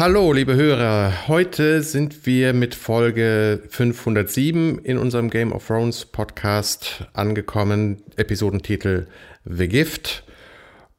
hallo 0.00 0.32
liebe 0.32 0.54
Hörer. 0.54 1.28
Heute 1.28 1.82
sind 1.82 2.24
wir 2.24 2.54
mit 2.54 2.74
Folge 2.74 3.62
507 3.68 4.78
in 4.78 4.96
unserem 4.96 5.28
Game 5.28 5.52
of 5.52 5.66
Thrones 5.66 6.06
Podcast 6.06 7.06
angekommen. 7.12 8.00
Episodentitel 8.16 9.08
The 9.44 9.68
Gift. 9.68 10.24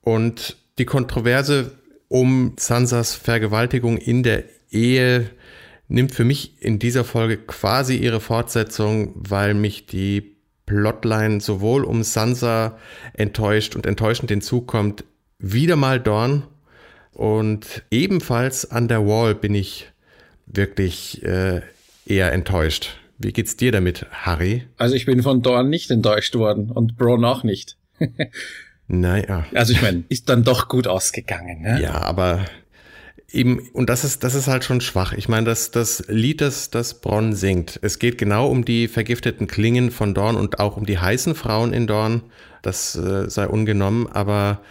Und 0.02 0.56
die 0.78 0.86
Kontroverse 0.86 1.72
um 2.10 2.54
Sansas 2.60 3.16
Vergewaltigung 3.16 3.98
in 3.98 4.22
der 4.22 4.44
Ehe 4.70 5.32
nimmt 5.88 6.14
für 6.14 6.24
mich 6.24 6.62
in 6.62 6.78
dieser 6.78 7.04
Folge 7.04 7.38
quasi 7.38 7.96
ihre 7.96 8.20
Fortsetzung, 8.20 9.16
weil 9.16 9.56
mich 9.56 9.88
die 9.88 10.36
Plotline 10.68 11.42
sowohl 11.42 11.86
um 11.86 12.04
Sansa 12.04 12.78
enttäuscht 13.14 13.76
und 13.76 13.88
enttäuschend 13.88 14.30
hinzukommt, 14.30 15.06
wieder 15.40 15.76
mal 15.76 16.00
Dorn 16.00 16.44
und 17.14 17.84
ebenfalls 17.92 18.70
an 18.70 18.88
der 18.88 19.06
Wall 19.06 19.36
bin 19.36 19.56
ich 19.56 19.92
wirklich 20.46 21.24
äh, 21.24 21.62
eher 22.06 22.32
enttäuscht. 22.32 22.98
Wie 23.18 23.32
geht's 23.32 23.56
dir 23.56 23.72
damit, 23.72 24.06
Harry? 24.12 24.64
Also 24.78 24.96
ich 24.96 25.06
bin 25.06 25.22
von 25.22 25.42
Dorn 25.42 25.70
nicht 25.70 25.92
enttäuscht 25.92 26.36
worden 26.36 26.72
und 26.72 26.98
Bron 26.98 27.24
auch 27.24 27.44
nicht. 27.44 27.78
naja. 28.88 29.46
Also 29.54 29.74
ich 29.74 29.82
meine, 29.82 30.04
ist 30.10 30.28
dann 30.30 30.44
doch 30.44 30.68
gut 30.68 30.88
ausgegangen, 30.88 31.62
ne? 31.62 31.80
Ja, 31.82 32.02
aber 32.02 32.46
eben, 33.32 33.60
und 33.74 33.90
das 33.90 34.04
ist, 34.04 34.24
das 34.24 34.34
ist 34.34 34.48
halt 34.48 34.64
schon 34.64 34.82
schwach. 34.82 35.14
Ich 35.14 35.30
meine, 35.30 35.46
das, 35.46 35.72
das 35.72 36.04
Lied, 36.08 36.42
das, 36.42 36.72
das 36.72 37.00
Bronn 37.00 37.34
singt, 37.34 37.80
es 37.84 38.00
geht 38.00 38.18
genau 38.18 38.48
um 38.48 38.66
die 38.66 38.88
vergifteten 38.88 39.48
Klingen 39.48 39.92
von 39.92 40.14
Dorn 40.14 40.36
und 40.36 40.60
auch 40.60 40.78
um 40.78 40.86
die 40.86 40.98
heißen 40.98 41.36
Frauen 41.36 41.74
in 41.74 41.88
Dorn. 41.88 42.24
Das 42.62 42.96
äh, 42.96 43.30
sei 43.30 43.48
ungenommen, 43.48 44.08
aber 44.08 44.62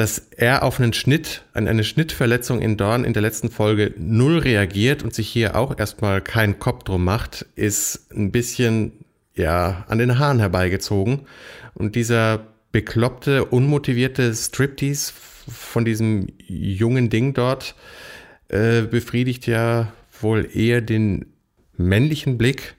dass 0.00 0.28
er 0.34 0.62
auf 0.62 0.80
einen 0.80 0.94
Schnitt, 0.94 1.42
an 1.52 1.68
eine 1.68 1.84
Schnittverletzung 1.84 2.62
in 2.62 2.78
Dorn 2.78 3.04
in 3.04 3.12
der 3.12 3.20
letzten 3.20 3.50
Folge 3.50 3.92
null 3.98 4.38
reagiert 4.38 5.02
und 5.02 5.12
sich 5.12 5.28
hier 5.28 5.56
auch 5.56 5.78
erstmal 5.78 6.22
keinen 6.22 6.58
Kopf 6.58 6.84
drum 6.84 7.04
macht, 7.04 7.44
ist 7.54 8.10
ein 8.10 8.32
bisschen, 8.32 8.92
ja, 9.34 9.84
an 9.88 9.98
den 9.98 10.18
Haaren 10.18 10.38
herbeigezogen. 10.38 11.26
Und 11.74 11.96
dieser 11.96 12.46
bekloppte, 12.72 13.44
unmotivierte 13.44 14.32
Striptease 14.32 15.12
von 15.46 15.84
diesem 15.84 16.28
jungen 16.46 17.10
Ding 17.10 17.34
dort 17.34 17.74
äh, 18.48 18.80
befriedigt 18.80 19.46
ja 19.46 19.92
wohl 20.18 20.48
eher 20.50 20.80
den 20.80 21.26
männlichen 21.76 22.38
Blick. 22.38 22.74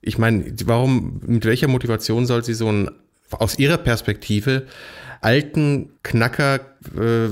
Ich 0.00 0.18
meine, 0.18 0.52
warum, 0.64 1.20
mit 1.24 1.44
welcher 1.44 1.68
Motivation 1.68 2.26
soll 2.26 2.42
sie 2.42 2.54
so 2.54 2.72
ein, 2.72 2.90
aus 3.30 3.56
ihrer 3.56 3.78
Perspektive, 3.78 4.66
alten 5.26 5.90
Knacker, 6.04 6.60
äh, 6.96 7.30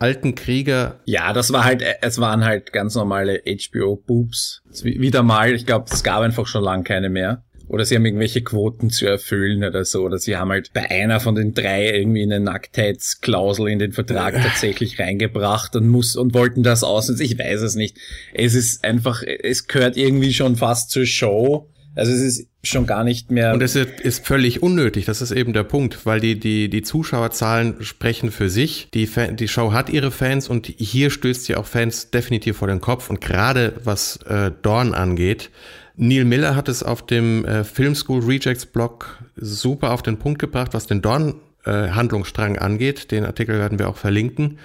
alten 0.00 0.34
Krieger. 0.34 0.98
Ja, 1.04 1.32
das 1.32 1.52
war 1.52 1.64
halt, 1.64 1.84
es 2.02 2.18
waren 2.18 2.44
halt 2.44 2.72
ganz 2.72 2.96
normale 2.96 3.42
HBO-Boobs. 3.46 4.62
Wieder 4.82 5.22
mal, 5.22 5.54
ich 5.54 5.64
glaube, 5.64 5.84
es 5.88 6.02
gab 6.02 6.22
einfach 6.22 6.48
schon 6.48 6.64
lange 6.64 6.82
keine 6.82 7.10
mehr. 7.10 7.44
Oder 7.68 7.84
sie 7.84 7.94
haben 7.94 8.06
irgendwelche 8.06 8.42
Quoten 8.42 8.90
zu 8.90 9.06
erfüllen 9.06 9.62
oder 9.62 9.84
so. 9.84 10.02
Oder 10.02 10.18
sie 10.18 10.36
haben 10.36 10.50
halt 10.50 10.72
bei 10.72 10.90
einer 10.90 11.20
von 11.20 11.36
den 11.36 11.54
drei 11.54 11.88
irgendwie 11.94 12.24
eine 12.24 12.40
Nacktheitsklausel 12.40 13.68
in 13.68 13.78
den 13.78 13.92
Vertrag 13.92 14.34
tatsächlich 14.42 14.98
reingebracht 14.98 15.76
und 15.76 15.86
muss 15.86 16.16
und 16.16 16.34
wollten 16.34 16.64
das 16.64 16.82
aus. 16.82 17.08
Ich 17.20 17.38
weiß 17.38 17.60
es 17.60 17.76
nicht. 17.76 17.98
Es 18.34 18.54
ist 18.54 18.84
einfach, 18.84 19.22
es 19.22 19.68
gehört 19.68 19.96
irgendwie 19.96 20.32
schon 20.32 20.56
fast 20.56 20.90
zur 20.90 21.06
Show. 21.06 21.70
Also 21.98 22.12
es 22.12 22.20
ist 22.20 22.48
schon 22.62 22.86
gar 22.86 23.02
nicht 23.02 23.30
mehr. 23.30 23.52
Und 23.52 23.62
es 23.62 23.74
ist 23.74 24.24
völlig 24.24 24.62
unnötig, 24.62 25.04
das 25.04 25.20
ist 25.20 25.32
eben 25.32 25.52
der 25.52 25.64
Punkt, 25.64 26.06
weil 26.06 26.20
die, 26.20 26.38
die, 26.38 26.70
die 26.70 26.82
Zuschauerzahlen 26.82 27.82
sprechen 27.82 28.30
für 28.30 28.48
sich. 28.48 28.88
Die, 28.94 29.06
Fan, 29.06 29.36
die 29.36 29.48
Show 29.48 29.72
hat 29.72 29.90
ihre 29.90 30.12
Fans 30.12 30.48
und 30.48 30.66
hier 30.66 31.10
stößt 31.10 31.44
sie 31.44 31.56
auch 31.56 31.66
Fans 31.66 32.10
definitiv 32.10 32.58
vor 32.58 32.68
den 32.68 32.80
Kopf. 32.80 33.10
Und 33.10 33.20
gerade 33.20 33.74
was 33.82 34.18
äh, 34.26 34.52
Dorn 34.62 34.94
angeht, 34.94 35.50
Neil 35.96 36.24
Miller 36.24 36.54
hat 36.54 36.68
es 36.68 36.84
auf 36.84 37.04
dem 37.04 37.44
äh, 37.44 37.64
Film 37.64 37.96
School 37.96 38.24
Rejects 38.24 38.66
Blog 38.66 39.18
super 39.34 39.90
auf 39.92 40.02
den 40.02 40.18
Punkt 40.18 40.38
gebracht, 40.38 40.74
was 40.74 40.86
den 40.86 41.02
Dorn-Handlungsstrang 41.02 42.54
äh, 42.54 42.58
angeht. 42.58 43.10
Den 43.10 43.24
Artikel 43.24 43.58
werden 43.58 43.80
wir 43.80 43.88
auch 43.88 43.96
verlinken. 43.96 44.58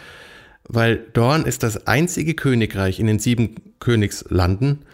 Weil 0.65 0.97
Dorn 1.13 1.45
ist 1.45 1.63
das 1.63 1.87
einzige 1.87 2.35
Königreich 2.35 2.99
in 2.99 3.07
den 3.07 3.17
sieben 3.17 3.55
Königslanden, 3.79 4.85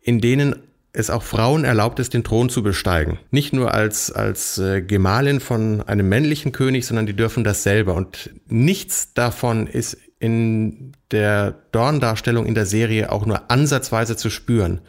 in 0.00 0.20
denen 0.20 0.54
es 0.92 1.08
auch 1.08 1.22
Frauen 1.22 1.64
erlaubt 1.64 1.98
ist, 1.98 2.12
den 2.12 2.24
Thron 2.24 2.50
zu 2.50 2.62
besteigen. 2.62 3.18
Nicht 3.30 3.52
nur 3.52 3.72
als, 3.72 4.12
als 4.12 4.58
äh, 4.58 4.82
Gemahlin 4.82 5.40
von 5.40 5.80
einem 5.82 6.08
männlichen 6.08 6.52
König, 6.52 6.86
sondern 6.86 7.06
die 7.06 7.16
dürfen 7.16 7.44
das 7.44 7.62
selber. 7.62 7.94
Und 7.94 8.30
nichts 8.46 9.14
davon 9.14 9.66
ist 9.66 9.96
in 10.18 10.92
der 11.10 11.54
Dorn-Darstellung 11.72 12.46
in 12.46 12.54
der 12.54 12.66
Serie 12.66 13.10
auch 13.10 13.26
nur 13.26 13.50
ansatzweise 13.50 14.16
zu 14.16 14.28
spüren. 14.30 14.82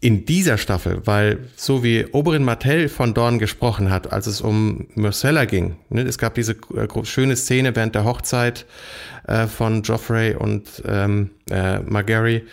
In 0.00 0.26
dieser 0.26 0.58
Staffel, 0.58 1.02
weil 1.06 1.38
so 1.56 1.82
wie 1.82 2.06
Oberin 2.06 2.44
Martell 2.44 2.88
von 2.88 3.14
Dorn 3.14 3.40
gesprochen 3.40 3.90
hat, 3.90 4.12
als 4.12 4.28
es 4.28 4.40
um 4.40 4.86
Myrcella 4.94 5.44
ging, 5.44 5.76
ne, 5.88 6.02
es 6.02 6.18
gab 6.18 6.34
diese 6.34 6.52
äh, 6.52 7.04
schöne 7.04 7.34
Szene 7.34 7.74
während 7.74 7.96
der 7.96 8.04
Hochzeit 8.04 8.66
äh, 9.26 9.48
von 9.48 9.82
Joffrey 9.82 10.36
und 10.36 10.82
ähm, 10.86 11.30
äh, 11.50 11.80
Margery, 11.80 12.44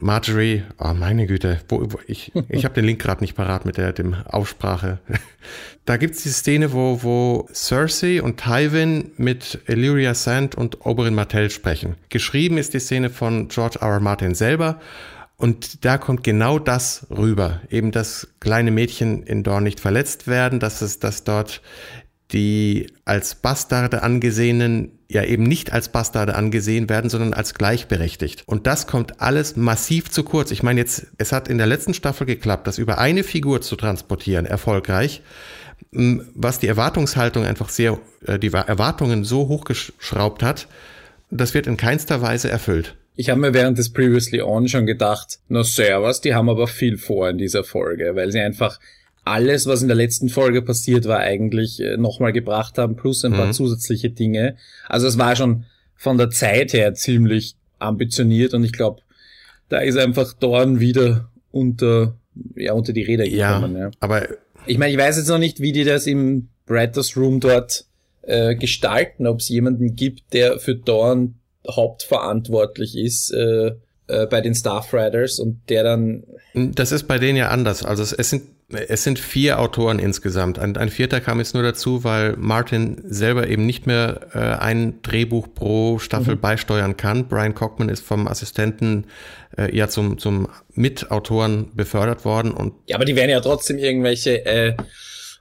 Marjorie, 0.00 0.64
oh 0.78 0.94
meine 0.94 1.26
Güte, 1.26 1.60
wo, 1.68 1.80
wo 1.92 2.00
ich, 2.06 2.32
ich 2.48 2.64
habe 2.64 2.74
den 2.74 2.86
Link 2.86 3.00
gerade 3.00 3.22
nicht 3.22 3.34
parat 3.34 3.66
mit 3.66 3.76
der 3.76 3.92
dem 3.92 4.14
Aussprache. 4.14 4.98
da 5.84 5.96
gibt's 5.98 6.22
die 6.22 6.30
Szene, 6.30 6.72
wo, 6.72 7.02
wo 7.02 7.48
Cersei 7.52 8.22
und 8.22 8.40
Tywin 8.40 9.12
mit 9.18 9.60
Illyria 9.66 10.14
Sand 10.14 10.54
und 10.54 10.86
Oberyn 10.86 11.14
Martell 11.14 11.50
sprechen. 11.50 11.96
Geschrieben 12.08 12.56
ist 12.56 12.72
die 12.72 12.80
Szene 12.80 13.10
von 13.10 13.48
George 13.48 13.78
R. 13.80 13.88
R. 13.88 14.00
Martin 14.00 14.34
selber. 14.34 14.80
Und 15.36 15.84
da 15.84 15.96
kommt 15.96 16.22
genau 16.24 16.58
das 16.58 17.06
rüber. 17.10 17.60
Eben, 17.70 17.92
dass 17.92 18.28
kleine 18.40 18.70
Mädchen 18.70 19.22
in 19.22 19.42
Dorn 19.42 19.64
nicht 19.64 19.80
verletzt 19.80 20.26
werden, 20.26 20.60
dass 20.60 20.82
es, 20.82 20.98
dass 20.98 21.24
dort 21.24 21.62
die 22.32 22.86
als 23.04 23.34
Bastarde 23.34 24.02
angesehenen 24.02 24.99
ja 25.10 25.24
eben 25.24 25.42
nicht 25.42 25.72
als 25.72 25.88
Bastarde 25.88 26.36
angesehen 26.36 26.88
werden, 26.88 27.10
sondern 27.10 27.34
als 27.34 27.54
gleichberechtigt. 27.54 28.44
Und 28.46 28.66
das 28.66 28.86
kommt 28.86 29.20
alles 29.20 29.56
massiv 29.56 30.10
zu 30.10 30.22
kurz. 30.22 30.52
Ich 30.52 30.62
meine 30.62 30.80
jetzt, 30.80 31.08
es 31.18 31.32
hat 31.32 31.48
in 31.48 31.58
der 31.58 31.66
letzten 31.66 31.94
Staffel 31.94 32.26
geklappt, 32.26 32.66
das 32.66 32.78
über 32.78 32.98
eine 32.98 33.24
Figur 33.24 33.60
zu 33.60 33.74
transportieren, 33.74 34.46
erfolgreich, 34.46 35.22
was 35.92 36.60
die 36.60 36.68
Erwartungshaltung 36.68 37.44
einfach 37.44 37.70
sehr, 37.70 37.98
äh, 38.26 38.38
die 38.38 38.52
Erwartungen 38.52 39.24
so 39.24 39.48
hochgeschraubt 39.48 40.42
hat, 40.42 40.68
das 41.30 41.54
wird 41.54 41.66
in 41.66 41.76
keinster 41.76 42.22
Weise 42.22 42.48
erfüllt. 42.48 42.96
Ich 43.16 43.28
habe 43.30 43.40
mir 43.40 43.52
während 43.52 43.78
des 43.78 43.92
Previously 43.92 44.40
On 44.40 44.68
schon 44.68 44.86
gedacht, 44.86 45.40
na 45.48 45.64
servus, 45.64 46.20
die 46.20 46.34
haben 46.34 46.48
aber 46.48 46.68
viel 46.68 46.96
vor 46.96 47.28
in 47.28 47.38
dieser 47.38 47.64
Folge, 47.64 48.12
weil 48.14 48.30
sie 48.30 48.40
einfach 48.40 48.78
alles, 49.30 49.66
was 49.66 49.82
in 49.82 49.88
der 49.88 49.96
letzten 49.96 50.28
Folge 50.28 50.62
passiert 50.62 51.06
war, 51.06 51.18
eigentlich 51.18 51.80
äh, 51.80 51.96
nochmal 51.96 52.32
gebracht 52.32 52.78
haben, 52.78 52.96
plus 52.96 53.24
ein 53.24 53.32
mhm. 53.32 53.36
paar 53.36 53.52
zusätzliche 53.52 54.10
Dinge. 54.10 54.56
Also 54.88 55.06
es 55.06 55.18
war 55.18 55.36
schon 55.36 55.64
von 55.94 56.18
der 56.18 56.30
Zeit 56.30 56.72
her 56.72 56.94
ziemlich 56.94 57.56
ambitioniert 57.78 58.54
und 58.54 58.64
ich 58.64 58.72
glaube, 58.72 59.02
da 59.68 59.78
ist 59.78 59.96
einfach 59.96 60.32
Dorn 60.32 60.80
wieder 60.80 61.30
unter, 61.52 62.16
ja, 62.56 62.72
unter 62.72 62.92
die 62.92 63.02
Räder 63.02 63.24
gekommen. 63.24 63.76
Ja, 63.76 63.84
ja. 63.84 63.90
aber 64.00 64.26
ich 64.66 64.78
meine, 64.78 64.92
ich 64.92 64.98
weiß 64.98 65.16
jetzt 65.16 65.28
noch 65.28 65.38
nicht, 65.38 65.60
wie 65.60 65.72
die 65.72 65.84
das 65.84 66.06
im 66.06 66.48
Writers 66.66 67.16
Room 67.16 67.40
dort 67.40 67.84
äh, 68.22 68.54
gestalten, 68.54 69.26
ob 69.26 69.40
es 69.40 69.48
jemanden 69.48 69.94
gibt, 69.96 70.32
der 70.32 70.58
für 70.58 70.74
Dorn 70.74 71.36
hauptverantwortlich 71.68 72.96
ist, 72.96 73.32
äh, 73.32 73.72
äh, 74.06 74.26
bei 74.26 74.40
den 74.40 74.54
Starfighters 74.54 75.38
und 75.38 75.60
der 75.68 75.84
dann. 75.84 76.24
Das 76.54 76.92
ist 76.92 77.06
bei 77.06 77.18
denen 77.18 77.36
ja 77.36 77.48
anders. 77.48 77.84
Also 77.84 78.02
es, 78.02 78.12
es 78.12 78.30
sind 78.30 78.42
es 78.72 79.04
sind 79.04 79.18
vier 79.18 79.58
Autoren 79.58 79.98
insgesamt. 79.98 80.58
Ein, 80.58 80.76
ein, 80.76 80.88
vierter 80.88 81.20
kam 81.20 81.38
jetzt 81.38 81.54
nur 81.54 81.62
dazu, 81.62 82.04
weil 82.04 82.36
Martin 82.36 83.02
selber 83.04 83.48
eben 83.48 83.66
nicht 83.66 83.86
mehr 83.86 84.28
äh, 84.32 84.38
ein 84.38 85.02
Drehbuch 85.02 85.48
pro 85.54 85.98
Staffel 85.98 86.36
mhm. 86.36 86.40
beisteuern 86.40 86.96
kann. 86.96 87.28
Brian 87.28 87.54
Cockman 87.54 87.88
ist 87.88 88.04
vom 88.04 88.28
Assistenten 88.28 89.06
äh, 89.56 89.74
ja 89.74 89.88
zum, 89.88 90.18
zum 90.18 90.48
Mitautoren 90.72 91.74
befördert 91.74 92.24
worden. 92.24 92.52
Und 92.52 92.74
ja, 92.86 92.96
aber 92.96 93.04
die 93.04 93.16
werden 93.16 93.30
ja 93.30 93.40
trotzdem 93.40 93.78
irgendwelche 93.78 94.44
äh, 94.46 94.76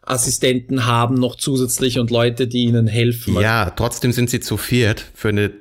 Assistenten 0.01 0.85
haben 0.85 1.15
noch 1.15 1.35
zusätzlich 1.35 1.99
und 1.99 2.09
Leute, 2.09 2.47
die 2.47 2.63
ihnen 2.63 2.87
helfen. 2.87 3.39
Ja, 3.39 3.69
trotzdem 3.69 4.11
sind 4.11 4.29
sie 4.29 4.39
zu 4.39 4.57
viert 4.57 5.05
für 5.13 5.29
eine 5.29 5.45
äh, 5.45 5.51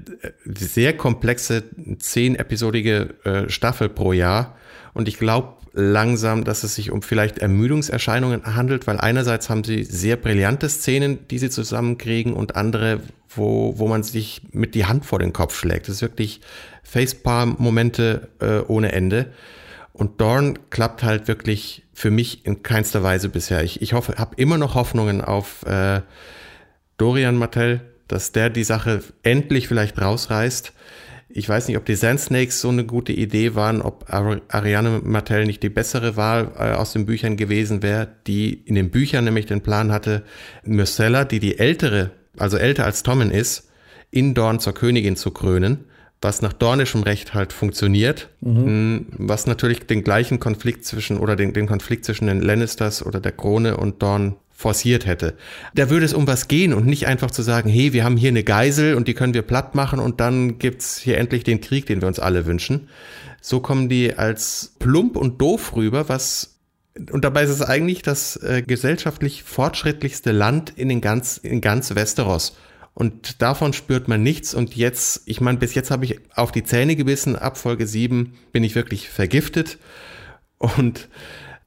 sehr 0.46 0.96
komplexe 0.96 1.64
zehn-episodige 1.98 3.14
äh, 3.24 3.50
Staffel 3.50 3.88
pro 3.88 4.12
Jahr. 4.12 4.56
Und 4.94 5.06
ich 5.06 5.18
glaube, 5.18 5.58
langsam, 5.78 6.42
dass 6.42 6.64
es 6.64 6.74
sich 6.74 6.90
um 6.90 7.02
vielleicht 7.02 7.38
Ermüdungserscheinungen 7.38 8.56
handelt, 8.56 8.88
weil 8.88 8.98
einerseits 8.98 9.48
haben 9.48 9.62
sie 9.62 9.84
sehr 9.84 10.16
brillante 10.16 10.68
Szenen, 10.68 11.28
die 11.28 11.38
sie 11.38 11.50
zusammenkriegen 11.50 12.32
und 12.32 12.56
andere, 12.56 13.00
wo, 13.28 13.78
wo 13.78 13.86
man 13.86 14.02
sich 14.02 14.42
mit 14.50 14.74
die 14.74 14.86
Hand 14.86 15.06
vor 15.06 15.20
den 15.20 15.32
Kopf 15.32 15.56
schlägt. 15.56 15.86
Das 15.86 15.96
ist 15.96 16.02
wirklich 16.02 16.40
Facepalm-Momente 16.82 18.28
äh, 18.40 18.58
ohne 18.66 18.90
Ende. 18.90 19.26
Und 19.92 20.20
Dorn 20.20 20.58
klappt 20.70 21.04
halt 21.04 21.28
wirklich 21.28 21.84
für 21.94 22.10
mich 22.10 22.44
in 22.44 22.64
keinster 22.64 23.04
Weise 23.04 23.28
bisher. 23.28 23.62
Ich, 23.62 23.80
ich 23.80 23.92
hoffe, 23.92 24.16
habe 24.18 24.34
immer 24.36 24.58
noch 24.58 24.74
Hoffnungen 24.74 25.20
auf 25.20 25.64
äh, 25.64 26.00
Dorian 26.96 27.36
Martell, 27.36 27.82
dass 28.08 28.32
der 28.32 28.50
die 28.50 28.64
Sache 28.64 29.02
endlich 29.22 29.68
vielleicht 29.68 30.00
rausreißt. 30.00 30.72
Ich 31.30 31.48
weiß 31.48 31.68
nicht, 31.68 31.76
ob 31.76 31.84
die 31.84 31.94
Sand 31.94 32.20
Snakes 32.20 32.60
so 32.60 32.70
eine 32.70 32.86
gute 32.86 33.12
Idee 33.12 33.54
waren, 33.54 33.82
ob 33.82 34.06
Ariane 34.08 35.02
Martell 35.04 35.44
nicht 35.44 35.62
die 35.62 35.68
bessere 35.68 36.16
Wahl 36.16 36.52
äh, 36.58 36.72
aus 36.72 36.94
den 36.94 37.04
Büchern 37.04 37.36
gewesen 37.36 37.82
wäre, 37.82 38.08
die 38.26 38.54
in 38.54 38.74
den 38.74 38.90
Büchern 38.90 39.24
nämlich 39.24 39.46
den 39.46 39.60
Plan 39.60 39.92
hatte, 39.92 40.24
Myrcella, 40.64 41.24
die 41.24 41.38
die 41.38 41.58
ältere, 41.58 42.12
also 42.38 42.56
älter 42.56 42.86
als 42.86 43.02
Tommen 43.02 43.30
ist, 43.30 43.68
in 44.10 44.32
Dorn 44.32 44.58
zur 44.58 44.72
Königin 44.72 45.16
zu 45.16 45.30
krönen, 45.30 45.84
was 46.22 46.40
nach 46.40 46.54
dornischem 46.54 47.02
Recht 47.02 47.34
halt 47.34 47.52
funktioniert, 47.52 48.30
mhm. 48.40 49.06
was 49.12 49.46
natürlich 49.46 49.86
den 49.86 50.02
gleichen 50.04 50.40
Konflikt 50.40 50.86
zwischen 50.86 51.18
oder 51.18 51.36
den, 51.36 51.52
den 51.52 51.66
Konflikt 51.66 52.06
zwischen 52.06 52.26
den 52.26 52.40
Lannisters 52.40 53.04
oder 53.04 53.20
der 53.20 53.32
Krone 53.32 53.76
und 53.76 54.02
Dorn 54.02 54.36
forciert 54.58 55.06
hätte. 55.06 55.34
Da 55.76 55.88
würde 55.88 56.04
es 56.04 56.12
um 56.12 56.26
was 56.26 56.48
gehen 56.48 56.74
und 56.74 56.84
nicht 56.84 57.06
einfach 57.06 57.30
zu 57.30 57.42
sagen, 57.42 57.70
hey, 57.70 57.92
wir 57.92 58.02
haben 58.02 58.16
hier 58.16 58.30
eine 58.30 58.42
Geisel 58.42 58.96
und 58.96 59.06
die 59.06 59.14
können 59.14 59.32
wir 59.32 59.42
platt 59.42 59.76
machen 59.76 60.00
und 60.00 60.18
dann 60.18 60.58
gibt's 60.58 60.98
hier 60.98 61.16
endlich 61.18 61.44
den 61.44 61.60
Krieg, 61.60 61.86
den 61.86 62.00
wir 62.00 62.08
uns 62.08 62.18
alle 62.18 62.44
wünschen. 62.44 62.88
So 63.40 63.60
kommen 63.60 63.88
die 63.88 64.14
als 64.14 64.74
plump 64.80 65.16
und 65.16 65.40
doof 65.40 65.76
rüber, 65.76 66.08
was 66.08 66.56
und 67.12 67.24
dabei 67.24 67.44
ist 67.44 67.50
es 67.50 67.62
eigentlich 67.62 68.02
das 68.02 68.34
äh, 68.42 68.64
gesellschaftlich 68.66 69.44
fortschrittlichste 69.44 70.32
Land 70.32 70.72
in 70.74 70.88
den 70.88 71.00
ganz 71.00 71.36
in 71.36 71.60
ganz 71.60 71.94
Westeros. 71.94 72.56
Und 72.94 73.40
davon 73.40 73.72
spürt 73.72 74.08
man 74.08 74.24
nichts. 74.24 74.54
Und 74.54 74.74
jetzt, 74.74 75.22
ich 75.26 75.40
meine, 75.40 75.58
bis 75.58 75.76
jetzt 75.76 75.92
habe 75.92 76.04
ich 76.04 76.18
auf 76.34 76.50
die 76.50 76.64
Zähne 76.64 76.96
gebissen. 76.96 77.36
Ab 77.36 77.56
Folge 77.58 77.86
7 77.86 78.34
bin 78.50 78.64
ich 78.64 78.74
wirklich 78.74 79.08
vergiftet. 79.08 79.78
Und 80.58 81.08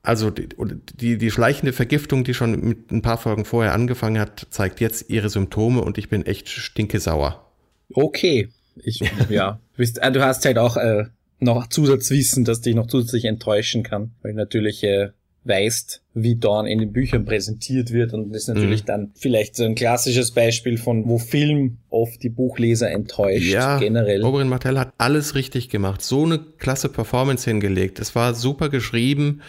also 0.03 0.31
die, 0.31 0.49
die, 0.95 1.17
die 1.17 1.31
schleichende 1.31 1.73
Vergiftung, 1.73 2.23
die 2.23 2.33
schon 2.33 2.59
mit 2.59 2.91
ein 2.91 3.01
paar 3.01 3.17
Folgen 3.17 3.45
vorher 3.45 3.73
angefangen 3.73 4.19
hat, 4.19 4.47
zeigt 4.49 4.79
jetzt 4.79 5.09
ihre 5.09 5.29
Symptome 5.29 5.81
und 5.81 5.97
ich 5.97 6.09
bin 6.09 6.25
echt 6.25 6.49
stinkesauer. 6.49 7.51
Okay. 7.93 8.49
Ich, 8.83 9.01
ja. 9.29 9.59
Äh, 9.77 10.11
du 10.11 10.23
hast 10.23 10.45
halt 10.45 10.57
auch 10.57 10.77
äh, 10.77 11.05
noch 11.39 11.67
Zusatzwissen, 11.67 12.45
das 12.45 12.61
dich 12.61 12.75
noch 12.75 12.87
zusätzlich 12.87 13.25
enttäuschen 13.25 13.83
kann, 13.83 14.11
weil 14.21 14.33
natürlich 14.33 14.83
äh, 14.83 15.09
weißt, 15.43 16.03
wie 16.13 16.35
Dawn 16.35 16.67
in 16.67 16.79
den 16.79 16.93
Büchern 16.93 17.25
präsentiert 17.25 17.91
wird 17.91 18.13
und 18.13 18.31
das 18.31 18.43
ist 18.43 18.47
natürlich 18.49 18.83
mhm. 18.83 18.87
dann 18.87 19.11
vielleicht 19.15 19.55
so 19.55 19.63
ein 19.63 19.73
klassisches 19.73 20.31
Beispiel 20.31 20.77
von, 20.77 21.07
wo 21.07 21.17
Film 21.17 21.77
oft 21.89 22.21
die 22.21 22.29
Buchleser 22.29 22.91
enttäuscht, 22.91 23.51
ja, 23.51 23.79
generell. 23.79 24.23
Oberyn 24.23 24.49
Martell 24.49 24.77
hat 24.77 24.93
alles 24.99 25.33
richtig 25.33 25.69
gemacht, 25.69 26.03
so 26.03 26.25
eine 26.25 26.39
klasse 26.39 26.89
Performance 26.89 27.49
hingelegt, 27.49 27.99
es 27.99 28.13
war 28.13 28.35
super 28.35 28.69
geschrieben, 28.69 29.41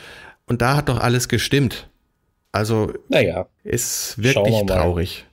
und 0.47 0.63
da 0.63 0.77
hat 0.77 0.89
doch 0.89 0.99
alles 0.99 1.29
gestimmt. 1.29 1.89
Also 2.53 2.93
naja, 3.09 3.47
ist 3.65 4.23
wirklich 4.23 4.67
traurig. 4.67 5.25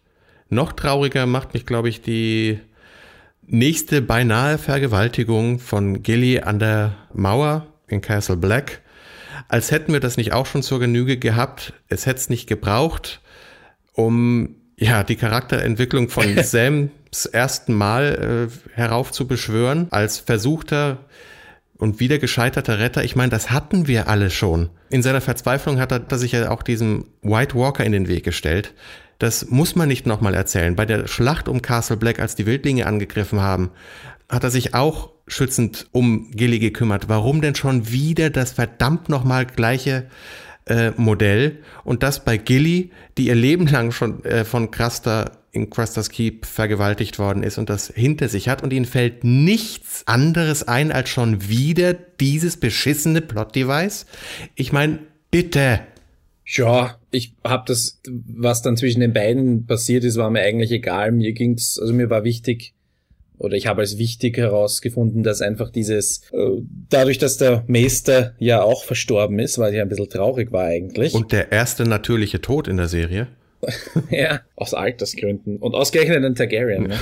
Noch 0.49 0.73
trauriger 0.73 1.25
macht 1.25 1.53
mich, 1.53 1.65
glaube 1.65 1.89
ich, 1.89 2.01
die 2.01 2.59
nächste 3.45 4.01
beinahe 4.01 4.57
Vergewaltigung 4.57 5.59
von 5.59 6.01
Gilly 6.01 6.39
an 6.39 6.59
der 6.59 6.95
Mauer 7.13 7.67
in 7.87 8.01
Castle 8.01 8.37
Black. 8.37 8.81
Als 9.47 9.71
hätten 9.71 9.93
wir 9.93 9.99
das 9.99 10.17
nicht 10.17 10.33
auch 10.33 10.45
schon 10.45 10.63
zur 10.63 10.79
Genüge 10.79 11.17
gehabt. 11.17 11.73
Es 11.87 12.05
hätte 12.05 12.19
es 12.19 12.29
nicht 12.29 12.47
gebraucht, 12.47 13.21
um 13.93 14.55
ja 14.77 15.03
die 15.03 15.15
Charakterentwicklung 15.15 16.09
von 16.09 16.37
Sams 16.43 17.25
ersten 17.25 17.73
Mal 17.73 18.49
äh, 18.49 18.75
heraufzubeschwören 18.75 19.87
als 19.91 20.19
versuchter 20.19 20.99
und 21.79 21.99
wieder 21.99 22.19
gescheiterter 22.19 22.77
Retter, 22.77 23.03
ich 23.03 23.15
meine, 23.15 23.29
das 23.31 23.49
hatten 23.49 23.87
wir 23.87 24.07
alle 24.07 24.29
schon. 24.29 24.69
In 24.89 25.01
seiner 25.01 25.21
Verzweiflung 25.21 25.79
hat 25.79 25.91
er, 25.93 26.17
sich 26.17 26.33
ja 26.33 26.51
auch 26.51 26.61
diesem 26.61 27.05
White 27.23 27.55
Walker 27.55 27.83
in 27.83 27.93
den 27.93 28.07
Weg 28.07 28.25
gestellt. 28.25 28.73
Das 29.17 29.49
muss 29.49 29.75
man 29.75 29.87
nicht 29.87 30.05
nochmal 30.05 30.33
erzählen. 30.33 30.75
Bei 30.75 30.85
der 30.85 31.07
Schlacht 31.07 31.47
um 31.47 31.61
Castle 31.61 31.97
Black, 31.97 32.19
als 32.19 32.35
die 32.35 32.45
Wildlinge 32.45 32.85
angegriffen 32.85 33.39
haben, 33.39 33.71
hat 34.29 34.43
er 34.43 34.51
sich 34.51 34.75
auch 34.75 35.11
schützend 35.27 35.87
um 35.91 36.31
Gilly 36.31 36.59
gekümmert. 36.59 37.07
Warum 37.07 37.41
denn 37.41 37.55
schon 37.55 37.89
wieder 37.89 38.29
das 38.29 38.51
verdammt 38.51 39.07
nochmal 39.07 39.45
gleiche 39.45 40.07
äh, 40.65 40.91
Modell? 40.97 41.59
Und 41.85 42.03
das 42.03 42.25
bei 42.25 42.37
Gilly, 42.37 42.91
die 43.17 43.27
ihr 43.27 43.35
Leben 43.35 43.67
lang 43.67 43.91
schon 43.91 44.23
äh, 44.25 44.43
von 44.43 44.69
Craster 44.69 45.38
in 45.51 45.69
Crusters 45.69 46.09
Keep 46.09 46.45
vergewaltigt 46.45 47.19
worden 47.19 47.43
ist 47.43 47.57
und 47.57 47.69
das 47.69 47.87
hinter 47.87 48.29
sich 48.29 48.49
hat 48.49 48.63
und 48.63 48.71
ihnen 48.71 48.85
fällt 48.85 49.23
nichts 49.23 50.03
anderes 50.05 50.67
ein 50.67 50.91
als 50.91 51.09
schon 51.09 51.47
wieder 51.49 51.93
dieses 51.93 52.57
beschissene 52.57 53.21
Plot-Device. 53.21 54.05
Ich 54.55 54.71
meine, 54.71 54.99
bitte. 55.31 55.81
Ja, 56.45 56.99
ich 57.11 57.33
hab 57.43 57.65
das, 57.65 58.01
was 58.07 58.61
dann 58.61 58.77
zwischen 58.77 59.01
den 59.01 59.13
beiden 59.13 59.65
passiert 59.65 60.03
ist, 60.03 60.17
war 60.17 60.29
mir 60.29 60.41
eigentlich 60.41 60.71
egal. 60.71 61.11
Mir 61.11 61.33
ging's, 61.33 61.79
also 61.79 61.93
mir 61.93 62.09
war 62.09 62.23
wichtig, 62.23 62.73
oder 63.37 63.55
ich 63.55 63.67
habe 63.67 63.81
als 63.81 63.97
wichtig 63.97 64.37
herausgefunden, 64.37 65.23
dass 65.23 65.41
einfach 65.41 65.69
dieses, 65.69 66.23
äh, 66.33 66.61
dadurch, 66.89 67.17
dass 67.17 67.37
der 67.37 67.63
Meister 67.67 68.35
ja 68.37 68.61
auch 68.61 68.83
verstorben 68.83 69.39
ist, 69.39 69.57
weil 69.57 69.73
ich 69.73 69.81
ein 69.81 69.89
bisschen 69.89 70.09
traurig 70.09 70.51
war 70.51 70.65
eigentlich. 70.65 71.13
Und 71.13 71.31
der 71.31 71.51
erste 71.51 71.85
natürliche 71.85 72.41
Tod 72.41 72.67
in 72.67 72.77
der 72.77 72.87
Serie. 72.87 73.27
ja, 74.09 74.41
aus 74.55 74.73
Altersgründen. 74.73 75.57
Und 75.57 75.75
ausgerechnet 75.75 76.23
ein 76.23 76.35
Targaryen. 76.35 76.87
Ne? 76.87 76.99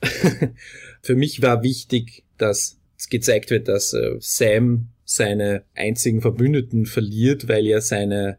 Für 1.02 1.14
mich 1.14 1.42
war 1.42 1.62
wichtig, 1.62 2.24
dass 2.38 2.78
es 2.98 3.08
gezeigt 3.08 3.50
wird, 3.50 3.68
dass 3.68 3.92
äh, 3.92 4.16
Sam 4.20 4.88
seine 5.04 5.62
einzigen 5.74 6.20
Verbündeten 6.20 6.86
verliert, 6.86 7.48
weil 7.48 7.66
er 7.66 7.80
seine 7.80 8.38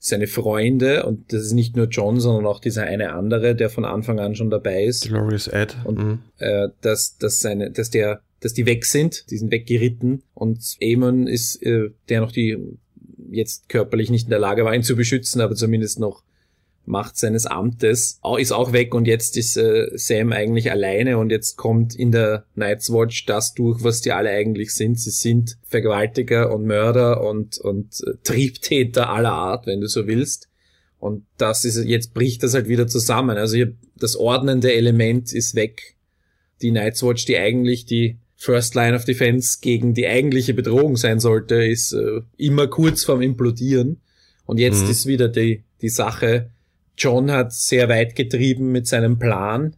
seine 0.00 0.28
Freunde 0.28 1.04
und 1.06 1.32
das 1.32 1.42
ist 1.42 1.52
nicht 1.52 1.76
nur 1.76 1.86
John, 1.86 2.20
sondern 2.20 2.46
auch 2.46 2.60
dieser 2.60 2.84
eine 2.84 3.12
andere, 3.12 3.56
der 3.56 3.68
von 3.68 3.84
Anfang 3.84 4.20
an 4.20 4.36
schon 4.36 4.50
dabei 4.50 4.84
ist. 4.84 5.08
Glorious 5.08 5.48
Ed. 5.48 5.76
Und 5.84 5.98
mhm. 5.98 6.18
äh, 6.38 6.68
dass, 6.82 7.18
dass 7.18 7.40
seine, 7.40 7.70
dass 7.70 7.90
der, 7.90 8.22
dass 8.40 8.54
die 8.54 8.66
weg 8.66 8.84
sind, 8.84 9.28
die 9.30 9.36
sind 9.36 9.50
weggeritten 9.50 10.22
und 10.34 10.76
Aemon 10.80 11.26
ist, 11.26 11.60
äh, 11.62 11.90
der 12.08 12.20
noch 12.20 12.30
die 12.30 12.58
jetzt 13.30 13.68
körperlich 13.68 14.10
nicht 14.10 14.24
in 14.24 14.30
der 14.30 14.38
Lage 14.38 14.64
war, 14.64 14.74
ihn 14.74 14.84
zu 14.84 14.94
beschützen, 14.94 15.40
aber 15.40 15.54
zumindest 15.54 15.98
noch 15.98 16.22
Macht 16.88 17.18
seines 17.18 17.44
Amtes 17.44 18.18
ist 18.38 18.52
auch 18.52 18.72
weg 18.72 18.94
und 18.94 19.06
jetzt 19.06 19.36
ist 19.36 19.56
äh, 19.56 19.88
Sam 19.94 20.32
eigentlich 20.32 20.70
alleine 20.70 21.18
und 21.18 21.30
jetzt 21.30 21.56
kommt 21.56 21.94
in 21.94 22.12
der 22.12 22.44
Night's 22.54 22.90
Watch 22.90 23.26
das 23.26 23.52
durch, 23.52 23.84
was 23.84 24.00
die 24.00 24.12
alle 24.12 24.30
eigentlich 24.30 24.72
sind. 24.72 24.98
Sie 24.98 25.10
sind 25.10 25.58
Vergewaltiger 25.64 26.52
und 26.52 26.64
Mörder 26.64 27.22
und, 27.22 27.58
und 27.58 28.00
äh, 28.06 28.14
Triebtäter 28.24 29.10
aller 29.10 29.32
Art, 29.32 29.66
wenn 29.66 29.80
du 29.82 29.86
so 29.86 30.06
willst. 30.06 30.48
Und 30.98 31.26
das 31.36 31.64
ist, 31.64 31.84
jetzt 31.84 32.14
bricht 32.14 32.42
das 32.42 32.54
halt 32.54 32.68
wieder 32.68 32.86
zusammen. 32.86 33.36
Also 33.36 33.56
hier, 33.56 33.74
das 33.96 34.16
ordnende 34.16 34.72
Element 34.72 35.32
ist 35.32 35.54
weg. 35.54 35.94
Die 36.62 36.70
Night's 36.70 37.02
Watch, 37.02 37.26
die 37.26 37.36
eigentlich 37.36 37.84
die 37.84 38.18
First 38.34 38.74
Line 38.74 38.96
of 38.96 39.04
Defense 39.04 39.58
gegen 39.60 39.94
die 39.94 40.06
eigentliche 40.06 40.54
Bedrohung 40.54 40.96
sein 40.96 41.20
sollte, 41.20 41.56
ist 41.56 41.92
äh, 41.92 42.22
immer 42.36 42.66
kurz 42.66 43.04
vorm 43.04 43.20
Implodieren. 43.20 44.00
Und 44.46 44.58
jetzt 44.58 44.84
mhm. 44.84 44.90
ist 44.90 45.06
wieder 45.06 45.28
die, 45.28 45.64
die 45.82 45.90
Sache, 45.90 46.50
John 46.98 47.30
hat 47.30 47.52
sehr 47.52 47.88
weit 47.88 48.16
getrieben 48.16 48.72
mit 48.72 48.86
seinem 48.86 49.18
Plan. 49.18 49.76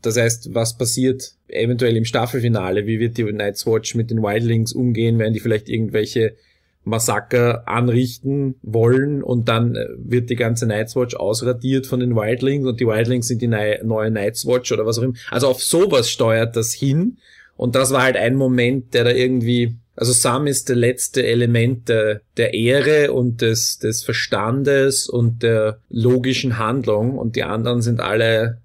Das 0.00 0.16
heißt, 0.16 0.54
was 0.54 0.78
passiert 0.78 1.34
eventuell 1.48 1.96
im 1.96 2.04
Staffelfinale? 2.04 2.86
Wie 2.86 3.00
wird 3.00 3.18
die 3.18 3.24
Night's 3.24 3.66
Watch 3.66 3.94
mit 3.94 4.10
den 4.10 4.22
Wildlings 4.22 4.72
umgehen? 4.72 5.18
Werden 5.18 5.34
die 5.34 5.40
vielleicht 5.40 5.68
irgendwelche 5.68 6.36
Massaker 6.84 7.68
anrichten 7.68 8.54
wollen 8.62 9.22
und 9.22 9.48
dann 9.48 9.74
äh, 9.74 9.86
wird 9.98 10.30
die 10.30 10.36
ganze 10.36 10.66
Night's 10.66 10.96
Watch 10.96 11.14
ausradiert 11.16 11.86
von 11.86 12.00
den 12.00 12.16
Wildlings 12.16 12.66
und 12.66 12.80
die 12.80 12.86
Wildlings 12.86 13.28
sind 13.28 13.42
die 13.42 13.48
neue 13.48 14.10
Night's 14.10 14.46
Watch 14.46 14.72
oder 14.72 14.86
was 14.86 14.98
auch 14.98 15.02
immer. 15.02 15.14
Also 15.30 15.48
auf 15.48 15.62
sowas 15.62 16.10
steuert 16.10 16.56
das 16.56 16.72
hin 16.72 17.18
und 17.56 17.74
das 17.74 17.92
war 17.92 18.02
halt 18.02 18.16
ein 18.16 18.36
Moment, 18.36 18.94
der 18.94 19.04
da 19.04 19.10
irgendwie 19.10 19.76
also 19.98 20.12
Sam 20.12 20.46
ist 20.46 20.68
der 20.68 20.76
letzte 20.76 21.26
Element 21.26 21.88
der, 21.88 22.20
der 22.36 22.54
Ehre 22.54 23.12
und 23.12 23.40
des, 23.40 23.80
des 23.80 24.04
Verstandes 24.04 25.08
und 25.08 25.42
der 25.42 25.80
logischen 25.88 26.56
Handlung 26.56 27.18
und 27.18 27.34
die 27.34 27.42
anderen 27.42 27.82
sind 27.82 27.98
alle 27.98 28.58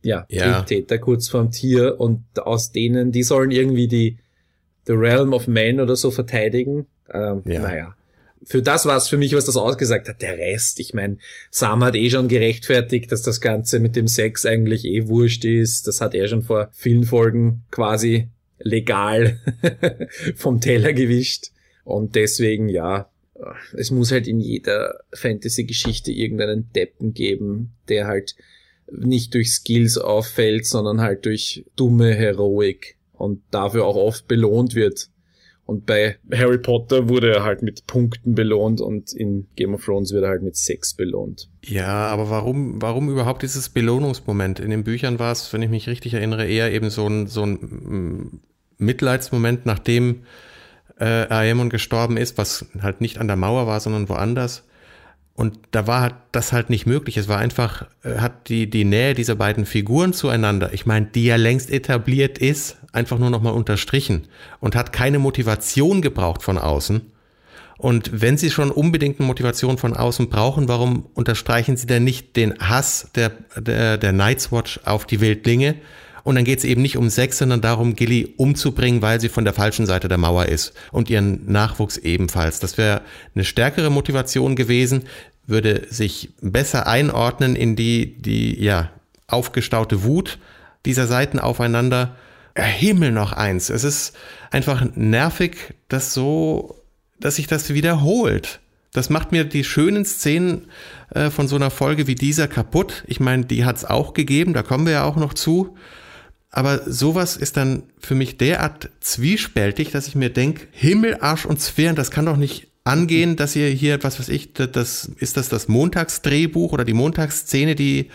ja, 0.00 0.24
ja. 0.30 0.62
Triebtäter 0.62 0.96
kurz 0.96 1.28
vorm 1.28 1.50
Tier 1.50 2.00
und 2.00 2.24
aus 2.38 2.72
denen, 2.72 3.12
die 3.12 3.24
sollen 3.24 3.50
irgendwie 3.50 3.88
die 3.88 4.16
The 4.86 4.94
Realm 4.94 5.34
of 5.34 5.48
Man 5.48 5.80
oder 5.80 5.96
so 5.96 6.10
verteidigen. 6.10 6.86
Ähm, 7.12 7.42
ja. 7.44 7.60
Naja. 7.60 7.94
Für 8.42 8.62
das 8.62 8.86
war 8.86 8.96
es 8.96 9.08
für 9.08 9.18
mich, 9.18 9.34
was 9.34 9.44
das 9.44 9.58
ausgesagt 9.58 10.08
hat. 10.08 10.22
Der 10.22 10.38
Rest, 10.38 10.80
ich 10.80 10.94
meine, 10.94 11.18
Sam 11.50 11.84
hat 11.84 11.94
eh 11.94 12.08
schon 12.08 12.28
gerechtfertigt, 12.28 13.12
dass 13.12 13.20
das 13.20 13.42
Ganze 13.42 13.80
mit 13.80 13.96
dem 13.96 14.08
Sex 14.08 14.46
eigentlich 14.46 14.86
eh 14.86 15.08
wurscht 15.08 15.44
ist. 15.44 15.86
Das 15.86 16.00
hat 16.00 16.14
er 16.14 16.26
schon 16.26 16.42
vor 16.42 16.70
vielen 16.72 17.04
Folgen 17.04 17.64
quasi 17.70 18.28
legal 18.58 19.38
vom 20.36 20.60
Teller 20.60 20.92
gewischt. 20.92 21.48
Und 21.84 22.14
deswegen, 22.14 22.68
ja, 22.68 23.10
es 23.76 23.90
muss 23.90 24.12
halt 24.12 24.26
in 24.26 24.40
jeder 24.40 25.00
Fantasy-Geschichte 25.12 26.12
irgendeinen 26.12 26.70
Deppen 26.72 27.14
geben, 27.14 27.72
der 27.88 28.06
halt 28.06 28.34
nicht 28.90 29.34
durch 29.34 29.52
Skills 29.52 29.98
auffällt, 29.98 30.66
sondern 30.66 31.00
halt 31.00 31.26
durch 31.26 31.64
dumme 31.76 32.14
Heroik 32.14 32.96
und 33.12 33.42
dafür 33.50 33.84
auch 33.84 33.96
oft 33.96 34.28
belohnt 34.28 34.74
wird. 34.74 35.08
Und 35.68 35.84
bei 35.84 36.16
Harry 36.32 36.56
Potter 36.56 37.10
wurde 37.10 37.30
er 37.30 37.44
halt 37.44 37.60
mit 37.60 37.86
Punkten 37.86 38.34
belohnt 38.34 38.80
und 38.80 39.12
in 39.12 39.48
Game 39.54 39.74
of 39.74 39.84
Thrones 39.84 40.14
wird 40.14 40.24
er 40.24 40.30
halt 40.30 40.42
mit 40.42 40.56
Sex 40.56 40.94
belohnt. 40.94 41.50
Ja, 41.62 42.06
aber 42.06 42.30
warum, 42.30 42.80
warum 42.80 43.10
überhaupt 43.10 43.42
dieses 43.42 43.68
Belohnungsmoment? 43.68 44.60
In 44.60 44.70
den 44.70 44.82
Büchern 44.82 45.18
war 45.18 45.30
es, 45.30 45.52
wenn 45.52 45.60
ich 45.60 45.68
mich 45.68 45.86
richtig 45.86 46.14
erinnere, 46.14 46.46
eher 46.46 46.72
eben 46.72 46.88
so 46.88 47.06
ein, 47.06 47.26
so 47.26 47.42
ein 47.42 47.52
mm, 47.52 48.40
Mitleidsmoment, 48.78 49.66
nachdem 49.66 50.22
äh, 50.98 51.26
Aemon 51.28 51.68
gestorben 51.68 52.16
ist, 52.16 52.38
was 52.38 52.64
halt 52.80 53.02
nicht 53.02 53.18
an 53.18 53.26
der 53.26 53.36
Mauer 53.36 53.66
war, 53.66 53.80
sondern 53.80 54.08
woanders. 54.08 54.64
Und 55.34 55.58
da 55.72 55.86
war 55.86 56.22
das 56.32 56.54
halt 56.54 56.70
nicht 56.70 56.86
möglich. 56.86 57.18
Es 57.18 57.28
war 57.28 57.36
einfach, 57.36 57.86
äh, 58.04 58.20
hat 58.20 58.48
die, 58.48 58.70
die 58.70 58.86
Nähe 58.86 59.12
dieser 59.12 59.34
beiden 59.34 59.66
Figuren 59.66 60.14
zueinander, 60.14 60.72
ich 60.72 60.86
meine, 60.86 61.08
die 61.08 61.26
ja 61.26 61.36
längst 61.36 61.70
etabliert 61.70 62.38
ist, 62.38 62.77
einfach 62.92 63.18
nur 63.18 63.30
nochmal 63.30 63.52
unterstrichen 63.52 64.28
und 64.60 64.74
hat 64.76 64.92
keine 64.92 65.18
Motivation 65.18 66.02
gebraucht 66.02 66.42
von 66.42 66.58
außen. 66.58 67.12
Und 67.78 68.10
wenn 68.20 68.36
sie 68.36 68.50
schon 68.50 68.72
unbedingt 68.72 69.20
eine 69.20 69.26
Motivation 69.26 69.78
von 69.78 69.94
außen 69.94 70.28
brauchen, 70.28 70.66
warum 70.66 71.06
unterstreichen 71.14 71.76
sie 71.76 71.86
denn 71.86 72.02
nicht 72.02 72.34
den 72.34 72.58
Hass 72.58 73.10
der, 73.14 73.30
der, 73.56 73.98
der 73.98 74.12
Night's 74.12 74.50
Watch 74.50 74.80
auf 74.84 75.06
die 75.06 75.20
Wildlinge? 75.20 75.76
Und 76.24 76.34
dann 76.34 76.44
geht 76.44 76.58
es 76.58 76.64
eben 76.64 76.82
nicht 76.82 76.96
um 76.96 77.08
Sex, 77.08 77.38
sondern 77.38 77.60
darum, 77.60 77.94
Gilly 77.94 78.34
umzubringen, 78.36 79.00
weil 79.00 79.20
sie 79.20 79.28
von 79.28 79.44
der 79.44 79.54
falschen 79.54 79.86
Seite 79.86 80.08
der 80.08 80.18
Mauer 80.18 80.46
ist. 80.46 80.74
Und 80.90 81.08
ihren 81.08 81.50
Nachwuchs 81.50 81.96
ebenfalls. 81.96 82.58
Das 82.58 82.76
wäre 82.76 83.02
eine 83.34 83.44
stärkere 83.44 83.90
Motivation 83.90 84.56
gewesen, 84.56 85.04
würde 85.46 85.86
sich 85.88 86.30
besser 86.42 86.86
einordnen 86.86 87.56
in 87.56 87.76
die, 87.76 88.20
die, 88.20 88.62
ja, 88.62 88.90
aufgestaute 89.28 90.02
Wut 90.02 90.38
dieser 90.84 91.06
Seiten 91.06 91.38
aufeinander 91.38 92.16
Himmel 92.64 93.12
noch 93.12 93.32
eins. 93.32 93.70
Es 93.70 93.84
ist 93.84 94.14
einfach 94.50 94.84
nervig, 94.94 95.74
dass 95.88 96.14
so, 96.14 96.76
dass 97.20 97.36
sich 97.36 97.46
das 97.46 97.72
wiederholt. 97.72 98.60
Das 98.92 99.10
macht 99.10 99.32
mir 99.32 99.44
die 99.44 99.64
schönen 99.64 100.04
Szenen 100.04 100.68
äh, 101.14 101.30
von 101.30 101.46
so 101.46 101.56
einer 101.56 101.70
Folge 101.70 102.06
wie 102.06 102.14
dieser 102.14 102.48
kaputt. 102.48 103.04
Ich 103.06 103.20
meine, 103.20 103.44
die 103.44 103.64
hat 103.64 103.76
es 103.76 103.84
auch 103.84 104.14
gegeben, 104.14 104.54
da 104.54 104.62
kommen 104.62 104.86
wir 104.86 104.94
ja 104.94 105.04
auch 105.04 105.16
noch 105.16 105.34
zu. 105.34 105.76
Aber 106.50 106.90
sowas 106.90 107.36
ist 107.36 107.58
dann 107.58 107.82
für 107.98 108.14
mich 108.14 108.38
derart 108.38 108.90
zwiespältig, 109.00 109.90
dass 109.90 110.08
ich 110.08 110.14
mir 110.14 110.30
denke, 110.30 110.66
Himmel, 110.72 111.18
Arsch 111.20 111.44
und 111.44 111.60
Sphären, 111.60 111.94
das 111.94 112.10
kann 112.10 112.24
doch 112.24 112.38
nicht 112.38 112.68
angehen, 112.84 113.36
dass 113.36 113.54
ihr 113.54 113.68
hier, 113.68 114.02
was 114.02 114.18
weiß 114.18 114.30
ich, 114.30 114.54
das 114.54 115.04
ist 115.18 115.36
das 115.36 115.50
das 115.50 115.68
Montagsdrehbuch 115.68 116.72
oder 116.72 116.86
die 116.86 116.94
Montagsszene, 116.94 117.74
die 117.74 118.08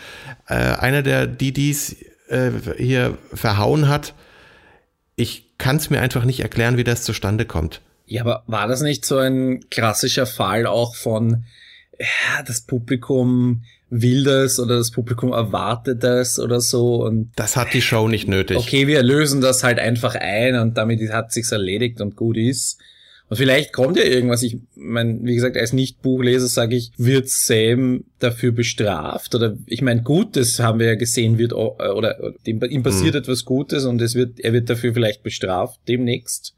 äh, 0.48 0.54
einer 0.54 1.02
der 1.02 1.28
dies 1.28 1.96
äh, 2.28 2.50
hier 2.76 3.16
verhauen 3.32 3.88
hat 3.88 4.14
ich 5.16 5.50
kann 5.58 5.76
es 5.76 5.90
mir 5.90 6.00
einfach 6.00 6.24
nicht 6.24 6.40
erklären, 6.40 6.76
wie 6.76 6.84
das 6.84 7.04
zustande 7.04 7.44
kommt. 7.44 7.80
Ja, 8.06 8.22
aber 8.22 8.42
war 8.46 8.68
das 8.68 8.82
nicht 8.82 9.04
so 9.04 9.18
ein 9.18 9.68
klassischer 9.70 10.26
Fall 10.26 10.66
auch 10.66 10.94
von, 10.94 11.44
ja, 11.98 12.42
das 12.46 12.62
Publikum 12.62 13.64
will 13.90 14.24
das 14.24 14.58
oder 14.58 14.76
das 14.76 14.90
Publikum 14.90 15.32
erwartet 15.32 16.02
das 16.02 16.38
oder 16.38 16.60
so 16.60 17.04
und 17.04 17.30
das 17.36 17.56
hat 17.56 17.72
die 17.74 17.82
Show 17.82 18.08
nicht 18.08 18.26
nötig. 18.26 18.56
Okay, 18.56 18.86
wir 18.86 19.02
lösen 19.02 19.40
das 19.40 19.62
halt 19.62 19.78
einfach 19.78 20.16
ein 20.16 20.56
und 20.56 20.76
damit 20.76 21.00
hat 21.12 21.32
sich's 21.32 21.52
erledigt 21.52 22.00
und 22.00 22.16
gut 22.16 22.36
ist. 22.36 22.78
Und 23.28 23.38
vielleicht 23.38 23.72
kommt 23.72 23.96
ja 23.96 24.04
irgendwas. 24.04 24.42
Ich 24.42 24.58
meine, 24.74 25.18
wie 25.22 25.34
gesagt, 25.34 25.56
als 25.56 25.72
Nicht-Buchleser 25.72 26.46
sage 26.46 26.76
ich, 26.76 26.92
wird 26.96 27.28
Sam 27.28 28.04
dafür 28.18 28.52
bestraft? 28.52 29.34
Oder 29.34 29.56
ich 29.66 29.82
meine, 29.82 30.02
Gutes 30.02 30.60
haben 30.60 30.78
wir 30.78 30.86
ja 30.86 30.94
gesehen, 30.94 31.38
wird 31.38 31.52
oder 31.52 32.34
ihm, 32.44 32.82
passiert 32.82 33.14
mhm. 33.14 33.20
etwas 33.20 33.44
Gutes 33.44 33.86
und 33.86 34.02
es 34.02 34.14
wird, 34.14 34.40
er 34.40 34.52
wird 34.52 34.68
dafür 34.68 34.92
vielleicht 34.92 35.22
bestraft 35.22 35.80
demnächst. 35.88 36.54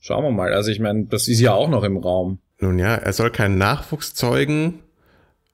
Schauen 0.00 0.24
wir 0.24 0.30
mal. 0.30 0.52
Also 0.52 0.70
ich 0.70 0.80
meine, 0.80 1.04
das 1.04 1.28
ist 1.28 1.40
ja 1.40 1.52
auch 1.52 1.68
noch 1.68 1.84
im 1.84 1.96
Raum. 1.96 2.38
Nun 2.58 2.78
ja, 2.78 2.94
er 2.94 3.12
soll 3.12 3.30
keinen 3.30 3.58
Nachwuchs 3.58 4.14
zeugen 4.14 4.80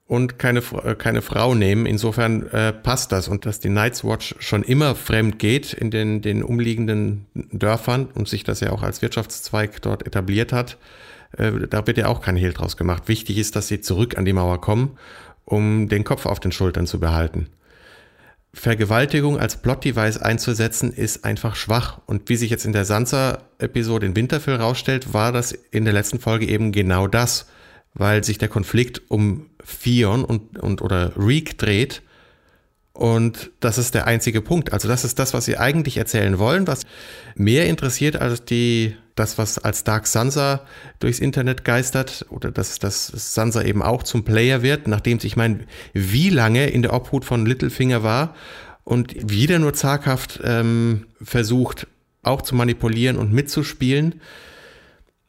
und 0.07 0.39
keine, 0.39 0.59
äh, 0.59 0.95
keine 0.95 1.21
Frau 1.21 1.53
nehmen. 1.53 1.85
Insofern 1.85 2.47
äh, 2.47 2.73
passt 2.73 3.11
das. 3.11 3.27
Und 3.27 3.45
dass 3.45 3.59
die 3.59 3.69
Night's 3.69 4.03
Watch 4.03 4.35
schon 4.39 4.63
immer 4.63 4.95
fremd 4.95 5.37
geht 5.37 5.73
in 5.73 5.91
den, 5.91 6.21
den 6.21 6.43
umliegenden 6.43 7.25
Dörfern 7.51 8.07
und 8.13 8.27
sich 8.27 8.43
das 8.43 8.61
ja 8.61 8.71
auch 8.71 8.83
als 8.83 9.01
Wirtschaftszweig 9.01 9.81
dort 9.81 10.07
etabliert 10.07 10.53
hat, 10.53 10.77
äh, 11.37 11.51
da 11.69 11.85
wird 11.85 11.97
ja 11.97 12.07
auch 12.07 12.21
kein 12.21 12.37
Hehl 12.37 12.53
draus 12.53 12.77
gemacht. 12.77 13.03
Wichtig 13.07 13.37
ist, 13.37 13.55
dass 13.55 13.67
sie 13.67 13.81
zurück 13.81 14.17
an 14.17 14.25
die 14.25 14.33
Mauer 14.33 14.61
kommen, 14.61 14.97
um 15.43 15.89
den 15.89 16.05
Kopf 16.05 16.25
auf 16.25 16.39
den 16.39 16.53
Schultern 16.53 16.87
zu 16.87 16.99
behalten. 16.99 17.47
Vergewaltigung 18.53 19.37
als 19.37 19.61
Plot-Device 19.61 20.17
einzusetzen, 20.17 20.91
ist 20.91 21.25
einfach 21.25 21.55
schwach. 21.55 21.99
Und 22.05 22.29
wie 22.29 22.37
sich 22.37 22.49
jetzt 22.49 22.65
in 22.65 22.71
der 22.71 22.85
Sansa-Episode 22.85 24.05
in 24.05 24.15
Winterfell 24.15 24.55
rausstellt, 24.55 25.13
war 25.13 25.31
das 25.31 25.51
in 25.51 25.83
der 25.83 25.93
letzten 25.93 26.19
Folge 26.19 26.47
eben 26.47 26.71
genau 26.71 27.07
das 27.07 27.47
weil 27.97 28.23
sich 28.23 28.37
der 28.37 28.47
Konflikt 28.47 29.01
um 29.09 29.49
Fion 29.67 30.23
und, 30.23 30.57
und 30.59 30.81
oder 30.81 31.11
Reek 31.17 31.57
dreht. 31.57 32.01
Und 32.93 33.51
das 33.59 33.77
ist 33.77 33.93
der 33.93 34.07
einzige 34.07 34.41
Punkt. 34.41 34.71
Also 34.73 34.87
das 34.87 35.03
ist 35.03 35.19
das, 35.19 35.33
was 35.33 35.45
sie 35.45 35.57
eigentlich 35.57 35.97
erzählen 35.97 36.39
wollen, 36.39 36.65
was 36.65 36.83
mehr 37.35 37.67
interessiert 37.67 38.15
als 38.15 38.45
die, 38.45 38.95
das, 39.13 39.37
was 39.37 39.59
als 39.59 39.83
Dark 39.83 40.07
Sansa 40.07 40.61
durchs 40.99 41.19
Internet 41.19 41.65
geistert 41.65 42.25
oder 42.29 42.49
dass, 42.49 42.79
dass 42.79 43.07
Sansa 43.07 43.61
eben 43.61 43.83
auch 43.83 44.03
zum 44.03 44.23
Player 44.23 44.63
wird, 44.63 44.87
nachdem 44.87 45.19
sich 45.19 45.35
mein, 45.35 45.67
wie 45.93 46.29
lange 46.29 46.67
in 46.67 46.81
der 46.81 46.93
Obhut 46.93 47.25
von 47.25 47.45
Littlefinger 47.45 48.01
war 48.01 48.33
und 48.83 49.29
wieder 49.29 49.59
nur 49.59 49.73
zaghaft 49.73 50.39
ähm, 50.43 51.07
versucht, 51.21 51.87
auch 52.23 52.41
zu 52.41 52.55
manipulieren 52.55 53.17
und 53.17 53.31
mitzuspielen 53.31 54.21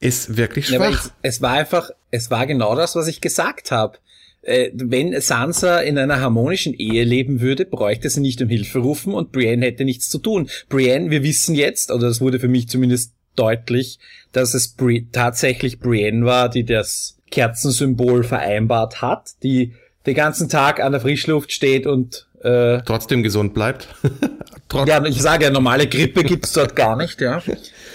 ist 0.01 0.37
wirklich 0.37 0.69
schwach. 0.69 1.07
Ja, 1.07 1.11
es 1.23 1.43
war 1.43 1.53
einfach, 1.53 1.91
es 2.11 2.31
war 2.31 2.47
genau 2.47 2.77
das, 2.77 2.95
was 2.95 3.09
ich 3.09 3.21
gesagt 3.21 3.71
habe. 3.71 3.99
Äh, 4.43 4.71
wenn 4.73 5.21
Sansa 5.21 5.81
in 5.81 5.99
einer 5.99 6.21
harmonischen 6.21 6.75
Ehe 6.75 7.05
leben 7.05 7.41
würde, 7.41 7.65
bräuchte 7.65 8.09
sie 8.09 8.21
nicht 8.21 8.41
um 8.41 8.49
Hilfe 8.49 8.79
rufen 8.79 9.15
und 9.15 9.33
Brienne 9.33 9.67
hätte 9.67 9.85
nichts 9.85 10.09
zu 10.09 10.19
tun. 10.19 10.49
Brienne, 10.69 11.11
wir 11.11 11.23
wissen 11.23 11.55
jetzt, 11.55 11.91
oder 11.91 12.09
das 12.09 12.21
wurde 12.21 12.39
für 12.39 12.49
mich 12.49 12.69
zumindest 12.69 13.13
deutlich, 13.35 13.99
dass 14.33 14.55
es 14.55 14.69
Bri 14.69 15.09
tatsächlich 15.13 15.81
Brienne 15.81 16.25
war, 16.25 16.49
die 16.49 16.65
das 16.65 17.19
Kerzensymbol 17.31 18.25
vereinbart 18.25 19.03
hat, 19.03 19.31
die 19.43 19.75
den 20.07 20.15
ganzen 20.15 20.49
Tag 20.49 20.81
an 20.81 20.93
der 20.93 21.01
Frischluft 21.01 21.53
steht 21.53 21.87
und 21.87 22.27
äh, 22.43 22.81
trotzdem 22.83 23.23
gesund 23.23 23.55
bleibt. 23.55 23.89
ja, 24.87 25.05
ich 25.05 25.21
sage 25.21 25.45
ja, 25.45 25.51
normale 25.51 25.87
Grippe 25.87 26.25
gibt's 26.25 26.53
dort 26.53 26.77
gar 26.77 26.97
nicht, 26.97 27.21
ja. 27.21 27.43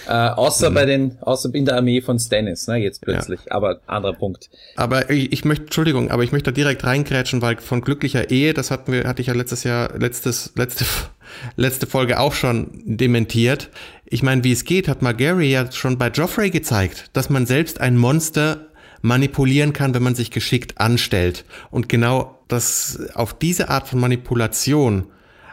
Äh, 0.06 0.12
außer 0.12 0.70
mhm. 0.70 0.74
bei 0.74 0.86
den, 0.86 1.18
außer 1.20 1.54
in 1.54 1.64
der 1.64 1.76
Armee 1.76 2.00
von 2.00 2.18
Stannis, 2.18 2.66
ne, 2.66 2.76
jetzt 2.76 3.00
plötzlich. 3.00 3.40
Ja. 3.46 3.52
Aber 3.52 3.80
anderer 3.86 4.12
Punkt. 4.12 4.50
Aber 4.76 5.10
ich, 5.10 5.32
ich 5.32 5.44
möchte, 5.44 5.64
Entschuldigung, 5.64 6.10
aber 6.10 6.24
ich 6.24 6.32
möchte 6.32 6.50
da 6.50 6.54
direkt 6.54 6.84
reingrätschen, 6.84 7.42
weil 7.42 7.58
von 7.58 7.80
glücklicher 7.80 8.30
Ehe, 8.30 8.54
das 8.54 8.70
hatten 8.70 8.92
wir, 8.92 9.04
hatte 9.04 9.22
ich 9.22 9.28
ja 9.28 9.34
letztes 9.34 9.64
Jahr, 9.64 9.96
letztes, 9.98 10.52
letzte, 10.56 10.84
letzte 11.56 11.86
Folge 11.86 12.20
auch 12.20 12.34
schon 12.34 12.82
dementiert. 12.84 13.70
Ich 14.04 14.22
meine, 14.22 14.44
wie 14.44 14.52
es 14.52 14.64
geht, 14.64 14.88
hat 14.88 15.02
Margery 15.02 15.50
ja 15.50 15.70
schon 15.72 15.98
bei 15.98 16.08
Joffrey 16.08 16.50
gezeigt, 16.50 17.10
dass 17.14 17.30
man 17.30 17.46
selbst 17.46 17.80
ein 17.80 17.96
Monster 17.96 18.66
manipulieren 19.00 19.72
kann, 19.72 19.94
wenn 19.94 20.02
man 20.02 20.14
sich 20.14 20.30
geschickt 20.30 20.78
anstellt. 20.78 21.44
Und 21.70 21.88
genau 21.88 22.38
das, 22.48 22.98
auf 23.14 23.34
diese 23.34 23.68
Art 23.68 23.88
von 23.88 24.00
Manipulation 24.00 25.06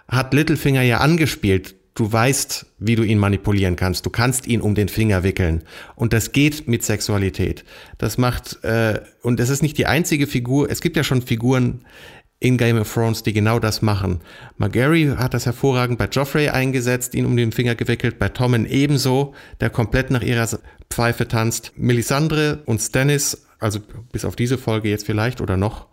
hat 0.08 0.34
Littlefinger 0.34 0.82
ja 0.82 1.00
angespielt. 1.00 1.76
Du 2.02 2.12
weißt, 2.12 2.66
wie 2.80 2.96
du 2.96 3.04
ihn 3.04 3.20
manipulieren 3.20 3.76
kannst. 3.76 4.08
Du 4.08 4.10
kannst 4.10 4.48
ihn 4.48 4.62
um 4.62 4.74
den 4.74 4.90
Finger 4.90 5.22
wickeln. 5.22 5.62
Und 5.94 6.14
das 6.14 6.32
geht 6.32 6.68
mit 6.68 6.82
Sexualität. 6.82 7.64
Das 8.00 8.18
macht, 8.18 8.64
äh, 8.64 9.02
und 9.22 9.40
es 9.40 9.50
ist 9.50 9.62
nicht 9.62 9.78
die 9.78 9.86
einzige 9.86 10.26
Figur. 10.26 10.68
Es 10.72 10.82
gibt 10.82 10.98
ja 10.98 11.04
schon 11.04 11.22
Figuren 11.22 11.86
in 12.40 12.58
Game 12.58 12.80
of 12.80 12.92
Thrones, 12.92 13.22
die 13.22 13.34
genau 13.34 13.60
das 13.60 13.84
machen. 13.84 14.22
Margery 14.58 15.14
hat 15.16 15.36
das 15.36 15.46
hervorragend 15.46 16.00
bei 16.00 16.06
Joffrey 16.06 16.50
eingesetzt, 16.50 17.14
ihn 17.14 17.28
um 17.28 17.38
den 17.38 17.52
Finger 17.52 17.76
gewickelt, 17.76 18.18
bei 18.18 18.30
Tommen 18.30 18.66
ebenso, 18.66 19.36
der 19.60 19.70
komplett 19.70 20.10
nach 20.10 20.24
ihrer 20.24 20.50
Pfeife 20.90 21.28
tanzt. 21.28 21.72
Melisandre 21.76 22.64
und 22.66 22.82
Stannis, 22.82 23.46
also 23.60 23.80
bis 24.12 24.26
auf 24.26 24.36
diese 24.36 24.58
Folge 24.58 24.90
jetzt 24.90 25.06
vielleicht 25.06 25.40
oder 25.40 25.56
noch, 25.56 25.86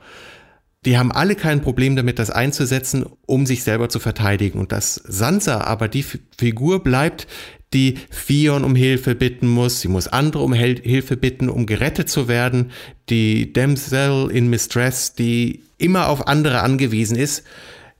die 0.84 0.96
haben 0.96 1.12
alle 1.12 1.34
kein 1.34 1.60
Problem 1.60 1.96
damit, 1.96 2.18
das 2.18 2.30
einzusetzen, 2.30 3.04
um 3.26 3.46
sich 3.46 3.62
selber 3.62 3.88
zu 3.88 3.98
verteidigen. 3.98 4.60
Und 4.60 4.72
dass 4.72 4.94
Sansa 4.94 5.60
aber 5.62 5.88
die 5.88 6.04
Figur 6.04 6.82
bleibt, 6.82 7.26
die 7.74 7.98
Fion 8.10 8.64
um 8.64 8.74
Hilfe 8.74 9.14
bitten 9.14 9.48
muss, 9.48 9.80
sie 9.80 9.88
muss 9.88 10.08
andere 10.08 10.42
um 10.42 10.52
Hilfe 10.52 11.16
bitten, 11.16 11.48
um 11.48 11.66
gerettet 11.66 12.08
zu 12.08 12.28
werden, 12.28 12.70
die 13.10 13.52
Damsel 13.52 14.30
in 14.30 14.48
Mistress, 14.48 15.14
die 15.14 15.62
immer 15.76 16.08
auf 16.08 16.26
andere 16.26 16.60
angewiesen 16.60 17.16
ist, 17.16 17.44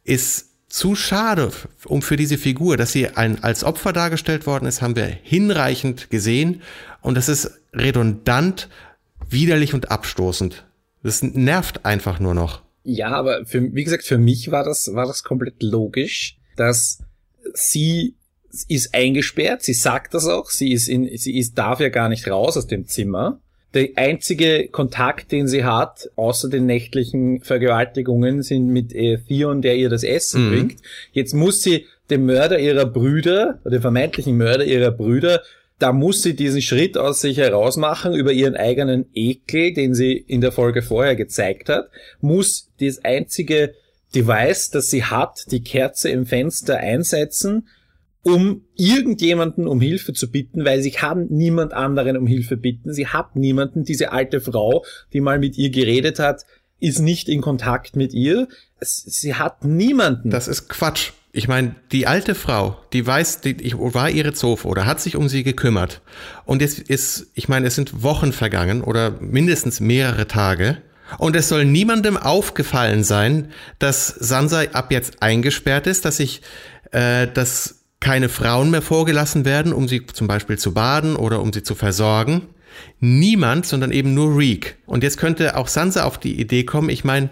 ist 0.05 0.47
zu 0.69 0.95
schade 0.95 1.51
um 1.85 2.03
für 2.03 2.17
diese 2.17 2.39
Figur, 2.39 2.77
dass 2.77 2.93
sie 2.93 3.09
ein, 3.09 3.43
als 3.43 3.65
Opfer 3.65 3.93
dargestellt 3.93 4.47
worden 4.47 4.67
ist, 4.67 4.83
haben 4.83 4.97
wir 4.97 5.07
hinreichend 5.23 6.11
gesehen 6.11 6.63
und 7.01 7.17
das 7.17 7.29
ist 7.29 7.51
redundant, 7.73 8.69
widerlich 9.29 9.75
und 9.75 9.91
abstoßend. 9.91 10.65
Das 11.03 11.23
nervt 11.23 11.85
einfach 11.85 12.21
nur 12.21 12.35
noch. 12.35 12.63
Ja, 12.91 13.11
aber 13.11 13.45
für, 13.45 13.75
wie 13.75 13.85
gesagt, 13.85 14.05
für 14.05 14.17
mich 14.17 14.51
war 14.51 14.65
das, 14.65 14.95
war 14.95 15.07
das 15.07 15.23
komplett 15.23 15.63
logisch, 15.63 16.39
dass 16.57 17.01
sie 17.53 18.15
ist 18.67 18.95
eingesperrt, 18.95 19.63
sie 19.63 19.75
sagt 19.75 20.15
das 20.15 20.27
auch, 20.27 20.49
sie 20.49 20.73
ist 20.73 20.89
in, 20.89 21.07
sie 21.19 21.37
ist, 21.37 21.59
darf 21.59 21.81
ja 21.81 21.91
gar 21.91 22.09
nicht 22.09 22.27
raus 22.29 22.57
aus 22.57 22.67
dem 22.67 22.87
Zimmer. 22.87 23.41
Der 23.75 23.91
einzige 23.97 24.69
Kontakt, 24.69 25.33
den 25.33 25.49
sie 25.49 25.65
hat, 25.65 26.11
außer 26.17 26.49
den 26.49 26.65
nächtlichen 26.65 27.43
Vergewaltigungen, 27.43 28.43
sind 28.43 28.69
mit 28.69 28.95
äh, 28.95 29.19
Theon, 29.19 29.61
der 29.61 29.77
ihr 29.77 29.91
das 29.91 30.03
Essen 30.03 30.47
mhm. 30.47 30.51
bringt. 30.51 30.81
Jetzt 31.13 31.35
muss 31.35 31.63
sie 31.63 31.85
dem 32.09 32.25
Mörder 32.25 32.59
ihrer 32.59 32.87
Brüder, 32.87 33.61
oder 33.67 33.73
dem 33.73 33.83
vermeintlichen 33.83 34.39
Mörder 34.39 34.65
ihrer 34.65 34.93
Brüder, 34.93 35.43
da 35.79 35.93
muss 35.93 36.23
sie 36.23 36.35
diesen 36.35 36.61
Schritt 36.61 36.99
aus 36.99 37.21
sich 37.21 37.39
herausmachen 37.39 38.15
über 38.15 38.33
ihren 38.33 38.57
eigenen 38.57 39.07
Ekel, 39.15 39.73
den 39.73 39.95
sie 39.95 40.13
in 40.13 40.41
der 40.41 40.53
Folge 40.53 40.83
vorher 40.83 41.15
gezeigt 41.15 41.69
hat, 41.69 41.89
muss 42.21 42.71
das 42.81 43.05
einzige 43.05 43.75
Device, 44.15 44.71
das 44.71 44.91
sie 44.91 45.05
hat, 45.05 45.51
die 45.51 45.63
Kerze 45.63 46.09
im 46.11 46.27
Fenster 46.27 46.79
einsetzen, 46.79 47.69
um 48.23 48.65
irgendjemanden 48.75 49.69
um 49.69 49.81
Hilfe 49.81 50.13
zu 50.13 50.31
bitten, 50.31 50.65
weil 50.65 50.83
sie 50.83 50.91
kann 50.91 51.27
niemand 51.31 51.73
anderen 51.73 52.17
um 52.17 52.27
Hilfe 52.27 52.57
bitten. 52.57 52.93
Sie 52.93 53.07
hat 53.07 53.37
niemanden. 53.37 53.85
Diese 53.85 54.13
alte 54.13 54.41
Frau, 54.41 54.85
die 55.13 55.21
mal 55.21 55.39
mit 55.39 55.57
ihr 55.57 55.71
geredet 55.71 56.19
hat, 56.19 56.45
ist 56.81 56.99
nicht 56.99 57.29
in 57.29 57.41
Kontakt 57.41 57.97
mit 57.97 58.13
ihr. 58.13 58.49
Sie 58.81 59.35
hat 59.35 59.65
niemanden. 59.65 60.31
Das 60.31 60.49
ist 60.49 60.69
Quatsch. 60.69 61.13
Ich 61.33 61.47
meine, 61.47 61.75
die 61.93 62.07
alte 62.07 62.35
Frau, 62.35 62.81
die 62.93 63.07
weiß, 63.07 63.43
die, 63.43 63.61
ich 63.61 63.79
war 63.79 64.09
ihre 64.11 64.33
Zofe 64.33 64.67
oder 64.67 64.87
hat 64.87 65.01
sich 65.01 65.15
um 65.15 65.29
sie 65.29 65.43
gekümmert. 65.43 66.01
Und 66.47 66.63
jetzt 66.63 66.79
ist, 66.79 67.27
ich 67.35 67.49
meine, 67.49 67.67
es 67.67 67.75
sind 67.75 68.03
Wochen 68.03 68.33
vergangen 68.33 68.83
oder 68.83 69.13
mindestens 69.21 69.81
mehrere 69.81 70.27
Tage. 70.27 70.79
Und 71.19 71.37
es 71.37 71.49
soll 71.49 71.65
niemandem 71.65 72.17
aufgefallen 72.17 73.05
sein, 73.05 73.51
dass 73.79 74.09
Sansa 74.09 74.63
ab 74.73 74.91
jetzt 74.91 75.23
eingesperrt 75.23 75.87
ist, 75.87 76.05
dass 76.05 76.21
ich, 76.21 76.43
äh, 76.93 77.27
dass 77.27 77.79
keine 78.01 78.29
Frauen 78.29 78.71
mehr 78.71 78.83
vorgelassen 78.83 79.45
werden, 79.45 79.73
um 79.73 79.89
sie 79.89 80.07
zum 80.07 80.29
Beispiel 80.29 80.59
zu 80.59 80.73
baden 80.73 81.17
oder 81.17 81.41
um 81.41 81.53
sie 81.53 81.63
zu 81.63 81.75
versorgen. 81.75 82.43
Niemand, 83.01 83.67
sondern 83.67 83.91
eben 83.91 84.15
nur 84.15 84.37
Reek. 84.37 84.77
Und 84.87 85.03
jetzt 85.03 85.19
könnte 85.19 85.57
auch 85.57 85.69
Sansa 85.69 86.05
auf 86.05 86.19
die 86.19 86.41
Idee 86.41 86.65
kommen, 86.65 86.91
ich 86.91 87.05
meine, 87.05 87.31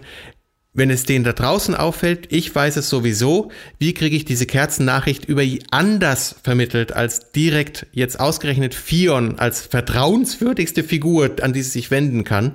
wenn 0.77 0.91
es 0.91 1.03
denen 1.03 1.25
da 1.25 1.33
draußen 1.33 1.75
auffällt, 1.75 2.31
ich 2.31 2.53
weiß 2.53 2.77
es 2.77 2.87
sowieso, 2.87 3.51
wie 3.79 3.95
kriege 3.95 4.15
ich 4.15 4.25
diese 4.25 4.45
Kerzennachricht 4.45 5.25
über 5.25 5.41
anders 5.71 6.35
vermittelt 6.43 6.93
als 6.93 7.31
direkt 7.31 7.87
jetzt 7.93 8.19
ausgerechnet 8.19 8.75
Fion 8.75 9.39
als 9.39 9.61
vertrauenswürdigste 9.61 10.83
Figur, 10.83 11.31
an 11.41 11.51
die 11.51 11.63
sie 11.63 11.71
sich 11.71 11.89
wenden 11.89 12.23
kann. 12.23 12.53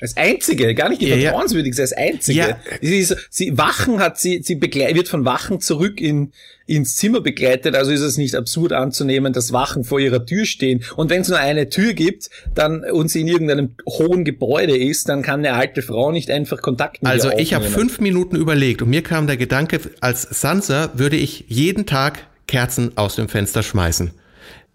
Als 0.00 0.16
einzige, 0.16 0.74
gar 0.74 0.88
nicht 0.88 1.00
die 1.00 1.06
ja, 1.06 1.16
vertrauenswürdigste, 1.16 1.82
als 1.82 1.92
einzige. 1.92 2.38
Ja. 2.38 2.58
Sie, 2.82 2.98
ist, 2.98 3.16
sie 3.30 3.56
Wachen 3.56 4.00
hat 4.00 4.18
sie, 4.18 4.42
sie 4.42 4.60
wird 4.60 5.08
von 5.08 5.24
Wachen 5.24 5.60
zurück 5.60 6.00
in, 6.00 6.32
ins 6.66 6.96
Zimmer 6.96 7.20
begleitet, 7.20 7.76
also 7.76 7.92
ist 7.92 8.00
es 8.00 8.18
nicht 8.18 8.34
absurd 8.34 8.72
anzunehmen, 8.72 9.32
dass 9.32 9.52
Wachen 9.52 9.84
vor 9.84 10.00
ihrer 10.00 10.26
Tür 10.26 10.46
stehen. 10.46 10.82
Und 10.96 11.10
wenn 11.10 11.20
es 11.20 11.28
nur 11.28 11.38
eine 11.38 11.68
Tür 11.68 11.92
gibt, 11.92 12.28
dann 12.56 12.84
und 12.84 13.08
sie 13.08 13.20
in 13.20 13.28
irgendeinem 13.28 13.76
hohen 13.88 14.24
Gebäude 14.24 14.76
ist, 14.76 15.08
dann 15.08 15.22
kann 15.22 15.40
eine 15.40 15.54
alte 15.54 15.80
Frau 15.80 16.10
nicht 16.10 16.28
einfach 16.28 16.60
Kontakt 16.60 17.02
mit 17.02 17.10
Also 17.10 17.30
ich 17.30 17.54
habe 17.54 17.66
fünf 17.66 18.00
Minuten 18.00 18.34
überlegt 18.34 18.82
und 18.82 18.90
mir 18.90 19.02
kam 19.02 19.28
der 19.28 19.36
Gedanke, 19.36 19.80
als 20.00 20.22
Sansa 20.22 20.90
würde 20.94 21.16
ich 21.16 21.44
jeden 21.46 21.86
Tag 21.86 22.26
Kerzen 22.48 22.96
aus 22.96 23.14
dem 23.14 23.28
Fenster 23.28 23.62
schmeißen. 23.62 24.10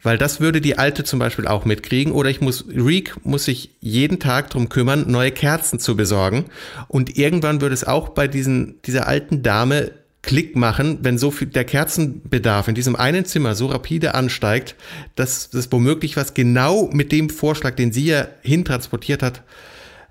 Weil 0.01 0.17
das 0.17 0.39
würde 0.39 0.61
die 0.61 0.77
alte 0.77 1.03
zum 1.03 1.19
Beispiel 1.19 1.47
auch 1.47 1.65
mitkriegen. 1.65 2.13
Oder 2.13 2.29
ich 2.29 2.41
muss, 2.41 2.65
Reek 2.69 3.15
muss 3.25 3.45
sich 3.45 3.71
jeden 3.81 4.19
Tag 4.19 4.49
drum 4.49 4.69
kümmern, 4.69 5.05
neue 5.11 5.31
Kerzen 5.31 5.79
zu 5.79 5.95
besorgen. 5.95 6.45
Und 6.87 7.17
irgendwann 7.17 7.61
würde 7.61 7.73
es 7.73 7.83
auch 7.83 8.09
bei 8.09 8.27
diesen, 8.27 8.81
dieser 8.83 9.07
alten 9.07 9.43
Dame 9.43 9.91
Klick 10.21 10.55
machen, 10.55 10.99
wenn 11.01 11.17
so 11.17 11.31
viel 11.31 11.47
der 11.47 11.63
Kerzenbedarf 11.63 12.67
in 12.67 12.75
diesem 12.75 12.97
einen 12.97 13.23
Zimmer 13.23 13.55
so 13.55 13.67
rapide 13.67 14.15
ansteigt, 14.15 14.75
dass 15.15 15.49
das 15.49 15.71
womöglich 15.71 16.17
was 16.17 16.33
genau 16.33 16.89
mit 16.91 17.13
dem 17.13 17.29
Vorschlag, 17.29 17.75
den 17.75 17.93
sie 17.93 18.05
ja 18.05 18.27
hintransportiert 18.41 19.23
hat, 19.23 19.43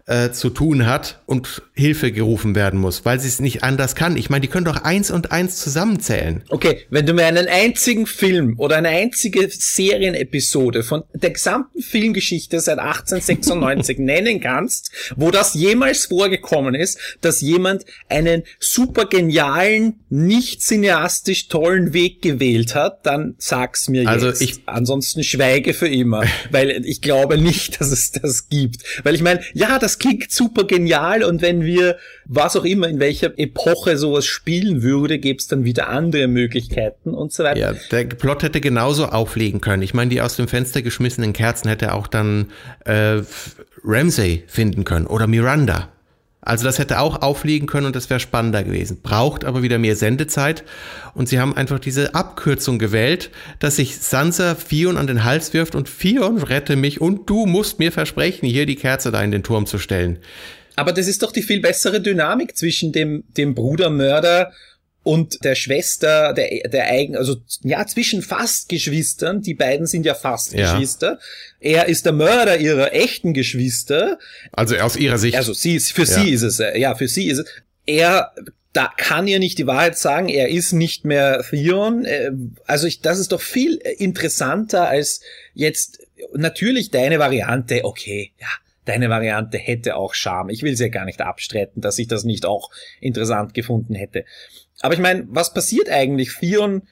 äh, 0.08 0.30
zu 0.32 0.50
tun 0.50 0.86
hat 0.86 1.20
und 1.26 1.62
Hilfe 1.74 2.10
gerufen 2.12 2.54
werden 2.54 2.80
muss, 2.80 3.04
weil 3.04 3.20
sie 3.20 3.28
es 3.28 3.40
nicht 3.40 3.62
anders 3.62 3.94
kann. 3.94 4.16
Ich 4.16 4.30
meine, 4.30 4.40
die 4.40 4.48
können 4.48 4.64
doch 4.64 4.82
eins 4.82 5.10
und 5.10 5.32
eins 5.32 5.58
zusammenzählen. 5.58 6.42
Okay, 6.48 6.80
wenn 6.88 7.04
du 7.06 7.12
mir 7.12 7.26
einen 7.26 7.46
einzigen 7.46 8.06
Film 8.06 8.54
oder 8.58 8.76
eine 8.76 8.88
einzige 8.88 9.48
Serienepisode 9.50 10.82
von 10.82 11.04
der 11.12 11.30
gesamten 11.30 11.82
Filmgeschichte 11.82 12.58
seit 12.60 12.78
1896 12.78 13.98
nennen 13.98 14.40
kannst, 14.40 14.90
wo 15.16 15.30
das 15.30 15.54
jemals 15.54 16.06
vorgekommen 16.06 16.74
ist, 16.74 16.98
dass 17.20 17.42
jemand 17.42 17.84
einen 18.08 18.44
super 18.58 19.04
genialen, 19.04 20.00
nicht 20.08 20.62
cineastisch 20.62 21.48
tollen 21.48 21.92
Weg 21.92 22.22
gewählt 22.22 22.74
hat, 22.74 23.04
dann 23.04 23.34
sag's 23.36 23.88
mir 23.88 24.08
also 24.08 24.28
jetzt. 24.28 24.40
Ich, 24.40 24.62
Ansonsten 24.64 25.22
schweige 25.22 25.74
für 25.74 25.88
immer, 25.88 26.24
weil 26.50 26.82
ich 26.86 27.02
glaube 27.02 27.36
nicht, 27.36 27.80
dass 27.80 27.90
es 27.90 28.10
das 28.12 28.48
gibt. 28.48 28.82
Weil 29.04 29.14
ich 29.14 29.22
meine, 29.22 29.40
ja, 29.52 29.78
das 29.78 29.97
klingt 29.98 30.30
super 30.30 30.64
genial 30.64 31.22
und 31.22 31.42
wenn 31.42 31.62
wir, 31.62 31.96
was 32.24 32.56
auch 32.56 32.64
immer, 32.64 32.88
in 32.88 33.00
welcher 33.00 33.38
Epoche 33.38 33.96
sowas 33.96 34.26
spielen 34.26 34.82
würde, 34.82 35.18
gäbe 35.18 35.38
es 35.38 35.48
dann 35.48 35.64
wieder 35.64 35.88
andere 35.88 36.28
Möglichkeiten 36.28 37.14
und 37.14 37.32
so 37.32 37.44
weiter. 37.44 37.58
Ja, 37.58 37.74
der 37.90 38.04
Plot 38.04 38.42
hätte 38.42 38.60
genauso 38.60 39.06
auflegen 39.06 39.60
können. 39.60 39.82
Ich 39.82 39.94
meine, 39.94 40.10
die 40.10 40.20
aus 40.20 40.36
dem 40.36 40.48
Fenster 40.48 40.82
geschmissenen 40.82 41.32
Kerzen 41.32 41.68
hätte 41.68 41.94
auch 41.94 42.06
dann 42.06 42.46
äh, 42.84 43.22
Ramsay 43.84 44.44
finden 44.46 44.84
können 44.84 45.06
oder 45.06 45.26
Miranda. 45.26 45.88
Also 46.40 46.64
das 46.64 46.78
hätte 46.78 47.00
auch 47.00 47.20
aufliegen 47.20 47.66
können 47.66 47.86
und 47.86 47.96
das 47.96 48.10
wäre 48.10 48.20
spannender 48.20 48.62
gewesen. 48.62 49.00
Braucht 49.02 49.44
aber 49.44 49.62
wieder 49.62 49.78
mehr 49.78 49.96
Sendezeit 49.96 50.64
und 51.14 51.28
sie 51.28 51.40
haben 51.40 51.56
einfach 51.56 51.80
diese 51.80 52.14
Abkürzung 52.14 52.78
gewählt, 52.78 53.30
dass 53.58 53.76
sich 53.76 53.98
Sansa 53.98 54.54
Fion 54.54 54.96
an 54.96 55.08
den 55.08 55.24
Hals 55.24 55.52
wirft 55.52 55.74
und 55.74 55.88
Fion 55.88 56.38
rette 56.38 56.76
mich 56.76 57.00
und 57.00 57.28
du 57.28 57.46
musst 57.46 57.80
mir 57.80 57.90
versprechen, 57.90 58.46
hier 58.46 58.66
die 58.66 58.76
Kerze 58.76 59.10
da 59.10 59.22
in 59.22 59.32
den 59.32 59.42
Turm 59.42 59.66
zu 59.66 59.78
stellen. 59.78 60.18
Aber 60.76 60.92
das 60.92 61.08
ist 61.08 61.24
doch 61.24 61.32
die 61.32 61.42
viel 61.42 61.60
bessere 61.60 62.00
Dynamik 62.00 62.56
zwischen 62.56 62.92
dem, 62.92 63.24
dem 63.36 63.56
Brudermörder 63.56 64.52
und 65.08 65.42
der 65.42 65.54
Schwester, 65.54 66.34
der, 66.34 66.68
der 66.68 66.84
eigen, 66.84 67.16
also 67.16 67.36
ja, 67.62 67.86
zwischen 67.86 68.20
fast 68.20 68.68
Geschwistern, 68.68 69.40
die 69.40 69.54
beiden 69.54 69.86
sind 69.86 70.04
ja 70.04 70.12
fast 70.12 70.52
ja. 70.52 70.70
Geschwister. 70.70 71.18
Er 71.60 71.86
ist 71.88 72.04
der 72.04 72.12
Mörder 72.12 72.58
ihrer 72.58 72.92
echten 72.92 73.32
Geschwister. 73.32 74.18
Also 74.52 74.76
aus 74.76 74.96
ihrer 74.96 75.16
Sicht. 75.16 75.34
Also 75.34 75.54
sie, 75.54 75.80
für 75.80 76.02
ja. 76.02 76.06
sie 76.06 76.30
ist 76.30 76.42
es, 76.42 76.58
ja, 76.58 76.94
für 76.94 77.08
sie 77.08 77.30
ist 77.30 77.38
es. 77.38 77.46
Er 77.86 78.34
da 78.74 78.92
kann 78.94 79.26
ihr 79.26 79.38
nicht 79.38 79.56
die 79.56 79.66
Wahrheit 79.66 79.96
sagen, 79.96 80.28
er 80.28 80.50
ist 80.50 80.72
nicht 80.72 81.06
mehr 81.06 81.42
Theon. 81.48 82.04
Äh, 82.04 82.30
also 82.66 82.86
ich, 82.86 83.00
das 83.00 83.18
ist 83.18 83.32
doch 83.32 83.40
viel 83.40 83.76
interessanter 83.76 84.90
als 84.90 85.22
jetzt 85.54 86.00
natürlich 86.34 86.90
deine 86.90 87.18
Variante, 87.18 87.82
okay, 87.84 88.32
ja, 88.38 88.48
deine 88.84 89.08
Variante 89.08 89.56
hätte 89.56 89.96
auch 89.96 90.12
Charme. 90.12 90.50
Ich 90.50 90.62
will 90.62 90.76
sie 90.76 90.84
ja 90.84 90.90
gar 90.90 91.06
nicht 91.06 91.22
abstreiten, 91.22 91.80
dass 91.80 91.98
ich 91.98 92.08
das 92.08 92.24
nicht 92.24 92.44
auch 92.44 92.70
interessant 93.00 93.54
gefunden 93.54 93.94
hätte. 93.94 94.26
Aber 94.80 94.94
ich 94.94 95.00
meine, 95.00 95.26
was 95.28 95.52
passiert 95.52 95.88
eigentlich? 95.88 96.34
Theon, 96.38 96.82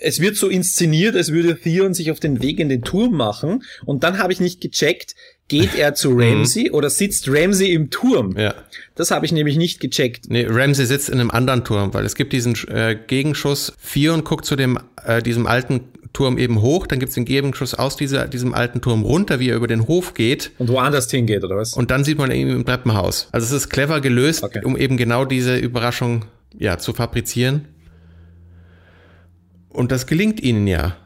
es 0.00 0.20
wird 0.20 0.36
so 0.36 0.48
inszeniert, 0.48 1.16
als 1.16 1.32
würde 1.32 1.58
Theon 1.58 1.94
sich 1.94 2.10
auf 2.10 2.20
den 2.20 2.42
Weg 2.42 2.60
in 2.60 2.68
den 2.68 2.82
Turm 2.82 3.16
machen. 3.16 3.64
Und 3.84 4.04
dann 4.04 4.18
habe 4.18 4.32
ich 4.32 4.40
nicht 4.40 4.60
gecheckt, 4.60 5.14
geht 5.48 5.74
er 5.76 5.94
zu 5.94 6.10
mhm. 6.10 6.20
Ramsey 6.20 6.70
oder 6.70 6.90
sitzt 6.90 7.28
Ramsey 7.28 7.72
im 7.72 7.90
Turm? 7.90 8.36
Ja. 8.38 8.54
Das 8.94 9.10
habe 9.10 9.26
ich 9.26 9.32
nämlich 9.32 9.56
nicht 9.56 9.80
gecheckt. 9.80 10.30
Nee, 10.30 10.46
Ramsey 10.48 10.86
sitzt 10.86 11.08
in 11.08 11.18
einem 11.20 11.30
anderen 11.30 11.64
Turm, 11.64 11.92
weil 11.92 12.04
es 12.04 12.14
gibt 12.14 12.32
diesen 12.32 12.54
äh, 12.68 12.96
Gegenschuss. 13.06 13.72
Theon 13.92 14.22
guckt 14.22 14.44
zu 14.44 14.54
dem, 14.54 14.78
äh, 15.04 15.22
diesem 15.22 15.46
alten 15.46 15.80
Turm 16.12 16.38
eben 16.38 16.60
hoch, 16.60 16.86
dann 16.86 16.98
gibt's 16.98 17.14
den 17.14 17.24
Gegenschuss 17.24 17.74
aus 17.74 17.96
dieser, 17.96 18.26
diesem 18.26 18.52
alten 18.52 18.80
Turm 18.80 19.02
runter, 19.02 19.38
wie 19.38 19.50
er 19.50 19.56
über 19.56 19.68
den 19.68 19.86
Hof 19.86 20.14
geht. 20.14 20.50
Und 20.58 20.68
woanders 20.68 21.10
hingeht, 21.10 21.44
oder 21.44 21.56
was? 21.56 21.72
Und 21.72 21.90
dann 21.90 22.04
sieht 22.04 22.18
man 22.18 22.30
ihn 22.32 22.48
im 22.48 22.64
Treppenhaus. 22.64 23.28
Also 23.32 23.46
es 23.46 23.62
ist 23.62 23.70
clever 23.70 24.00
gelöst, 24.00 24.42
okay. 24.42 24.60
um 24.64 24.76
eben 24.76 24.96
genau 24.96 25.24
diese 25.24 25.56
Überraschung 25.56 26.24
ja, 26.56 26.78
zu 26.78 26.92
fabrizieren. 26.92 27.68
Und 29.68 29.92
das 29.92 30.06
gelingt 30.06 30.40
ihnen 30.40 30.66
ja. 30.66 30.96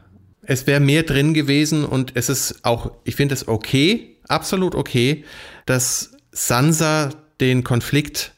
Es 0.41 0.67
wäre 0.67 0.79
mehr 0.79 1.03
drin 1.03 1.33
gewesen 1.33 1.85
und 1.85 2.11
es 2.15 2.29
ist 2.29 2.63
auch, 2.63 2.91
ich 3.03 3.15
finde 3.15 3.33
es 3.33 3.47
okay, 3.47 4.17
absolut 4.27 4.75
okay, 4.75 5.23
dass 5.65 6.11
Sansa 6.31 7.09
den 7.39 7.63
Konflikt 7.63 8.33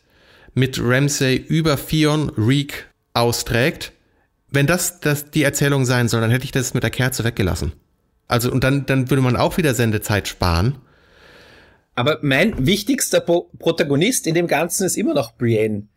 mit 0.53 0.79
Ramsay 0.81 1.35
über 1.35 1.77
Fion 1.77 2.29
Reek 2.37 2.89
austrägt. 3.13 3.91
Wenn 4.49 4.67
das, 4.67 5.01
das 5.01 5.31
die 5.31 5.43
Erzählung 5.43 5.85
sein 5.85 6.07
soll, 6.07 6.21
dann 6.21 6.31
hätte 6.31 6.45
ich 6.45 6.51
das 6.51 6.73
mit 6.73 6.83
der 6.83 6.89
Kerze 6.89 7.23
weggelassen. 7.23 7.73
Also, 8.27 8.51
und 8.51 8.63
dann, 8.63 8.85
dann 8.85 9.09
würde 9.09 9.21
man 9.21 9.35
auch 9.35 9.57
wieder 9.57 9.73
Sendezeit 9.73 10.27
sparen. 10.27 10.77
Aber 11.95 12.19
mein 12.21 12.65
wichtigster 12.65 13.19
Pro 13.19 13.49
Protagonist 13.59 14.27
in 14.27 14.35
dem 14.35 14.47
Ganzen 14.47 14.85
ist 14.85 14.97
immer 14.97 15.13
noch 15.13 15.35
Brienne. 15.35 15.87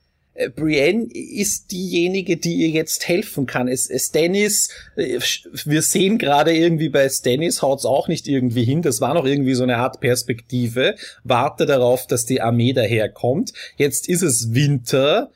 Äh, 0.40 0.48
Brienne 0.48 1.06
ist 1.12 1.70
diejenige, 1.70 2.36
die 2.36 2.54
ihr 2.54 2.70
jetzt 2.70 3.06
helfen 3.08 3.46
kann. 3.46 3.68
Es, 3.68 3.90
Stannis, 4.06 4.70
äh, 4.96 5.18
wir 5.64 5.82
sehen 5.82 6.18
gerade 6.18 6.54
irgendwie 6.54 6.88
bei 6.88 7.08
Stannis 7.08 7.62
haut's 7.62 7.84
auch 7.84 8.08
nicht 8.08 8.26
irgendwie 8.26 8.64
hin. 8.64 8.82
Das 8.82 9.00
war 9.00 9.14
noch 9.14 9.26
irgendwie 9.26 9.54
so 9.54 9.62
eine 9.62 9.76
Art 9.76 10.00
Perspektive. 10.00 10.94
Warte 11.24 11.66
darauf, 11.66 12.06
dass 12.06 12.24
die 12.24 12.40
Armee 12.40 12.72
daherkommt. 12.72 13.52
Jetzt 13.76 14.08
ist 14.08 14.22
es 14.22 14.54
Winter. 14.54 15.30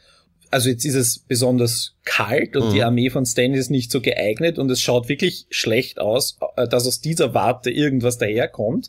also 0.50 0.70
jetzt 0.70 0.84
ist 0.84 0.94
es 0.94 1.18
besonders 1.18 1.94
kalt 2.04 2.56
und 2.56 2.68
mhm. 2.68 2.74
die 2.74 2.82
Armee 2.82 3.10
von 3.10 3.26
Stannis 3.26 3.60
ist 3.60 3.70
nicht 3.70 3.90
so 3.90 4.00
geeignet 4.00 4.58
und 4.58 4.70
es 4.70 4.80
schaut 4.80 5.08
wirklich 5.08 5.46
schlecht 5.50 5.98
aus, 5.98 6.38
äh, 6.56 6.66
dass 6.66 6.86
aus 6.86 7.00
dieser 7.00 7.34
Warte 7.34 7.70
irgendwas 7.70 8.18
daherkommt. 8.18 8.88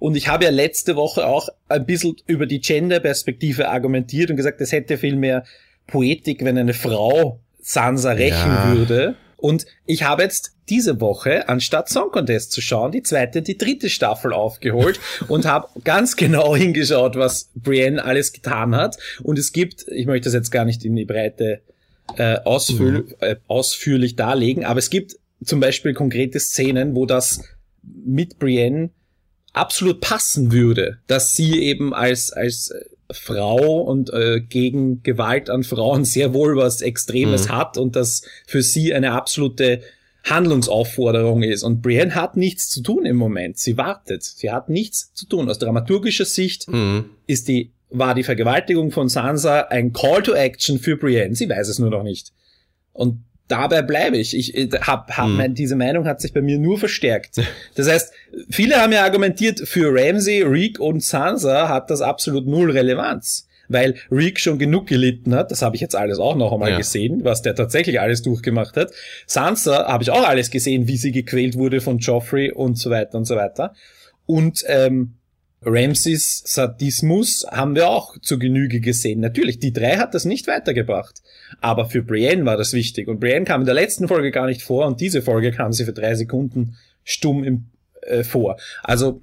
Und 0.00 0.16
ich 0.16 0.28
habe 0.28 0.44
ja 0.44 0.50
letzte 0.50 0.96
Woche 0.96 1.26
auch 1.26 1.48
ein 1.68 1.86
bisschen 1.86 2.16
über 2.26 2.46
die 2.46 2.60
Gender-Perspektive 2.60 3.68
argumentiert 3.68 4.30
und 4.30 4.36
gesagt, 4.36 4.60
es 4.60 4.72
hätte 4.72 4.98
viel 4.98 5.16
mehr 5.16 5.44
Poetik, 5.86 6.44
wenn 6.44 6.58
eine 6.58 6.74
Frau 6.74 7.40
Sansa 7.60 8.12
rächen 8.12 8.50
ja. 8.50 8.74
würde. 8.74 9.16
Und 9.36 9.66
ich 9.86 10.02
habe 10.02 10.22
jetzt 10.22 10.54
diese 10.68 11.00
Woche, 11.00 11.48
anstatt 11.48 11.88
Song 11.88 12.10
Contest 12.10 12.52
zu 12.52 12.60
schauen, 12.60 12.92
die 12.92 13.02
zweite 13.02 13.40
die 13.40 13.56
dritte 13.56 13.88
Staffel 13.88 14.32
aufgeholt 14.32 15.00
und 15.28 15.46
habe 15.46 15.68
ganz 15.84 16.16
genau 16.16 16.56
hingeschaut, 16.56 17.16
was 17.16 17.50
Brienne 17.54 18.04
alles 18.04 18.32
getan 18.32 18.74
hat. 18.74 18.98
Und 19.22 19.38
es 19.38 19.52
gibt, 19.52 19.86
ich 19.88 20.06
möchte 20.06 20.24
das 20.24 20.34
jetzt 20.34 20.50
gar 20.50 20.64
nicht 20.64 20.84
in 20.84 20.96
die 20.96 21.04
Breite 21.04 21.60
äh, 22.16 22.38
ausführ 22.44 23.02
mhm. 23.02 23.14
äh, 23.20 23.36
ausführlich 23.46 24.16
darlegen, 24.16 24.64
aber 24.64 24.78
es 24.78 24.90
gibt 24.90 25.16
zum 25.44 25.60
Beispiel 25.60 25.94
konkrete 25.94 26.40
Szenen, 26.40 26.96
wo 26.96 27.06
das 27.06 27.42
mit 27.82 28.38
Brienne 28.38 28.90
absolut 29.52 30.00
passen 30.00 30.52
würde, 30.52 30.98
dass 31.06 31.34
sie 31.34 31.62
eben 31.62 31.94
als, 31.94 32.32
als 32.32 32.72
Frau 33.10 33.80
und 33.80 34.12
äh, 34.12 34.40
gegen 34.40 35.02
Gewalt 35.02 35.50
an 35.50 35.64
Frauen 35.64 36.04
sehr 36.04 36.34
wohl 36.34 36.56
was 36.56 36.82
Extremes 36.82 37.48
mhm. 37.48 37.52
hat 37.52 37.78
und 37.78 37.96
das 37.96 38.22
für 38.46 38.62
sie 38.62 38.94
eine 38.94 39.12
absolute 39.12 39.80
Handlungsaufforderung 40.24 41.42
ist. 41.42 41.62
Und 41.62 41.80
Brienne 41.80 42.14
hat 42.14 42.36
nichts 42.36 42.68
zu 42.68 42.82
tun 42.82 43.06
im 43.06 43.16
Moment. 43.16 43.58
Sie 43.58 43.76
wartet. 43.76 44.24
Sie 44.24 44.50
hat 44.50 44.68
nichts 44.68 45.14
zu 45.14 45.26
tun. 45.26 45.48
Aus 45.48 45.58
dramaturgischer 45.58 46.24
Sicht 46.26 46.68
mhm. 46.68 47.06
ist 47.26 47.48
die, 47.48 47.72
war 47.88 48.14
die 48.14 48.24
Vergewaltigung 48.24 48.90
von 48.90 49.08
Sansa 49.08 49.60
ein 49.62 49.92
Call 49.92 50.22
to 50.22 50.34
Action 50.34 50.78
für 50.78 50.96
Brienne. 50.96 51.34
Sie 51.34 51.48
weiß 51.48 51.68
es 51.68 51.78
nur 51.78 51.90
noch 51.90 52.02
nicht. 52.02 52.32
Und 52.92 53.24
dabei 53.48 53.82
bleibe 53.82 54.16
ich. 54.16 54.36
Ich 54.36 54.56
äh, 54.56 54.68
hab, 54.80 55.10
hab 55.16 55.28
mhm. 55.28 55.54
diese 55.54 55.76
Meinung 55.76 56.06
hat 56.06 56.20
sich 56.20 56.32
bei 56.32 56.42
mir 56.42 56.58
nur 56.58 56.78
verstärkt. 56.78 57.40
Das 57.74 57.88
heißt, 57.88 58.12
viele 58.50 58.76
haben 58.76 58.92
ja 58.92 59.04
argumentiert, 59.04 59.60
für 59.60 59.92
Ramsey, 59.92 60.42
Reek 60.42 60.80
und 60.80 61.02
Sansa 61.02 61.68
hat 61.68 61.90
das 61.90 62.00
absolut 62.00 62.46
null 62.46 62.70
Relevanz. 62.70 63.46
Weil 63.68 63.94
Reek 64.10 64.40
schon 64.40 64.58
genug 64.58 64.86
gelitten 64.86 65.34
hat, 65.34 65.50
das 65.50 65.62
habe 65.62 65.76
ich 65.76 65.82
jetzt 65.82 65.94
alles 65.94 66.18
auch 66.18 66.34
noch 66.34 66.52
einmal 66.52 66.70
ja. 66.70 66.78
gesehen, 66.78 67.22
was 67.22 67.42
der 67.42 67.54
tatsächlich 67.54 68.00
alles 68.00 68.22
durchgemacht 68.22 68.76
hat. 68.76 68.90
Sansa 69.26 69.86
habe 69.86 70.02
ich 70.02 70.10
auch 70.10 70.26
alles 70.26 70.50
gesehen, 70.50 70.88
wie 70.88 70.96
sie 70.96 71.12
gequält 71.12 71.56
wurde 71.56 71.80
von 71.80 71.98
Joffrey 71.98 72.50
und 72.50 72.78
so 72.78 72.90
weiter 72.90 73.18
und 73.18 73.26
so 73.26 73.36
weiter. 73.36 73.74
Und 74.26 74.64
ähm, 74.66 75.17
Ramses 75.62 76.42
Sadismus 76.46 77.44
haben 77.50 77.74
wir 77.74 77.88
auch 77.88 78.16
zu 78.18 78.38
Genüge 78.38 78.80
gesehen. 78.80 79.20
Natürlich, 79.20 79.58
die 79.58 79.72
drei 79.72 79.96
hat 79.96 80.14
das 80.14 80.24
nicht 80.24 80.46
weitergebracht. 80.46 81.20
Aber 81.60 81.86
für 81.86 82.02
Brienne 82.02 82.44
war 82.44 82.56
das 82.56 82.72
wichtig. 82.72 83.08
Und 83.08 83.20
Brienne 83.20 83.44
kam 83.44 83.62
in 83.62 83.66
der 83.66 83.74
letzten 83.74 84.08
Folge 84.08 84.30
gar 84.30 84.46
nicht 84.46 84.62
vor 84.62 84.86
und 84.86 85.00
diese 85.00 85.22
Folge 85.22 85.50
kam 85.50 85.72
sie 85.72 85.84
für 85.84 85.92
drei 85.92 86.14
Sekunden 86.14 86.76
stumm 87.04 87.42
im, 87.42 87.66
äh, 88.02 88.22
vor. 88.22 88.56
Also, 88.82 89.20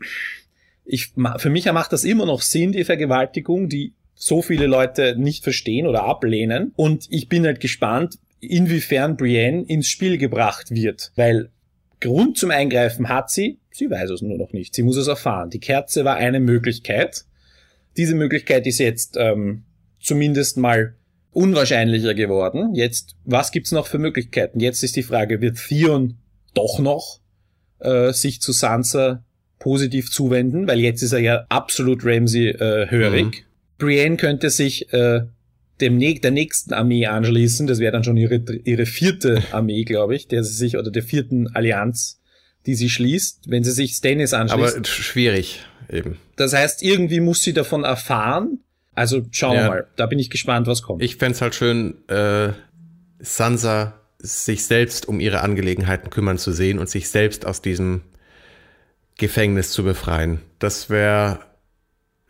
ich, 0.86 1.14
für 1.38 1.50
mich 1.50 1.72
macht 1.72 1.94
das 1.94 2.04
immer 2.04 2.26
noch 2.26 2.42
Sinn, 2.42 2.72
die 2.72 2.84
Vergewaltigung, 2.84 3.70
die 3.70 3.94
so 4.14 4.42
viele 4.42 4.68
Leute 4.68 5.16
nicht 5.18 5.44
verstehen 5.44 5.88
oder 5.88 6.04
ablehnen. 6.04 6.74
Und 6.76 7.08
ich 7.10 7.28
bin 7.28 7.46
halt 7.46 7.60
gespannt, 7.60 8.18
inwiefern 8.40 9.18
Brienne 9.18 9.64
ins 9.64 9.88
Spiel 9.88 10.18
gebracht 10.18 10.72
wird. 10.72 11.12
Weil 11.16 11.50
Grund 12.06 12.38
zum 12.38 12.52
Eingreifen 12.52 13.10
hat 13.10 13.32
sie, 13.32 13.60
sie 13.72 13.90
weiß 13.90 14.12
es 14.12 14.22
nur 14.22 14.38
noch 14.38 14.54
nicht. 14.54 14.76
Sie 14.76 14.84
muss 14.84 14.96
es 14.96 15.08
erfahren. 15.08 15.50
Die 15.50 15.60
Kerze 15.60 16.06
war 16.06 16.18
eine 16.18 16.40
Möglichkeit. 16.40 17.26
Diese 17.98 18.14
Möglichkeit 18.14 18.68
ist 18.68 18.78
jetzt 18.78 19.18
ähm, 19.18 19.64
zumindest 20.00 20.58
mal 20.58 20.96
unwahrscheinlicher 21.32 22.14
geworden. 22.14 22.76
Jetzt, 22.76 23.16
was 23.24 23.52
gibt's 23.52 23.72
noch 23.72 23.88
für 23.88 23.98
Möglichkeiten? 23.98 24.60
Jetzt 24.60 24.84
ist 24.84 24.96
die 24.96 25.04
Frage, 25.04 25.42
wird 25.42 25.58
Theon 25.68 26.18
doch 26.54 26.78
noch 26.78 27.22
äh, 27.80 28.14
sich 28.14 28.40
zu 28.40 28.52
Sansa 28.52 29.24
positiv 29.58 30.12
zuwenden? 30.12 30.68
Weil 30.68 30.80
jetzt 30.80 31.02
ist 31.02 31.12
er 31.12 31.20
ja 31.20 31.46
absolut 31.50 32.06
Ramsey 32.06 32.50
äh, 32.50 32.90
hörig. 32.90 33.26
Mhm. 33.26 33.34
Brienne 33.80 34.18
könnte 34.18 34.52
sich 34.52 34.94
äh, 34.94 35.22
dem 35.82 36.00
der 36.00 36.32
nächsten 36.32 36.74
Armee 36.74 37.06
anschließen. 37.06 37.68
Das 37.68 37.80
wäre 37.80 37.92
dann 37.92 38.04
schon 38.04 38.18
ihre, 38.18 38.42
ihre 38.64 38.86
vierte 38.86 39.44
Armee, 39.52 39.84
glaube 39.84 40.16
ich, 40.16 40.28
der 40.28 40.44
sie 40.44 40.54
sich, 40.54 40.78
oder 40.78 40.92
der 40.92 41.04
vierten 41.04 41.54
Allianz, 41.56 42.22
die 42.66 42.76
sie 42.76 42.90
schließt, 42.90 43.50
wenn 43.50 43.64
sie 43.64 43.72
sich 43.72 43.94
Stannis 43.94 44.34
anschließt. 44.34 44.78
Aber 44.78 44.86
schwierig, 44.86 45.66
eben. 45.90 46.18
Das 46.36 46.54
heißt, 46.54 46.84
irgendwie 46.84 47.20
muss 47.20 47.42
sie 47.42 47.54
davon 47.54 47.84
erfahren. 47.84 48.60
Also 48.94 49.24
schauen 49.32 49.56
ja. 49.56 49.64
wir 49.64 49.70
mal. 49.70 49.88
Da 49.98 50.06
bin 50.06 50.20
ich 50.20 50.30
gespannt, 50.30 50.68
was 50.68 50.82
kommt. 50.82 51.04
Ich 51.04 51.18
fände 51.18 51.40
halt 51.40 51.54
schön, 51.54 51.96
äh, 52.08 52.54
Sansa 53.20 54.00
sich 54.20 54.66
selbst 54.66 55.08
um 55.08 55.20
ihre 55.20 55.42
Angelegenheiten 55.42 56.10
kümmern 56.10 56.38
zu 56.38 56.52
sehen 56.52 56.80
und 56.80 56.90
sich 56.90 57.10
selbst 57.10 57.46
aus 57.46 57.62
diesem 57.62 58.02
Gefängnis 59.18 59.72
zu 59.72 59.84
befreien. 59.84 60.42
Das 60.60 60.90
wäre 60.90 61.40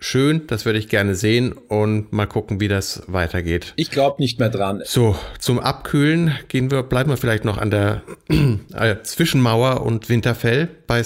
schön, 0.05 0.47
das 0.47 0.65
würde 0.65 0.79
ich 0.79 0.87
gerne 0.87 1.15
sehen 1.15 1.51
und 1.53 2.13
mal 2.13 2.27
gucken, 2.27 2.59
wie 2.59 2.67
das 2.67 3.03
weitergeht. 3.07 3.73
Ich 3.75 3.89
glaube 3.89 4.21
nicht 4.21 4.39
mehr 4.39 4.49
dran. 4.49 4.81
So, 4.85 5.15
zum 5.39 5.59
Abkühlen 5.59 6.33
gehen 6.47 6.71
wir, 6.71 6.83
bleiben 6.83 7.09
wir 7.09 7.17
vielleicht 7.17 7.43
noch 7.43 7.57
an 7.57 7.71
der 7.71 8.03
äh, 8.73 8.97
Zwischenmauer 9.03 9.81
und 9.81 10.07
Winterfell 10.09 10.69
bei 10.87 11.03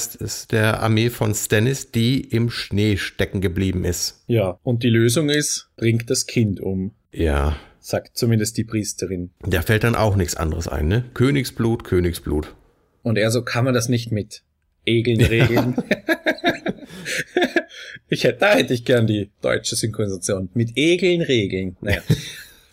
der 0.51 0.81
Armee 0.81 1.09
von 1.09 1.33
Stannis, 1.33 1.91
die 1.91 2.21
im 2.21 2.49
Schnee 2.49 2.97
stecken 2.97 3.41
geblieben 3.41 3.85
ist. 3.85 4.23
Ja, 4.27 4.59
und 4.63 4.83
die 4.83 4.89
Lösung 4.89 5.29
ist, 5.29 5.69
bringt 5.77 6.09
das 6.09 6.27
Kind 6.27 6.59
um. 6.59 6.91
Ja. 7.12 7.55
Sagt 7.79 8.17
zumindest 8.17 8.57
die 8.57 8.65
Priesterin. 8.65 9.31
Da 9.41 9.62
fällt 9.62 9.83
dann 9.83 9.95
auch 9.95 10.15
nichts 10.15 10.35
anderes 10.35 10.67
ein, 10.67 10.88
ne? 10.88 11.05
Königsblut, 11.13 11.85
Königsblut. 11.85 12.53
Und 13.01 13.17
er 13.17 13.31
so 13.31 13.43
kann 13.43 13.65
man 13.65 13.73
das 13.73 13.89
nicht 13.89 14.12
mit 14.12 14.43
Egeln 14.85 15.21
regeln. 15.21 15.75
Ich 18.12 18.23
hätte, 18.23 18.39
da 18.39 18.55
hätte 18.55 18.73
ich 18.73 18.85
gern 18.85 19.05
die 19.05 19.29
deutsche 19.41 19.75
Synchronisation. 19.75 20.49
Mit 20.55 20.75
Egeln, 20.75 21.21
Regeln. 21.21 21.77
Naja. 21.79 22.01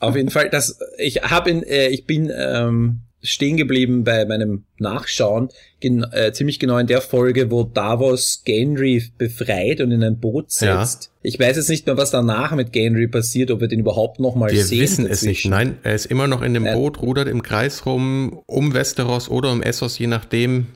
Auf 0.00 0.16
jeden 0.16 0.30
Fall, 0.30 0.48
das, 0.48 0.78
ich 0.96 1.22
habe 1.22 1.50
in, 1.50 1.62
äh, 1.62 1.88
ich 1.88 2.06
bin 2.06 2.32
ähm, 2.34 3.02
stehen 3.22 3.56
geblieben 3.56 4.04
bei 4.04 4.24
meinem 4.24 4.64
Nachschauen, 4.78 5.48
gen, 5.80 6.04
äh, 6.12 6.32
ziemlich 6.32 6.58
genau 6.58 6.78
in 6.78 6.86
der 6.86 7.00
Folge, 7.00 7.50
wo 7.50 7.64
Davos 7.64 8.42
Gendry 8.44 9.04
befreit 9.18 9.80
und 9.80 9.90
in 9.90 10.02
ein 10.02 10.18
Boot 10.18 10.50
setzt. 10.50 11.04
Ja. 11.04 11.10
Ich 11.22 11.40
weiß 11.40 11.56
jetzt 11.56 11.68
nicht 11.68 11.86
mehr, 11.86 11.96
was 11.96 12.10
danach 12.10 12.54
mit 12.54 12.72
Gendry 12.72 13.08
passiert, 13.08 13.50
ob 13.50 13.60
wir 13.60 13.68
den 13.68 13.80
überhaupt 13.80 14.20
noch 14.20 14.36
mal 14.36 14.50
wir 14.50 14.64
sehen. 14.64 14.78
Wir 14.78 14.84
wissen 14.84 15.08
dazwischen. 15.08 15.28
es 15.28 15.44
nicht. 15.44 15.50
Nein, 15.50 15.78
er 15.82 15.94
ist 15.94 16.06
immer 16.06 16.28
noch 16.28 16.42
in 16.42 16.54
dem 16.54 16.66
äh, 16.66 16.74
Boot, 16.74 17.02
rudert 17.02 17.28
im 17.28 17.42
Kreis 17.42 17.84
rum, 17.84 18.42
um 18.46 18.74
Westeros 18.74 19.28
oder 19.28 19.50
um 19.50 19.62
Essos, 19.62 19.98
je 19.98 20.06
nachdem. 20.06 20.66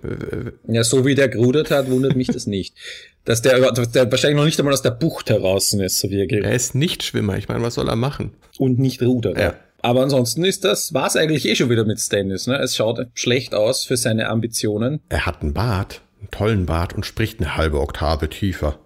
Ja, 0.66 0.82
so 0.82 1.06
wie 1.06 1.14
der 1.14 1.28
gerudert 1.28 1.70
hat, 1.70 1.90
wundert 1.90 2.16
mich 2.16 2.28
das 2.28 2.46
nicht. 2.46 2.74
Dass 3.24 3.42
der, 3.42 3.72
dass 3.72 3.90
der 3.92 4.11
wahrscheinlich 4.11 4.37
noch 4.37 4.44
nicht 4.44 4.59
einmal 4.59 4.72
aus 4.72 4.83
der 4.83 4.92
Bucht 4.92 5.28
heraus 5.30 5.72
ist, 5.72 5.98
so 5.98 6.11
wie 6.11 6.20
er 6.20 6.26
geht. 6.26 6.44
Er 6.44 6.54
ist 6.54 6.74
nicht 6.74 7.02
Schwimmer. 7.02 7.37
Ich 7.37 7.48
meine, 7.48 7.62
was 7.62 7.74
soll 7.74 7.88
er 7.88 7.96
machen? 7.96 8.33
Und 8.59 8.78
nicht 8.78 9.02
rudern. 9.02 9.38
Ja. 9.38 9.54
Aber 9.83 10.02
ansonsten 10.02 10.44
ist 10.44 10.64
das, 10.64 10.92
war 10.92 11.06
es 11.06 11.16
eigentlich 11.16 11.46
eh 11.46 11.56
schon 11.56 11.70
wieder 11.70 11.85
mit 11.85 12.00
Stannis. 12.00 12.46
Ne? 12.46 12.56
Es 12.59 12.76
schaut 12.76 13.06
schlecht 13.14 13.54
aus 13.54 13.85
für 13.85 13.96
seine 13.96 14.28
Ambitionen. 14.28 15.00
Er 15.09 15.26
hat 15.26 15.42
einen 15.42 15.54
Bart, 15.54 16.02
einen 16.18 16.30
tollen 16.30 16.66
Bart 16.66 16.94
und 16.94 17.06
spricht 17.06 17.40
eine 17.40 17.56
halbe 17.56 17.80
Oktave 17.80 18.28
tiefer. 18.28 18.78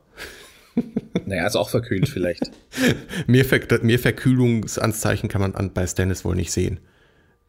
Naja, 1.26 1.46
ist 1.46 1.54
auch 1.54 1.70
verkühlt 1.70 2.08
vielleicht. 2.08 2.50
mehr, 3.28 3.44
Ver 3.44 3.60
mehr 3.82 3.98
Verkühlungsanzeichen 3.98 5.28
kann 5.28 5.40
man 5.40 5.54
an, 5.54 5.72
bei 5.72 5.86
Stannis 5.86 6.24
wohl 6.24 6.34
nicht 6.34 6.50
sehen. 6.50 6.80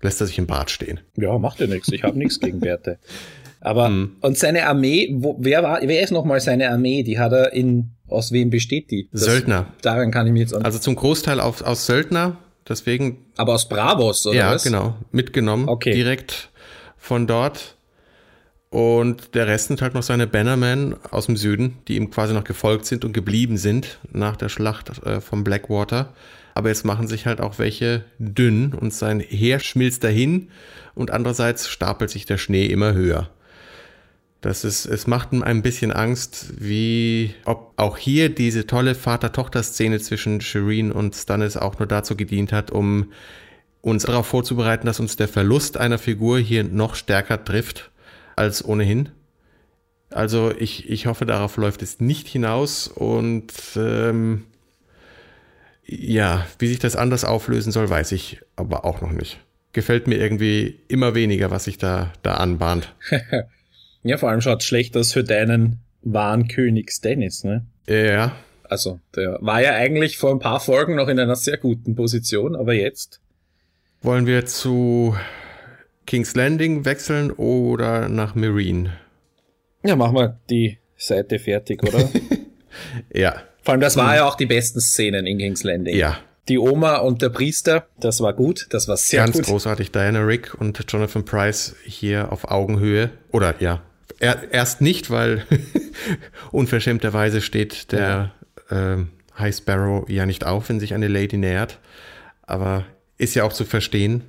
Lässt 0.02 0.21
er 0.21 0.28
sich 0.28 0.38
im 0.38 0.45
Bart 0.45 0.69
stehen. 0.69 1.00
Ja, 1.17 1.38
macht 1.39 1.60
ja 1.60 1.65
nichts. 1.65 1.91
Ich 1.91 2.04
habe 2.04 2.17
nichts 2.17 2.39
gegen 2.39 2.60
Bärte. 2.60 3.00
Aber, 3.65 3.89
mhm. 3.89 4.17
und 4.21 4.38
seine 4.38 4.67
Armee, 4.67 5.10
wo, 5.17 5.38
wer 5.39 5.63
war, 5.63 5.80
wer 5.82 6.01
ist 6.01 6.12
nochmal 6.12 6.39
seine 6.39 6.69
Armee? 6.69 7.04
Die 7.04 7.17
hat 7.17 7.32
er 7.32 7.54
in, 7.54 7.91
aus 8.08 8.32
wem 8.32 8.49
besteht 8.49 8.91
die? 8.91 9.10
Das, 9.12 9.21
Söldner. 9.21 9.67
Daran 9.82 10.12
kann 10.12 10.28
ich 10.28 10.34
mich 10.34 10.41
jetzt 10.41 10.54
an. 10.54 10.63
Also 10.63 10.80
zum 10.80 10.95
Großteil 10.95 11.39
auf, 11.39 11.62
aus 11.63 11.86
Söldner, 11.86 12.38
Deswegen. 12.67 13.25
Aber 13.38 13.54
aus 13.54 13.69
Bravos, 13.69 14.25
oder 14.25 14.38
ja, 14.38 14.51
was? 14.51 14.63
Genau. 14.63 14.95
Mitgenommen. 15.12 15.69
Okay. 15.69 15.93
Direkt 15.93 16.49
von 16.97 17.28
dort. 17.28 17.75
Und 18.69 19.36
der 19.36 19.47
Rest 19.47 19.67
sind 19.67 19.82
halt 19.82 19.93
noch 19.93 20.04
seine 20.04 20.28
Bannermen 20.28 20.95
aus 21.12 21.28
dem 21.28 21.38
Süden, 21.38 21.78
die 21.88 21.95
ihm 21.95 22.10
quasi 22.10 22.34
noch 22.34 22.43
gefolgt 22.43 22.86
sind 22.86 23.06
und 23.06 23.13
geblieben 23.13 23.58
sind 23.58 23.99
nach 24.12 24.36
der 24.36 24.49
Schlacht 24.49 25.06
äh, 25.06 25.21
vom 25.21 25.43
Blackwater. 25.43 26.13
Aber 26.56 26.69
jetzt 26.69 26.84
machen 26.84 27.08
sich 27.08 27.25
halt 27.25 27.39
auch 27.39 27.60
welche 27.60 28.04
dünn 28.17 28.73
und 28.73 28.93
sein 28.93 29.19
Heer 29.19 29.60
schmilzt 29.60 30.04
dahin 30.04 30.49
und 30.93 31.12
andererseits 31.12 31.69
stapelt 31.69 32.10
sich 32.10 32.25
der 32.25 32.38
Schnee 32.38 32.65
immer 32.65 32.93
höher. 32.93 33.30
Das 34.46 34.64
ist, 34.64 34.86
es 34.86 35.08
macht 35.08 35.32
ein 35.32 35.64
bisschen 35.64 35.92
Angst, 35.92 36.54
wie, 36.60 37.34
ob 37.46 37.74
auch 37.78 37.98
hier 37.98 38.30
diese 38.30 38.68
tolle 38.68 38.94
Vater-Tochter-Szene 38.94 40.00
zwischen 40.00 40.40
Shireen 40.40 40.92
und 40.92 41.16
Stannis 41.16 41.58
auch 41.58 41.80
nur 41.80 41.88
dazu 41.88 42.16
gedient 42.16 42.52
hat, 42.54 42.70
um 42.70 43.12
uns 43.82 44.04
darauf 44.04 44.28
vorzubereiten, 44.28 44.86
dass 44.86 45.00
uns 45.00 45.16
der 45.16 45.28
Verlust 45.30 45.78
einer 45.78 45.98
Figur 45.98 46.38
hier 46.38 46.64
noch 46.64 46.94
stärker 46.94 47.44
trifft 47.44 47.90
als 48.36 48.64
ohnehin. 48.64 49.10
Also 50.12 50.52
ich, 50.56 50.92
ich 50.92 51.08
hoffe, 51.08 51.26
darauf 51.26 51.58
läuft 51.58 51.82
es 51.82 52.00
nicht 52.00 52.28
hinaus 52.28 52.88
und 52.88 53.52
ähm, 53.76 54.44
Ja, 55.88 56.46
wie 56.60 56.68
sich 56.68 56.78
das 56.78 56.96
anders 56.96 57.26
auflösen 57.26 57.72
soll, 57.72 57.90
weiß 57.90 58.12
ich 58.12 58.42
aber 58.56 58.86
auch 58.86 59.02
noch 59.02 59.12
nicht. 59.12 59.40
Gefällt 59.74 60.06
mir 60.06 60.18
irgendwie 60.18 60.82
immer 60.88 61.16
weniger, 61.16 61.50
was 61.50 61.64
sich 61.64 61.80
da, 61.80 62.14
da 62.22 62.36
anbahnt. 62.36 62.94
ja, 64.06 64.18
vor 64.18 64.30
allem 64.30 64.41
schaut 64.41 64.62
es 64.62 64.68
schlecht 64.68 64.96
aus 64.96 65.12
für 65.12 65.24
deinen 65.24 65.80
wahren 66.04 66.48
König 66.48 66.91
Dennis, 67.02 67.44
ne? 67.44 67.65
Ja. 67.88 68.36
Also, 68.63 69.00
der 69.15 69.39
war 69.41 69.62
ja 69.62 69.74
eigentlich 69.74 70.18
vor 70.18 70.32
ein 70.32 70.39
paar 70.39 70.60
Folgen 70.60 70.96
noch 70.96 71.08
in 71.08 71.20
einer 71.20 71.36
sehr 71.36 71.58
guten 71.58 71.96
Position, 71.96 72.56
aber 72.56 72.74
jetzt. 72.74 73.20
Wollen 74.02 74.28
wir 74.28 74.46
zu 74.46 75.15
King's 76.06 76.36
Landing 76.36 76.86
wechseln 76.86 77.32
oder 77.32 78.08
nach 78.08 78.36
Marine? 78.36 78.94
Ja, 79.84 79.96
machen 79.96 80.15
wir 80.15 80.39
die 80.50 80.78
Seite 80.96 81.39
fertig, 81.39 81.84
oder? 81.84 82.08
ja. 83.13 83.41
Vor 83.63 83.72
allem, 83.72 83.82
das 83.82 83.98
war 83.98 84.15
ja 84.15 84.28
auch 84.28 84.36
die 84.36 84.46
besten 84.46 84.80
Szenen 84.80 85.26
in 85.26 85.39
King's 85.39 85.63
Landing. 85.63 85.96
Ja. 85.96 86.20
Die 86.48 86.60
Oma 86.60 86.98
und 86.98 87.24
der 87.24 87.30
Priester, 87.30 87.88
das 88.00 88.22
war 88.22 88.34
gut, 88.34 88.68
das 88.70 88.88
war 88.88 88.98
sehr 88.98 89.22
Ganz 89.22 89.32
gut. 89.32 89.41
Ganz 89.41 89.48
großartig. 89.50 89.91
Diana 89.91 90.20
Rick 90.20 90.54
und 90.54 90.80
Jonathan 90.88 91.26
Price 91.26 91.76
hier 91.84 92.32
auf 92.32 92.52
Augenhöhe. 92.52 93.10
Oder 93.32 93.56
ja, 93.60 93.82
erst 94.20 94.82
nicht, 94.82 95.10
weil 95.10 95.46
unverschämterweise 96.52 97.41
steht 97.41 97.91
der 97.91 98.34
äh, 98.70 98.98
High 99.38 99.56
Sparrow 99.56 100.10
ja 100.10 100.26
nicht 100.26 100.46
auf, 100.46 100.70
wenn 100.70 100.80
sich 100.80 100.94
eine 100.94 101.08
Lady 101.08 101.38
nähert. 101.38 101.80
Aber 102.44 102.86
ist 103.18 103.36
ja 103.36 103.44
auch 103.44 103.54
zu 103.54 103.65
verstehen. 103.65 104.24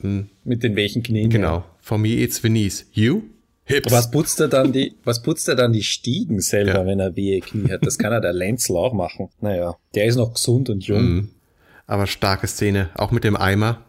Hm. 0.00 0.28
Mit 0.44 0.62
den 0.62 0.76
welchen 0.76 1.02
Knien. 1.02 1.30
Genau. 1.30 1.56
Ja. 1.56 1.64
For 1.80 1.98
me 1.98 2.08
it's 2.08 2.42
Venice. 2.42 2.86
You? 2.92 3.22
Hips. 3.64 3.92
Was 3.92 4.10
putzt 4.10 4.40
er 4.40 4.48
dann 4.48 4.72
die, 4.72 4.96
was 5.04 5.22
putzt 5.22 5.48
er 5.48 5.54
dann 5.54 5.72
die 5.72 5.84
Stiegen 5.84 6.40
selber, 6.40 6.80
ja. 6.80 6.86
wenn 6.86 6.98
er 6.98 7.14
wehe 7.14 7.40
Knie 7.40 7.70
hat? 7.70 7.86
Das 7.86 7.98
kann 7.98 8.12
er 8.12 8.20
der 8.20 8.32
Lenzel 8.32 8.76
auch 8.76 8.92
machen. 8.92 9.28
Naja, 9.40 9.76
der 9.94 10.06
ist 10.06 10.16
noch 10.16 10.34
gesund 10.34 10.70
und 10.70 10.84
jung. 10.84 11.02
Mhm. 11.02 11.30
Aber 11.86 12.06
starke 12.06 12.48
Szene, 12.48 12.90
auch 12.94 13.12
mit 13.12 13.22
dem 13.22 13.36
Eimer. 13.36 13.84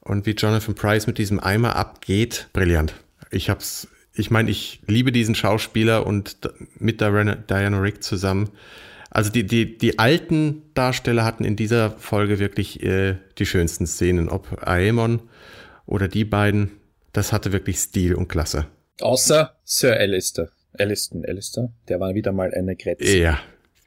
Und 0.00 0.26
wie 0.26 0.32
Jonathan 0.32 0.74
Price 0.74 1.06
mit 1.06 1.16
diesem 1.16 1.40
Eimer 1.40 1.76
abgeht, 1.76 2.48
brillant. 2.52 2.94
Ich 3.30 3.48
hab's, 3.48 3.88
ich 4.16 4.30
meine, 4.30 4.50
ich 4.50 4.80
liebe 4.86 5.12
diesen 5.12 5.34
Schauspieler 5.34 6.06
und 6.06 6.38
mit 6.78 7.00
Diana 7.00 7.80
Rick 7.80 8.02
zusammen. 8.02 8.50
Also 9.10 9.30
die, 9.30 9.44
die, 9.44 9.78
die 9.78 9.98
alten 9.98 10.62
Darsteller 10.74 11.24
hatten 11.24 11.44
in 11.44 11.56
dieser 11.56 11.90
Folge 11.92 12.38
wirklich 12.38 12.82
äh, 12.82 13.16
die 13.38 13.46
schönsten 13.46 13.86
Szenen. 13.86 14.28
Ob 14.28 14.66
Aemon 14.66 15.20
oder 15.86 16.08
die 16.08 16.24
beiden, 16.24 16.72
das 17.12 17.32
hatte 17.32 17.52
wirklich 17.52 17.78
Stil 17.78 18.14
und 18.14 18.28
Klasse. 18.28 18.66
Außer 19.00 19.56
Sir 19.64 19.96
Alistair. 19.96 20.48
Aliston, 20.78 21.24
Alistair, 21.24 21.72
der 21.88 22.00
war 22.00 22.14
wieder 22.14 22.32
mal 22.32 22.52
eine 22.52 22.76
Grätze. 22.76 23.16
Ja. 23.16 23.38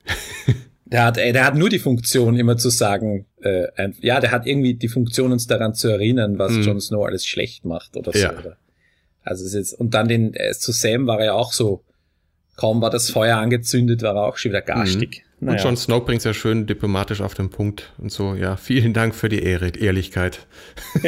der 0.86 1.06
hat, 1.06 1.18
der 1.18 1.46
hat 1.46 1.56
nur 1.56 1.70
die 1.70 1.80
Funktion, 1.80 2.38
immer 2.38 2.58
zu 2.58 2.70
sagen, 2.70 3.26
äh, 3.42 3.68
ein, 3.76 3.96
ja, 4.00 4.20
der 4.20 4.32
hat 4.32 4.46
irgendwie 4.46 4.76
die 4.76 4.88
Funktion, 4.88 5.32
uns 5.32 5.48
daran 5.48 5.74
zu 5.74 5.90
erinnern, 5.90 6.40
was 6.40 6.54
mm. 6.54 6.62
Jon 6.62 6.80
Snow 6.80 7.06
alles 7.06 7.26
schlecht 7.26 7.66
macht 7.66 7.98
oder 7.98 8.14
so. 8.14 8.20
Ja. 8.20 8.34
Also 9.28 9.46
es 9.46 9.54
ist 9.54 9.72
jetzt, 9.72 9.80
und 9.80 9.94
dann 9.94 10.08
den, 10.08 10.34
äh, 10.34 10.54
zu 10.54 10.72
Sam 10.72 11.08
war 11.08 11.20
er 11.20 11.36
auch 11.36 11.54
so, 11.54 11.84
kaum 12.56 12.82
war 12.82 12.90
das 12.90 13.10
Feuer 13.10 13.38
angezündet, 13.38 14.02
war 14.02 14.16
er 14.16 14.24
auch 14.24 14.38
schon 14.38 14.52
wieder 14.52 14.62
garstig. 14.62 15.24
Mm. 15.40 15.46
Naja. 15.46 15.60
Und 15.60 15.64
Jon 15.64 15.78
Snow 15.78 16.04
bringt 16.04 16.20
es 16.20 16.24
ja 16.26 16.34
schön 16.34 16.66
diplomatisch 16.66 17.22
auf 17.22 17.36
den 17.36 17.52
Punkt 17.52 17.94
und 18.00 18.12
so, 18.12 18.34
ja, 18.34 18.58
vielen 18.58 18.94
Dank 18.94 19.14
für 19.14 19.30
die 19.30 19.44
Ehre, 19.44 19.70
Ehrlichkeit. 19.70 20.48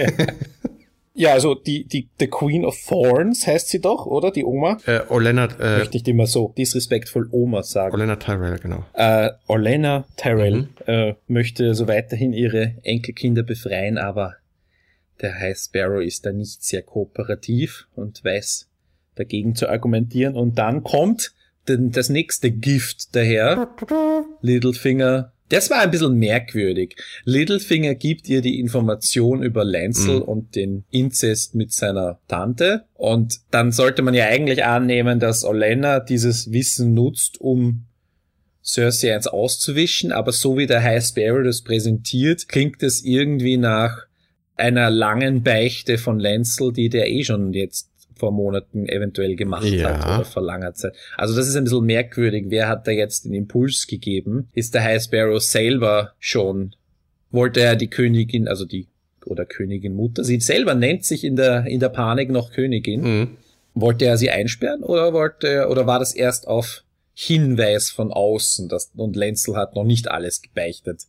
Ja, 1.20 1.34
also 1.34 1.54
die, 1.54 1.86
die 1.86 2.08
The 2.18 2.28
Queen 2.28 2.64
of 2.64 2.78
Thorns 2.88 3.46
heißt 3.46 3.68
sie 3.68 3.82
doch, 3.82 4.06
oder? 4.06 4.32
Die 4.32 4.46
Oma? 4.46 4.78
Äh, 4.86 5.02
Olena, 5.10 5.50
äh, 5.60 5.80
Möchte 5.80 5.98
ich 5.98 6.08
immer 6.08 6.28
so 6.28 6.54
disrespektvoll 6.58 7.28
Oma 7.32 7.62
sagen. 7.62 7.94
Olena 7.94 8.16
Tyrell, 8.16 8.58
genau. 8.58 8.86
Äh, 8.94 9.32
Olena 9.48 10.06
Tyrell 10.16 10.62
mhm. 10.62 10.68
äh, 10.86 11.16
möchte 11.28 11.76
so 11.76 11.90
weiterhin 11.90 12.32
ihre 12.32 12.76
Enkelkinder 12.84 13.44
befreien, 13.44 13.98
aber 13.98 14.36
der 15.22 15.40
High 15.40 15.58
Sparrow 15.58 16.02
ist 16.02 16.26
da 16.26 16.32
nicht 16.32 16.64
sehr 16.64 16.82
kooperativ 16.82 17.88
und 17.96 18.24
weiß 18.24 18.70
dagegen 19.16 19.56
zu 19.56 19.70
argumentieren. 19.70 20.36
Und 20.36 20.58
dann 20.58 20.84
kommt 20.84 21.34
das 21.66 22.10
nächste 22.10 22.52
Gift 22.52 23.16
daher. 23.16 23.70
Littlefinger 24.42 25.34
das 25.50 25.72
war 25.72 25.80
ein 25.80 25.92
bisschen 25.92 26.14
merkwürdig. 26.14 26.96
Littlefinger 27.26 27.96
gibt 27.96 28.30
ihr 28.30 28.42
die 28.42 28.60
Information 28.60 29.42
über 29.42 29.66
Lancel 29.66 30.18
mhm. 30.18 30.22
und 30.22 30.56
den 30.56 30.86
Inzest 30.92 31.56
mit 31.56 31.74
seiner 31.74 32.20
Tante. 32.28 32.86
Und 32.94 33.40
dann 33.50 33.72
sollte 33.72 34.04
man 34.04 34.14
ja 34.14 34.26
eigentlich 34.26 34.64
annehmen, 34.64 35.20
dass 35.20 35.44
Olenna 35.44 36.00
dieses 36.00 36.52
Wissen 36.52 36.94
nutzt, 36.94 37.42
um 37.42 37.86
Cersei 38.64 39.16
eins 39.16 39.26
auszuwischen. 39.26 40.12
Aber 40.12 40.32
so 40.32 40.56
wie 40.58 40.68
der 40.68 40.84
High 40.84 41.04
Sparrow 41.04 41.44
das 41.44 41.64
präsentiert, 41.64 42.48
klingt 42.48 42.84
es 42.84 43.04
irgendwie 43.04 43.58
nach 43.58 44.06
einer 44.60 44.90
langen 44.90 45.44
Beichte 45.44 45.98
von 45.98 46.20
Lancel, 46.20 46.74
die 46.74 46.90
der 46.90 47.10
eh 47.10 47.24
schon 47.24 47.54
jetzt 47.54 47.90
vor 48.16 48.32
Monaten 48.32 48.88
eventuell 48.88 49.36
gemacht 49.36 49.66
ja. 49.66 49.98
hat 49.98 50.20
oder 50.20 50.26
vor 50.26 50.44
langer 50.44 50.74
Zeit. 50.74 50.94
Also 51.18 51.36
das 51.36 51.48
ist 51.48 51.56
ein 51.56 51.64
bisschen 51.64 51.86
merkwürdig. 51.86 52.46
Wer 52.50 52.68
hat 52.68 52.86
da 52.86 52.92
jetzt 52.92 53.26
den 53.26 53.34
Impuls 53.34 53.88
gegeben? 53.88 54.50
Ist 54.54 54.74
der 54.74 54.84
High 54.84 55.02
Sparrow 55.02 55.42
selber 55.42 56.14
schon, 56.20 56.76
wollte 57.32 57.62
er 57.62 57.76
die 57.76 57.90
Königin, 57.90 58.48
also 58.48 58.66
die, 58.66 58.88
oder 59.26 59.46
Königin 59.46 59.96
Mutter, 59.96 60.24
sie 60.24 60.40
selber 60.40 60.76
nennt 60.76 61.06
sich 61.06 61.24
in 61.24 61.36
der, 61.36 61.66
in 61.66 61.80
der 61.80 61.90
Panik 61.90 62.30
noch 62.30 62.52
Königin. 62.52 63.02
Mhm. 63.02 63.38
Wollte 63.74 64.06
er 64.06 64.18
sie 64.18 64.30
einsperren 64.30 64.84
oder 64.84 65.14
wollte 65.14 65.48
er, 65.48 65.72
oder 65.72 65.88
war 65.88 66.00
das 66.00 66.14
erst 66.14 66.48
auf 66.48 66.84
Hinweis 67.14 67.90
von 67.90 68.12
außen, 68.12 68.68
dass, 68.68 68.92
und 68.96 69.16
Lenzel 69.16 69.56
hat 69.56 69.76
noch 69.76 69.84
nicht 69.84 70.10
alles 70.10 70.42
gebeichtet 70.42 71.06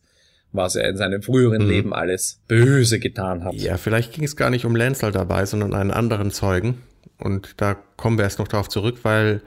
was 0.51 0.75
er 0.75 0.89
in 0.89 0.97
seinem 0.97 1.21
früheren 1.21 1.63
mhm. 1.63 1.69
Leben 1.69 1.93
alles 1.93 2.41
böse 2.47 2.99
getan 2.99 3.43
hat. 3.43 3.53
Ja, 3.53 3.77
vielleicht 3.77 4.13
ging 4.13 4.23
es 4.23 4.35
gar 4.35 4.49
nicht 4.49 4.65
um 4.65 4.75
Lenzel 4.75 5.11
dabei, 5.11 5.45
sondern 5.45 5.73
einen 5.73 5.91
anderen 5.91 6.31
Zeugen. 6.31 6.81
Und 7.17 7.61
da 7.61 7.75
kommen 7.97 8.17
wir 8.17 8.23
erst 8.23 8.39
noch 8.39 8.47
darauf 8.47 8.67
zurück, 8.67 8.99
weil 9.03 9.41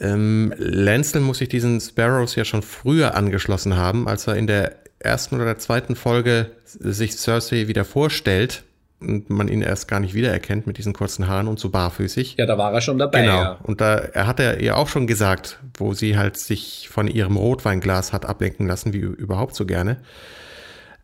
ähm, 0.00 0.52
Lancel 0.58 1.20
muss 1.20 1.38
sich 1.38 1.48
diesen 1.48 1.80
Sparrows 1.80 2.34
ja 2.36 2.44
schon 2.44 2.62
früher 2.62 3.14
angeschlossen 3.14 3.76
haben, 3.76 4.08
als 4.08 4.26
er 4.26 4.36
in 4.36 4.46
der 4.46 4.76
ersten 4.98 5.36
oder 5.36 5.44
der 5.44 5.58
zweiten 5.58 5.96
Folge 5.96 6.50
sich 6.64 7.16
Cersei 7.16 7.68
wieder 7.68 7.84
vorstellt 7.84 8.64
und 9.00 9.28
man 9.28 9.48
ihn 9.48 9.62
erst 9.62 9.88
gar 9.88 10.00
nicht 10.00 10.14
wiedererkennt 10.14 10.66
mit 10.66 10.78
diesen 10.78 10.92
kurzen 10.92 11.28
Haaren 11.28 11.48
und 11.48 11.58
so 11.58 11.68
barfüßig. 11.68 12.36
Ja, 12.38 12.46
da 12.46 12.56
war 12.56 12.72
er 12.72 12.80
schon 12.80 12.98
dabei. 12.98 13.22
Genau. 13.22 13.42
Ja. 13.42 13.58
Und 13.62 13.80
da 13.80 13.96
er 13.96 14.26
hat 14.26 14.40
er 14.40 14.60
ihr 14.60 14.76
auch 14.76 14.88
schon 14.88 15.06
gesagt, 15.06 15.60
wo 15.76 15.92
sie 15.92 16.16
halt 16.16 16.36
sich 16.36 16.88
von 16.90 17.06
ihrem 17.06 17.36
Rotweinglas 17.36 18.12
hat 18.12 18.24
ablenken 18.24 18.66
lassen, 18.66 18.92
wie 18.92 18.98
überhaupt 18.98 19.54
so 19.54 19.66
gerne. 19.66 19.98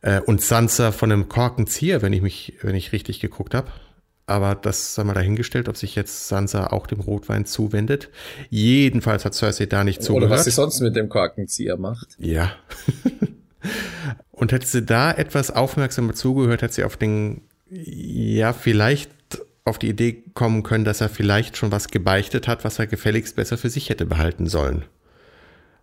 Äh, 0.01 0.21
und 0.21 0.41
Sansa 0.41 0.93
von 0.93 1.13
einem 1.13 1.29
Korkenzieher, 1.29 2.03
wenn 2.03 2.13
ich 2.13 2.23
mich, 2.23 2.55
wenn 2.63 2.75
ich 2.75 2.93
richtig 2.93 3.21
geguckt 3.21 3.55
habe. 3.55 3.69
Aber 4.27 4.55
das 4.55 4.95
sei 4.95 5.05
mal 5.05 5.15
dahingestellt, 5.15 5.69
ob 5.69 5.77
sich 5.77 5.95
jetzt 5.95 6.29
Sansa 6.29 6.69
auch 6.69 6.87
dem 6.87 7.01
Rotwein 7.01 7.45
zuwendet. 7.45 8.09
Jedenfalls 8.51 9.25
hat 9.25 9.35
Cersei 9.35 9.67
da 9.67 9.85
nicht 9.85 10.03
zugehört. 10.03 10.31
Oder 10.31 10.39
was 10.39 10.45
sie 10.45 10.51
sonst 10.51 10.81
mit 10.81 10.97
dem 10.97 11.09
Korkenzieher 11.09 11.77
macht. 11.77 12.17
Ja. 12.19 12.53
Und 14.31 14.53
hätte 14.53 14.67
sie 14.67 14.83
da 14.83 15.13
etwas 15.13 15.51
aufmerksamer 15.51 16.15
zugehört, 16.15 16.63
hätte 16.63 16.75
sie 16.75 16.85
auf 16.85 16.97
den, 16.97 17.43
ja, 17.73 18.53
vielleicht 18.53 19.11
auf 19.65 19.79
die 19.79 19.89
Idee 19.89 20.25
kommen 20.35 20.63
können, 20.63 20.85
dass 20.85 21.01
er 21.01 21.09
vielleicht 21.09 21.57
schon 21.57 21.73
was 21.73 21.89
gebeichtet 21.89 22.49
hat, 22.49 22.65
was 22.65 22.79
er 22.79 22.87
gefälligst 22.87 23.37
besser 23.37 23.57
für 23.57 23.71
sich 23.71 23.89
hätte 23.89 24.05
behalten 24.07 24.47
sollen. 24.47 24.85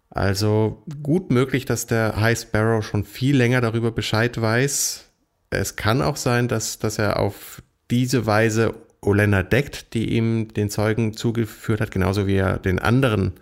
Also 0.09 0.83
gut 1.01 1.31
möglich, 1.31 1.65
dass 1.65 1.87
der 1.87 2.19
High 2.19 2.37
Sparrow 2.37 2.83
schon 2.83 3.05
viel 3.05 3.37
länger 3.37 3.61
darüber 3.61 3.91
Bescheid 3.91 4.39
weiß. 4.39 5.05
Es 5.49 5.75
kann 5.75 6.01
auch 6.01 6.15
sein, 6.15 6.47
dass, 6.47 6.79
dass 6.79 6.99
er 6.99 7.19
auf 7.19 7.61
diese 7.89 8.25
Weise 8.25 8.75
Olenna 9.01 9.43
deckt, 9.43 9.93
die 9.93 10.13
ihm 10.13 10.49
den 10.53 10.69
Zeugen 10.69 11.13
zugeführt 11.13 11.79
hat, 11.79 11.91
genauso 11.91 12.27
wie 12.27 12.35
er 12.35 12.57
den 12.57 12.79
anderen 12.79 13.33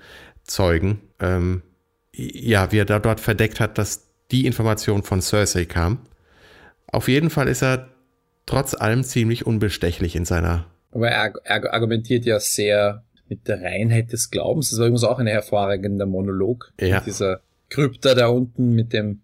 Zeugen, 0.43 1.01
ähm, 1.19 1.63
ja, 2.13 2.71
wie 2.71 2.79
er 2.79 2.86
da 2.86 2.99
dort 2.99 3.19
verdeckt 3.19 3.60
hat, 3.60 3.77
dass 3.77 4.07
die 4.31 4.45
Information 4.45 5.03
von 5.03 5.21
Cersei 5.21 5.65
kam. 5.65 5.99
Auf 6.91 7.07
jeden 7.07 7.29
Fall 7.29 7.47
ist 7.47 7.63
er 7.63 7.89
trotz 8.47 8.73
allem 8.73 9.03
ziemlich 9.03 9.45
unbestechlich 9.45 10.15
in 10.15 10.25
seiner. 10.25 10.65
Aber 10.91 11.10
er, 11.10 11.33
er 11.43 11.73
argumentiert 11.73 12.25
ja 12.25 12.39
sehr 12.39 13.03
mit 13.29 13.47
der 13.47 13.62
Reinheit 13.62 14.12
des 14.12 14.31
Glaubens. 14.31 14.71
Das 14.71 14.79
war 14.79 14.88
übrigens 14.88 15.03
auch 15.03 15.19
ein 15.19 15.27
hervorragender 15.27 16.07
Monolog. 16.07 16.73
Ja. 16.81 16.95
Mit 16.95 17.05
dieser 17.05 17.41
Krypta 17.69 18.15
da 18.15 18.27
unten 18.27 18.73
mit 18.73 18.93
dem 18.93 19.21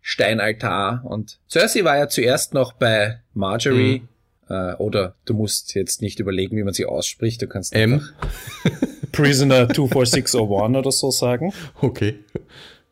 Steinaltar. 0.00 1.04
Und 1.04 1.38
Cersei 1.48 1.84
war 1.84 1.96
ja 1.96 2.08
zuerst 2.08 2.54
noch 2.54 2.72
bei 2.72 3.20
Marjorie. 3.34 4.00
Mhm 4.00 4.08
äh, 4.48 4.74
oder 4.74 5.14
du 5.24 5.34
musst 5.34 5.74
jetzt 5.74 6.02
nicht 6.02 6.20
überlegen, 6.20 6.56
wie 6.56 6.62
man 6.62 6.74
sie 6.74 6.86
ausspricht. 6.86 7.42
Du 7.42 7.46
kannst 7.46 7.74
M. 7.74 8.02
Prisoner 9.12 9.68
24601 9.68 10.76
oder 10.76 10.92
so 10.92 11.10
sagen. 11.10 11.52
Okay. 11.80 12.16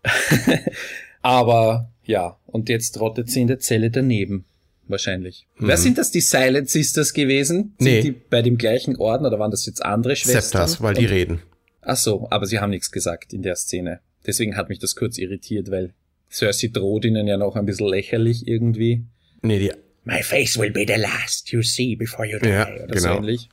Aber 1.22 1.90
ja, 2.04 2.38
und 2.46 2.68
jetzt 2.68 2.92
trottet 2.92 3.30
sie 3.30 3.42
in 3.42 3.48
der 3.48 3.58
Zelle 3.58 3.90
daneben. 3.90 4.44
Wahrscheinlich. 4.88 5.46
Mhm. 5.58 5.68
Wer 5.68 5.76
sind 5.76 5.98
das, 5.98 6.10
die 6.10 6.20
Silent 6.20 6.68
Sisters 6.68 7.12
gewesen? 7.14 7.74
Sind 7.78 7.92
nee. 7.92 8.02
die 8.02 8.12
bei 8.12 8.42
dem 8.42 8.58
gleichen 8.58 8.96
Orden 8.96 9.26
oder 9.26 9.38
waren 9.38 9.50
das 9.50 9.66
jetzt 9.66 9.84
andere 9.84 10.16
Schwestern? 10.16 10.42
Septas, 10.42 10.82
weil 10.82 10.94
die 10.94 11.06
reden. 11.06 11.42
Ach 11.80 11.96
so, 11.96 12.28
aber 12.30 12.46
sie 12.46 12.60
haben 12.60 12.70
nichts 12.70 12.90
gesagt 12.90 13.32
in 13.32 13.42
der 13.42 13.56
Szene. 13.56 14.00
Deswegen 14.26 14.56
hat 14.56 14.68
mich 14.68 14.78
das 14.78 14.94
kurz 14.94 15.18
irritiert, 15.18 15.70
weil 15.70 15.94
Cersei 16.30 16.68
droht 16.68 17.04
ihnen 17.04 17.26
ja 17.26 17.36
noch 17.36 17.56
ein 17.56 17.66
bisschen 17.66 17.88
lächerlich 17.88 18.46
irgendwie. 18.46 19.04
Nee, 19.42 19.58
die. 19.58 19.72
My 20.04 20.22
face 20.22 20.58
will 20.58 20.70
be 20.70 20.84
the 20.86 21.00
last 21.00 21.50
you 21.50 21.62
see 21.62 21.94
before 21.94 22.26
you 22.26 22.38
die. 22.38 22.48
Ja, 22.48 22.66
oder 22.68 22.86
genau. 22.86 23.00
so 23.00 23.08
ähnlich. 23.08 23.48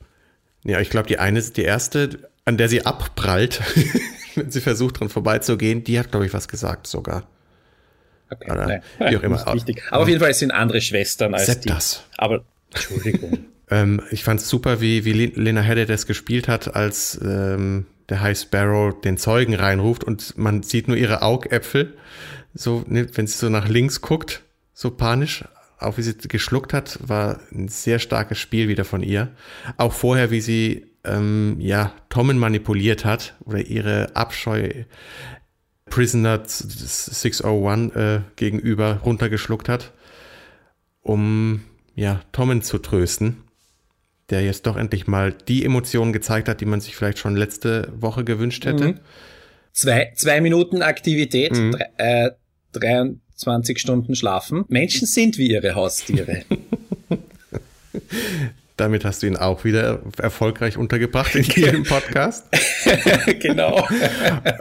Ja, 0.64 0.80
ich 0.80 0.90
glaube, 0.90 1.08
die 1.08 1.18
eine, 1.18 1.40
die 1.40 1.62
erste, 1.62 2.30
an 2.44 2.56
der 2.56 2.68
sie 2.68 2.84
abprallt, 2.84 3.60
wenn 4.34 4.50
sie 4.50 4.60
versucht, 4.60 5.00
dran 5.00 5.08
vorbeizugehen, 5.08 5.84
die 5.84 5.98
hat, 5.98 6.10
glaube 6.10 6.26
ich, 6.26 6.32
was 6.32 6.48
gesagt 6.48 6.86
sogar. 6.86 7.28
Okay, 8.30 8.50
Oder 8.50 8.66
nein, 8.66 8.82
wie 9.10 9.16
auch 9.16 9.22
immer. 9.22 9.54
wichtig. 9.54 9.82
Aber 9.90 10.02
auf 10.02 10.08
jeden 10.08 10.20
Fall 10.20 10.30
es 10.30 10.38
sind 10.38 10.50
andere 10.52 10.80
Schwestern 10.80 11.34
als 11.34 11.46
die. 11.46 11.52
Septas. 11.52 12.04
Aber 12.16 12.44
Entschuldigung. 12.72 13.38
Ähm, 13.72 14.02
ich 14.10 14.24
fand 14.24 14.40
es 14.40 14.48
super, 14.48 14.80
wie, 14.80 15.04
wie 15.04 15.12
Le- 15.12 15.32
Lena 15.40 15.60
Headey 15.60 15.86
das 15.86 16.06
gespielt 16.08 16.48
hat, 16.48 16.74
als 16.74 17.20
ähm, 17.22 17.86
der 18.08 18.20
High 18.20 18.36
Sparrow 18.36 19.00
den 19.00 19.16
Zeugen 19.16 19.54
reinruft 19.54 20.02
und 20.02 20.36
man 20.36 20.64
sieht 20.64 20.88
nur 20.88 20.96
ihre 20.96 21.22
Augäpfel, 21.22 21.94
so, 22.52 22.82
ne, 22.88 23.06
wenn 23.14 23.28
sie 23.28 23.38
so 23.38 23.48
nach 23.48 23.68
links 23.68 24.00
guckt, 24.00 24.42
so 24.74 24.90
panisch, 24.90 25.44
auch 25.78 25.98
wie 25.98 26.02
sie 26.02 26.18
geschluckt 26.18 26.72
hat, 26.72 26.98
war 27.00 27.38
ein 27.52 27.68
sehr 27.68 28.00
starkes 28.00 28.38
Spiel 28.40 28.66
wieder 28.66 28.84
von 28.84 29.04
ihr. 29.04 29.28
Auch 29.76 29.92
vorher, 29.92 30.32
wie 30.32 30.40
sie 30.40 30.86
ähm, 31.04 31.54
ja 31.60 31.92
Tommen 32.08 32.38
manipuliert 32.38 33.04
hat 33.04 33.34
oder 33.44 33.60
ihre 33.60 34.16
Abscheu 34.16 34.68
Prisoner 35.90 36.40
601 36.46 37.94
äh, 37.94 38.20
gegenüber 38.36 39.00
runtergeschluckt 39.04 39.68
hat, 39.68 39.92
um 41.02 41.62
ja 41.94 42.22
Tommen 42.32 42.62
zu 42.62 42.78
trösten 42.78 43.44
der 44.30 44.42
jetzt 44.42 44.66
doch 44.66 44.76
endlich 44.76 45.06
mal 45.06 45.32
die 45.32 45.64
Emotionen 45.64 46.12
gezeigt 46.12 46.48
hat, 46.48 46.60
die 46.60 46.66
man 46.66 46.80
sich 46.80 46.96
vielleicht 46.96 47.18
schon 47.18 47.36
letzte 47.36 47.92
Woche 47.96 48.24
gewünscht 48.24 48.64
hätte. 48.64 48.88
Mhm. 48.88 49.00
Zwei, 49.72 50.12
zwei 50.16 50.40
Minuten 50.40 50.82
Aktivität, 50.82 51.52
Mhm. 51.52 51.72
drei, 51.72 51.88
äh, 51.96 52.30
23 52.72 53.78
Stunden 53.78 54.14
schlafen. 54.14 54.64
Menschen 54.68 55.06
sind 55.06 55.38
wie 55.38 55.50
ihre 55.50 55.74
Haustiere. 55.74 56.42
Damit 58.80 59.04
hast 59.04 59.22
du 59.22 59.26
ihn 59.26 59.36
auch 59.36 59.64
wieder 59.64 60.00
erfolgreich 60.16 60.78
untergebracht 60.78 61.34
in 61.34 61.42
diesem 61.54 61.82
Podcast. 61.84 62.46
genau. 63.40 63.86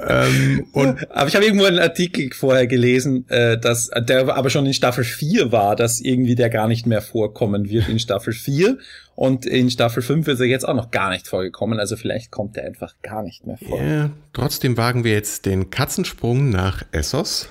ähm, 0.07 0.67
und 0.73 1.09
Aber 1.09 1.29
ich 1.29 1.35
habe 1.35 1.45
irgendwo 1.45 1.63
einen 1.63 1.79
Artikel 1.79 2.29
vorher 2.33 2.67
gelesen, 2.67 3.25
äh, 3.29 3.57
dass 3.57 3.89
der 3.97 4.35
aber 4.35 4.49
schon 4.49 4.65
in 4.65 4.73
Staffel 4.73 5.05
4 5.05 5.53
war, 5.53 5.77
dass 5.77 6.01
irgendwie 6.01 6.35
der 6.35 6.49
gar 6.49 6.67
nicht 6.67 6.85
mehr 6.85 7.01
vorkommen 7.01 7.69
wird 7.69 7.87
in 7.87 7.97
Staffel 7.97 8.33
4. 8.33 8.77
Und 9.15 9.45
in 9.45 9.69
Staffel 9.69 10.03
5 10.03 10.27
ist 10.27 10.41
er 10.41 10.47
jetzt 10.47 10.67
auch 10.67 10.75
noch 10.75 10.91
gar 10.91 11.11
nicht 11.11 11.27
vorgekommen. 11.27 11.79
Also 11.79 11.95
vielleicht 11.95 12.29
kommt 12.29 12.57
er 12.57 12.65
einfach 12.65 12.95
gar 13.01 13.23
nicht 13.23 13.47
mehr 13.47 13.57
vor. 13.57 13.81
ja, 13.81 14.09
trotzdem 14.33 14.75
wagen 14.75 15.05
wir 15.05 15.13
jetzt 15.13 15.45
den 15.45 15.69
Katzensprung 15.69 16.49
nach 16.49 16.83
Essos. 16.91 17.47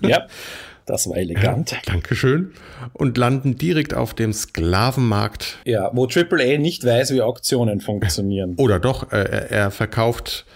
Ja, 0.00 0.26
das 0.86 1.08
war 1.08 1.16
elegant. 1.16 1.76
Dankeschön. 1.86 2.52
Und 2.92 3.18
landen 3.18 3.56
direkt 3.58 3.92
auf 3.94 4.14
dem 4.14 4.32
Sklavenmarkt. 4.32 5.58
Ja, 5.64 5.90
wo 5.92 6.06
AAA 6.06 6.58
nicht 6.58 6.84
weiß, 6.84 7.12
wie 7.12 7.22
Auktionen 7.22 7.80
funktionieren. 7.80 8.54
Oder 8.56 8.78
doch, 8.78 9.12
äh, 9.12 9.16
er 9.16 9.50
er 9.50 9.70
verkauft 9.70 10.46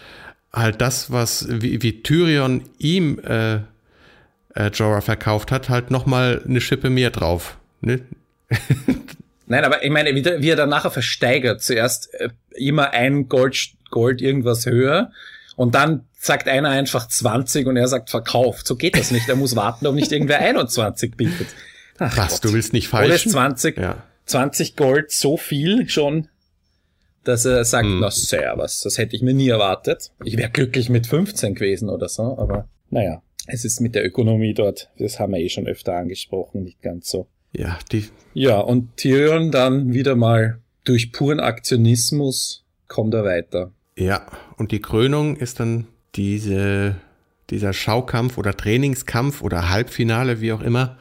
halt 0.53 0.81
das, 0.81 1.13
was 1.13 1.47
wie, 1.51 1.83
wie 1.83 2.03
Tyrion 2.03 2.63
ihm 2.79 3.19
äh, 3.21 3.57
äh, 4.55 4.71
Jorah 4.73 5.01
verkauft 5.01 5.53
hat, 5.53 5.69
halt 5.69 5.91
nochmal 5.91 6.43
eine 6.47 6.61
Schippe 6.61 6.91
mehr 6.91 7.11
drauf. 7.11 7.57
Ne? 7.81 8.01
Nein, 9.47 9.65
aber 9.65 9.85
ich 9.85 9.91
meine, 9.91 10.15
wie, 10.15 10.23
der- 10.23 10.43
wie 10.43 10.51
er 10.51 10.57
dann 10.57 10.69
nachher 10.69 10.91
versteigert. 10.91 11.63
Zuerst 11.63 12.13
äh, 12.15 12.31
immer 12.57 12.91
ein 12.91 13.29
Gold, 13.29 13.71
Gold 13.91 14.21
irgendwas 14.23 14.67
höher 14.67 15.11
und 15.57 15.75
dann 15.75 16.05
sagt 16.23 16.49
einer 16.49 16.69
einfach 16.69 17.09
20 17.09 17.67
und 17.67 17.77
er 17.79 17.89
sagt 17.89 18.11
verkauft. 18.11 18.67
So 18.67 18.77
geht 18.77 18.95
das 18.97 19.11
nicht. 19.11 19.27
Er 19.29 19.37
muss 19.37 19.57
warten, 19.57 19.87
ob 19.87 19.95
nicht 19.95 20.13
irgendwer 20.13 20.39
21 20.41 21.17
bietet. 21.17 21.47
Ach 21.99 22.15
Was, 22.17 22.35
Gott. 22.41 22.45
du 22.45 22.53
willst 22.55 22.75
nicht 22.75 22.93
Oder 22.93 23.07
falsch? 23.09 23.27
20, 23.27 23.79
Ja. 23.79 24.03
20 24.27 24.77
Gold 24.77 25.11
so 25.11 25.37
viel 25.39 25.89
schon, 25.89 26.29
dass 27.25 27.45
er 27.47 27.65
sagt, 27.65 27.87
Hm. 27.87 28.01
na 28.01 28.11
servus, 28.11 28.83
das 28.83 28.99
hätte 28.99 29.17
ich 29.17 29.23
mir 29.23 29.33
nie 29.35 29.49
erwartet. 29.49 30.13
Ich 30.25 30.37
wäre 30.37 30.51
glücklich 30.51 30.89
mit 30.91 31.07
15 31.07 31.55
gewesen 31.55 31.89
oder 31.89 32.09
so, 32.09 32.37
aber 32.39 32.69
naja, 32.91 33.23
es 33.47 33.65
ist 33.65 33.81
mit 33.81 33.95
der 33.95 34.05
Ökonomie 34.07 34.53
dort, 34.55 34.91
das 34.99 35.19
haben 35.19 35.33
wir 35.33 35.41
eh 35.41 35.49
schon 35.49 35.67
öfter 35.67 35.95
angesprochen, 35.95 36.63
nicht 36.65 36.83
ganz 36.83 37.09
so. 37.11 37.29
Ja, 37.53 37.79
die, 37.93 38.09
Ja, 38.35 38.61
und 38.61 38.97
Tyrion 38.99 39.51
dann 39.51 39.93
wieder 39.95 40.17
mal 40.17 40.61
durch 40.85 41.13
puren 41.13 41.41
Aktionismus 41.41 42.65
kommt 42.89 43.15
er 43.15 43.25
weiter. 43.25 43.73
ja, 43.97 44.27
und 44.57 44.71
die 44.73 44.81
Krönung 44.81 45.37
ist 45.37 45.61
dann 45.61 45.87
diese, 46.17 46.97
dieser 47.51 47.73
Schaukampf 47.73 48.39
oder 48.39 48.57
Trainingskampf 48.57 49.43
oder 49.43 49.69
Halbfinale, 49.71 50.41
wie 50.41 50.53
auch 50.53 50.61
immer, 50.63 50.99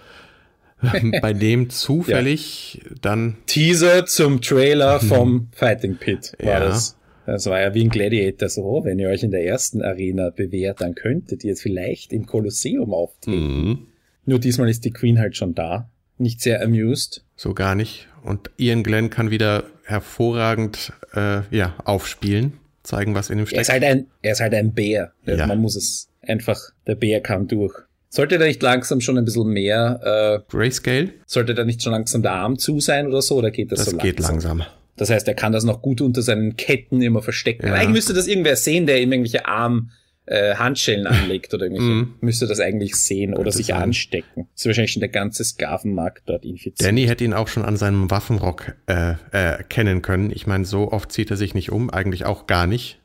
bei 1.21 1.33
dem 1.33 1.69
zufällig 1.69 2.81
dann, 3.01 3.37
Teaser 3.47 4.05
zum 4.05 4.41
Trailer 4.41 4.99
vom 5.01 5.49
Fighting 5.51 5.97
Pit 5.97 6.33
war 6.39 6.53
Ja. 6.53 6.59
das. 6.59 6.95
Das 7.25 7.45
war 7.45 7.61
ja 7.61 7.75
wie 7.75 7.83
ein 7.83 7.89
Gladiator 7.89 8.49
so, 8.49 8.81
wenn 8.85 8.97
ihr 8.97 9.09
euch 9.09 9.21
in 9.21 9.29
der 9.29 9.45
ersten 9.45 9.83
Arena 9.83 10.31
bewährt, 10.31 10.81
dann 10.81 10.95
könntet 10.95 11.43
ihr 11.43 11.49
jetzt 11.51 11.61
vielleicht 11.61 12.11
im 12.11 12.25
Kolosseum 12.25 12.91
auftreten. 12.91 13.69
mh, 13.69 13.77
Nur 14.25 14.39
diesmal 14.39 14.67
ist 14.67 14.83
die 14.83 14.89
Queen 14.91 15.19
halt 15.19 15.37
schon 15.37 15.53
da. 15.53 15.91
Nicht 16.17 16.41
sehr 16.41 16.63
amused. 16.63 17.23
so 17.35 17.53
gar 17.53 17.75
nicht. 17.75 18.07
Und 18.23 18.49
Ian 18.57 18.81
Glenn 18.83 19.09
kann 19.11 19.29
wieder 19.29 19.65
hervorragend 19.83 20.91
äh, 21.13 21.41
ja, 21.55 21.75
aufspielen, 21.85 22.53
zeigen, 22.89 23.15
was 23.15 23.29
in 23.29 23.37
ihm 23.39 23.43
Er 23.43 23.47
steckt. 23.47 23.61
ist 23.61 23.69
halt 23.69 23.83
ein, 23.83 24.07
er 24.21 24.31
ist 24.33 24.41
halt 24.41 24.53
ein 24.53 24.73
Bär. 24.73 25.11
Ja. 25.25 25.47
Man 25.47 25.59
muss 25.59 25.75
es 25.75 26.09
einfach, 26.21 26.59
der 26.87 26.95
Bär 26.95 27.21
kam 27.21 27.47
durch. 27.47 27.73
Sollte 28.09 28.39
da 28.39 28.45
nicht 28.45 28.61
langsam 28.63 29.01
schon 29.01 29.17
ein 29.17 29.25
bisschen 29.25 29.47
mehr, 29.49 30.41
äh, 30.47 30.51
Grayscale, 30.51 31.11
sollte 31.27 31.53
da 31.53 31.63
nicht 31.63 31.83
schon 31.83 31.91
langsam 31.93 32.23
der 32.23 32.31
Arm 32.31 32.57
zu 32.57 32.79
sein 32.79 33.07
oder 33.07 33.21
so, 33.21 33.35
oder 33.37 33.51
geht 33.51 33.71
das, 33.71 33.79
das 33.79 33.89
so 33.91 33.97
geht 33.97 34.19
langsam. 34.19 34.63
Das 34.97 35.09
heißt, 35.11 35.27
er 35.27 35.35
kann 35.35 35.51
das 35.53 35.63
noch 35.63 35.81
gut 35.81 36.01
unter 36.01 36.21
seinen 36.21 36.57
Ketten 36.57 37.01
immer 37.01 37.21
verstecken. 37.21 37.65
Ja. 37.67 37.71
Aber 37.71 37.79
eigentlich 37.79 37.93
müsste 37.93 38.13
das 38.13 38.27
irgendwer 38.27 38.55
sehen, 38.55 38.85
der 38.87 38.99
ihm 38.99 39.11
irgendwelche 39.11 39.45
Arm 39.45 39.91
äh, 40.31 40.55
Handschellen 40.55 41.07
anlegt 41.07 41.53
oder 41.53 41.65
irgendwelche, 41.65 41.89
Mhm. 41.91 42.13
müsste 42.21 42.45
das 42.47 42.59
eigentlich 42.59 42.95
sehen 42.95 43.33
oder 43.33 43.51
sich 43.51 43.67
sein. 43.67 43.81
anstecken. 43.81 44.47
Das 44.53 44.61
ist 44.61 44.65
wahrscheinlich 44.67 44.91
schon 44.91 44.99
der 44.99 45.09
ganze 45.09 45.43
Sklavenmarkt 45.43 46.23
dort 46.27 46.45
infiziert. 46.45 46.81
Danny 46.87 47.05
hätte 47.07 47.23
ihn 47.23 47.33
auch 47.33 47.47
schon 47.47 47.65
an 47.65 47.77
seinem 47.77 48.11
Waffenrock 48.11 48.73
äh, 48.87 49.13
äh, 49.31 49.63
kennen 49.69 50.01
können. 50.01 50.31
Ich 50.31 50.45
meine, 50.47 50.65
so 50.65 50.91
oft 50.91 51.11
zieht 51.11 51.31
er 51.31 51.37
sich 51.37 51.53
nicht 51.55 51.71
um, 51.71 51.89
eigentlich 51.89 52.25
auch 52.25 52.45
gar 52.47 52.67
nicht. 52.67 52.99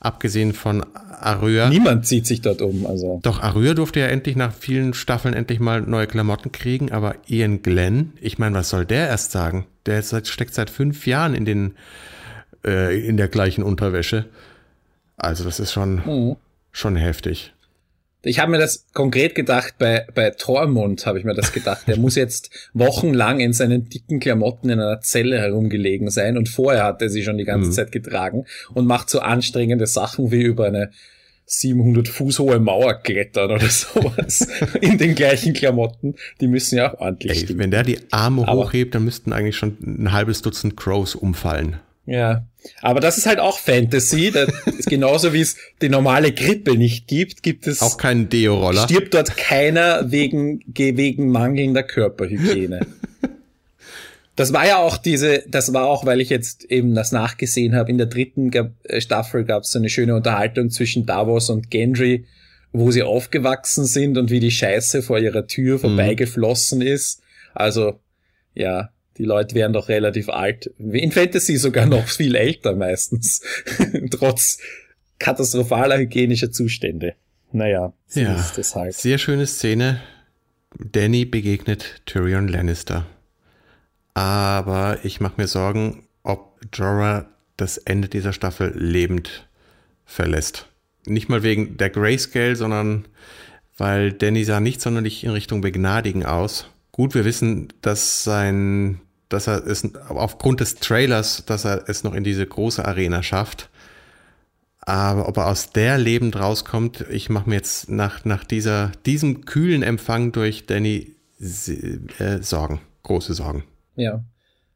Abgesehen 0.00 0.52
von 0.52 0.84
Arya. 1.20 1.70
Niemand 1.70 2.06
zieht 2.06 2.26
sich 2.26 2.42
dort 2.42 2.60
um, 2.60 2.84
also. 2.86 3.20
Doch, 3.22 3.40
Arya 3.40 3.72
durfte 3.72 4.00
ja 4.00 4.06
endlich 4.08 4.36
nach 4.36 4.52
vielen 4.52 4.92
Staffeln 4.92 5.32
endlich 5.32 5.60
mal 5.60 5.80
neue 5.80 6.06
Klamotten 6.06 6.52
kriegen, 6.52 6.92
aber 6.92 7.14
Ian 7.26 7.62
Glenn, 7.62 8.12
ich 8.20 8.36
meine, 8.38 8.54
was 8.56 8.68
soll 8.68 8.84
der 8.84 9.08
erst 9.08 9.30
sagen? 9.32 9.66
Der 9.86 10.02
seit, 10.02 10.26
steckt 10.28 10.52
seit 10.54 10.68
fünf 10.68 11.06
Jahren 11.06 11.34
in 11.34 11.44
den 11.46 11.74
äh, 12.66 12.98
in 13.06 13.16
der 13.16 13.28
gleichen 13.28 13.62
Unterwäsche. 13.62 14.26
Also 15.16 15.44
das 15.44 15.60
ist 15.60 15.72
schon, 15.72 16.02
Mhm. 16.04 16.36
Schon 16.74 16.96
heftig. 16.96 17.52
Ich 18.26 18.38
habe 18.38 18.50
mir 18.52 18.58
das 18.58 18.86
konkret 18.94 19.34
gedacht, 19.34 19.74
bei, 19.78 20.06
bei 20.14 20.30
Tormund 20.30 21.04
habe 21.04 21.18
ich 21.18 21.26
mir 21.26 21.34
das 21.34 21.52
gedacht. 21.52 21.86
Der 21.86 21.98
muss 21.98 22.14
jetzt 22.16 22.70
wochenlang 22.72 23.40
in 23.40 23.52
seinen 23.52 23.88
dicken 23.90 24.18
Klamotten 24.18 24.70
in 24.70 24.80
einer 24.80 25.00
Zelle 25.02 25.38
herumgelegen 25.38 26.08
sein 26.10 26.38
und 26.38 26.48
vorher 26.48 26.84
hat 26.84 27.02
er 27.02 27.10
sie 27.10 27.22
schon 27.22 27.36
die 27.36 27.44
ganze 27.44 27.68
Mhm. 27.68 27.72
Zeit 27.74 27.92
getragen 27.92 28.46
und 28.72 28.86
macht 28.86 29.10
so 29.10 29.20
anstrengende 29.20 29.86
Sachen 29.86 30.30
wie 30.30 30.42
über 30.42 30.66
eine 30.66 30.90
700 31.46 32.08
Fuß 32.08 32.38
hohe 32.38 32.58
Mauer 32.58 32.94
klettern 33.02 33.50
oder 33.50 33.68
sowas 33.68 34.48
in 34.80 34.96
den 34.96 35.14
gleichen 35.14 35.52
Klamotten. 35.52 36.14
Die 36.40 36.48
müssen 36.48 36.76
ja 36.78 36.94
auch 36.94 37.00
ordentlich 37.00 37.32
Ey, 37.32 37.38
stimmen. 37.44 37.60
wenn 37.60 37.70
der 37.70 37.82
die 37.82 37.98
Arme 38.10 38.48
Aber- 38.48 38.64
hochhebt, 38.68 38.94
dann 38.94 39.04
müssten 39.04 39.34
eigentlich 39.34 39.56
schon 39.58 39.76
ein 39.82 40.12
halbes 40.12 40.40
Dutzend 40.40 40.78
Crows 40.78 41.14
umfallen. 41.14 41.76
Ja, 42.06 42.46
aber 42.82 43.00
das 43.00 43.18
ist 43.18 43.26
halt 43.26 43.38
auch 43.40 43.58
Fantasy. 43.58 44.30
Das 44.30 44.48
ist 44.78 44.88
genauso 44.88 45.32
wie 45.32 45.40
es 45.40 45.56
die 45.82 45.88
normale 45.88 46.32
Grippe 46.32 46.76
nicht 46.76 47.06
gibt, 47.08 47.42
gibt 47.42 47.66
es 47.66 47.80
Auch 47.82 47.96
kein 47.98 48.28
Deo-Roller. 48.28 48.84
stirbt 48.84 49.14
dort 49.14 49.36
keiner 49.36 50.10
wegen, 50.10 50.60
ge- 50.72 50.96
wegen 50.96 51.28
mangelnder 51.30 51.82
Körperhygiene. 51.82 52.86
Das 54.36 54.52
war 54.52 54.66
ja 54.66 54.78
auch 54.78 54.96
diese, 54.96 55.44
das 55.46 55.72
war 55.72 55.84
auch, 55.86 56.06
weil 56.06 56.20
ich 56.20 56.28
jetzt 56.28 56.64
eben 56.64 56.92
das 56.96 57.12
nachgesehen 57.12 57.76
habe, 57.76 57.92
in 57.92 57.98
der 57.98 58.08
dritten 58.08 58.50
gab, 58.50 58.72
äh, 58.82 59.00
Staffel 59.00 59.44
gab 59.44 59.62
es 59.62 59.70
so 59.70 59.78
eine 59.78 59.88
schöne 59.88 60.16
Unterhaltung 60.16 60.70
zwischen 60.70 61.06
Davos 61.06 61.50
und 61.50 61.70
Gendry, 61.70 62.26
wo 62.72 62.90
sie 62.90 63.04
aufgewachsen 63.04 63.84
sind 63.84 64.18
und 64.18 64.30
wie 64.32 64.40
die 64.40 64.50
Scheiße 64.50 65.02
vor 65.02 65.20
ihrer 65.20 65.46
Tür 65.46 65.78
vorbeigeflossen 65.78 66.80
ist. 66.82 67.20
Also, 67.54 68.00
ja, 68.54 68.90
die 69.18 69.24
Leute 69.24 69.54
wären 69.54 69.72
doch 69.72 69.88
relativ 69.88 70.28
alt. 70.28 70.66
In 70.78 71.12
Fantasy 71.12 71.56
sogar 71.56 71.86
noch 71.86 72.06
viel 72.08 72.34
älter 72.34 72.74
meistens. 72.74 73.40
Trotz 74.10 74.58
katastrophaler 75.18 75.98
hygienischer 75.98 76.50
Zustände. 76.50 77.14
Naja, 77.52 77.92
so 78.08 78.20
Ja, 78.20 78.34
ist 78.34 78.58
es 78.58 78.74
halt. 78.74 78.94
sehr 78.94 79.18
schöne 79.18 79.46
Szene. 79.46 80.00
Danny 80.78 81.24
begegnet 81.24 82.02
Tyrion 82.06 82.48
Lannister. 82.48 83.06
Aber 84.14 84.98
ich 85.04 85.20
mache 85.20 85.34
mir 85.40 85.46
Sorgen, 85.46 86.06
ob 86.22 86.58
Jorah 86.72 87.26
das 87.56 87.78
Ende 87.78 88.08
dieser 88.08 88.32
Staffel 88.32 88.72
lebend 88.76 89.48
verlässt. 90.04 90.66
Nicht 91.06 91.28
mal 91.28 91.42
wegen 91.42 91.76
der 91.76 91.90
Grayscale, 91.90 92.56
sondern 92.56 93.06
weil 93.76 94.12
Danny 94.12 94.44
sah 94.44 94.60
nicht 94.60 94.80
sonderlich 94.80 95.24
in 95.24 95.30
Richtung 95.30 95.60
Begnadigen 95.60 96.24
aus. 96.24 96.66
Gut, 96.92 97.14
wir 97.14 97.24
wissen, 97.24 97.72
dass 97.82 98.22
sein, 98.24 99.00
dass 99.34 99.48
er 99.48 99.66
es 99.66 99.94
aufgrund 100.08 100.60
des 100.60 100.76
Trailers, 100.76 101.44
dass 101.44 101.64
er 101.64 101.88
es 101.88 102.04
noch 102.04 102.14
in 102.14 102.24
diese 102.24 102.46
große 102.46 102.84
Arena 102.84 103.22
schafft. 103.22 103.68
Aber 104.80 105.28
ob 105.28 105.38
er 105.38 105.48
aus 105.48 105.70
der 105.72 105.98
lebend 105.98 106.36
rauskommt, 106.36 107.04
ich 107.10 107.30
mache 107.30 107.48
mir 107.48 107.56
jetzt 107.56 107.90
nach, 107.90 108.24
nach 108.24 108.44
dieser, 108.44 108.92
diesem 109.06 109.44
kühlen 109.44 109.82
Empfang 109.82 110.32
durch 110.32 110.66
Danny 110.66 111.16
äh, 111.40 112.42
Sorgen, 112.42 112.80
große 113.02 113.34
Sorgen. 113.34 113.64
Ja. 113.96 114.24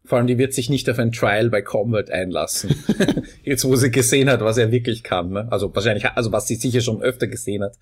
Vor 0.05 0.17
allem, 0.17 0.27
die 0.27 0.39
wird 0.39 0.55
sich 0.55 0.71
nicht 0.71 0.89
auf 0.89 0.99
ein 0.99 1.13
Trial 1.13 1.51
bei 1.51 1.61
Combat 1.61 2.11
einlassen. 2.11 2.75
Jetzt, 3.43 3.67
wo 3.67 3.77
sie 3.77 3.91
gesehen 3.91 4.31
hat, 4.31 4.41
was 4.41 4.57
er 4.57 4.73
wirklich 4.73 5.03
kann. 5.03 5.31
Ne? 5.31 5.47
Also 5.51 5.75
wahrscheinlich, 5.75 6.07
also 6.07 6.33
was 6.33 6.47
sie 6.47 6.57
sicher 6.57 6.81
schon 6.81 7.03
öfter 7.03 7.27
gesehen 7.27 7.63
hat. 7.63 7.77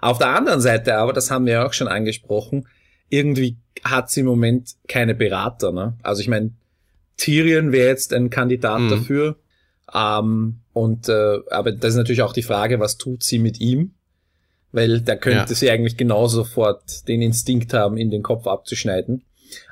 Auf 0.00 0.18
der 0.18 0.30
anderen 0.30 0.60
Seite 0.60 0.96
aber, 0.96 1.12
das 1.12 1.30
haben 1.30 1.46
wir 1.46 1.52
ja 1.54 1.66
auch 1.66 1.72
schon 1.72 1.86
angesprochen, 1.86 2.66
irgendwie 3.08 3.56
hat 3.84 4.10
sie 4.10 4.20
im 4.20 4.26
Moment 4.26 4.74
keine 4.86 5.14
Berater. 5.14 5.72
Ne? 5.72 5.96
Also 6.02 6.20
ich 6.20 6.28
meine, 6.28 6.52
Tyrion 7.16 7.72
wäre 7.72 7.88
jetzt 7.88 8.12
ein 8.12 8.30
Kandidat 8.30 8.80
mhm. 8.80 8.90
dafür. 8.90 9.36
Ähm, 9.92 10.60
und 10.72 11.08
äh, 11.08 11.38
aber 11.50 11.72
das 11.72 11.90
ist 11.90 11.96
natürlich 11.96 12.22
auch 12.22 12.32
die 12.32 12.42
Frage, 12.42 12.80
was 12.80 12.98
tut 12.98 13.22
sie 13.22 13.38
mit 13.38 13.60
ihm? 13.60 13.92
Weil 14.70 15.00
da 15.00 15.16
könnte 15.16 15.52
ja. 15.52 15.54
sie 15.54 15.70
eigentlich 15.70 15.96
genau 15.96 16.26
sofort 16.26 17.08
den 17.08 17.22
Instinkt 17.22 17.72
haben, 17.72 17.96
in 17.96 18.10
den 18.10 18.22
Kopf 18.22 18.46
abzuschneiden. 18.46 19.24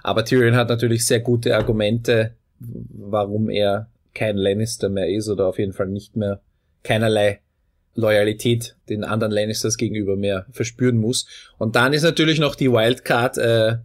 Aber 0.02 0.24
Tyrion 0.24 0.56
hat 0.56 0.70
natürlich 0.70 1.04
sehr 1.04 1.20
gute 1.20 1.54
Argumente, 1.54 2.34
warum 2.58 3.50
er 3.50 3.90
kein 4.14 4.38
Lannister 4.38 4.88
mehr 4.88 5.10
ist 5.10 5.28
oder 5.28 5.46
auf 5.46 5.58
jeden 5.58 5.74
Fall 5.74 5.88
nicht 5.88 6.16
mehr 6.16 6.40
keinerlei 6.82 7.40
Loyalität 7.96 8.76
den 8.88 9.02
anderen 9.02 9.32
Lannisters 9.32 9.76
gegenüber 9.76 10.16
mehr 10.16 10.46
verspüren 10.52 10.98
muss. 10.98 11.26
Und 11.58 11.74
dann 11.74 11.92
ist 11.92 12.02
natürlich 12.02 12.38
noch 12.38 12.54
die 12.54 12.70
Wildcard 12.70 13.38
äh, 13.38 13.76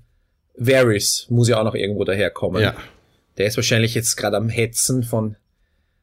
Varys, 0.56 1.26
muss 1.30 1.50
ja 1.50 1.60
auch 1.60 1.64
noch 1.64 1.76
irgendwo 1.76 2.04
daherkommen. 2.04 2.62
Ja. 2.62 2.76
Der 3.38 3.48
ist 3.48 3.58
wahrscheinlich 3.58 3.96
jetzt 3.96 4.16
gerade 4.18 4.38
am 4.38 4.50
Hetzen 4.50 5.04
von 5.04 5.38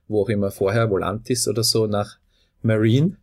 wo 0.08 0.22
auch 0.22 0.28
immer 0.28 0.50
vorher, 0.50 0.90
Volantis 0.90 1.46
oder 1.46 1.62
so, 1.62 1.86
nach 1.86 2.16
Marine. 2.62 3.16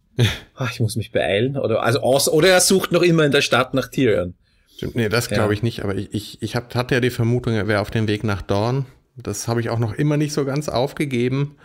Ach, 0.55 0.71
ich 0.73 0.79
muss 0.79 0.95
mich 0.95 1.11
beeilen. 1.11 1.57
Oder, 1.57 1.83
also 1.83 1.99
aus, 1.99 2.29
oder 2.29 2.49
er 2.49 2.61
sucht 2.61 2.91
noch 2.91 3.01
immer 3.01 3.25
in 3.25 3.31
der 3.31 3.41
Stadt 3.41 3.73
nach 3.73 3.89
Tyrion. 3.89 4.35
Stimmt, 4.75 4.95
nee, 4.95 5.09
das 5.09 5.29
glaube 5.29 5.53
ich 5.53 5.63
nicht, 5.63 5.83
aber 5.83 5.95
ich, 5.95 6.13
ich, 6.13 6.41
ich 6.41 6.55
hab, 6.55 6.73
hatte 6.75 6.95
ja 6.95 7.01
die 7.01 7.09
Vermutung, 7.09 7.53
er 7.53 7.67
wäre 7.67 7.79
auf 7.79 7.91
dem 7.91 8.07
Weg 8.07 8.23
nach 8.23 8.41
Dorn. 8.41 8.85
Das 9.15 9.47
habe 9.47 9.61
ich 9.61 9.69
auch 9.69 9.79
noch 9.79 9.93
immer 9.93 10.17
nicht 10.17 10.33
so 10.33 10.43
ganz 10.43 10.67
aufgegeben. 10.67 11.55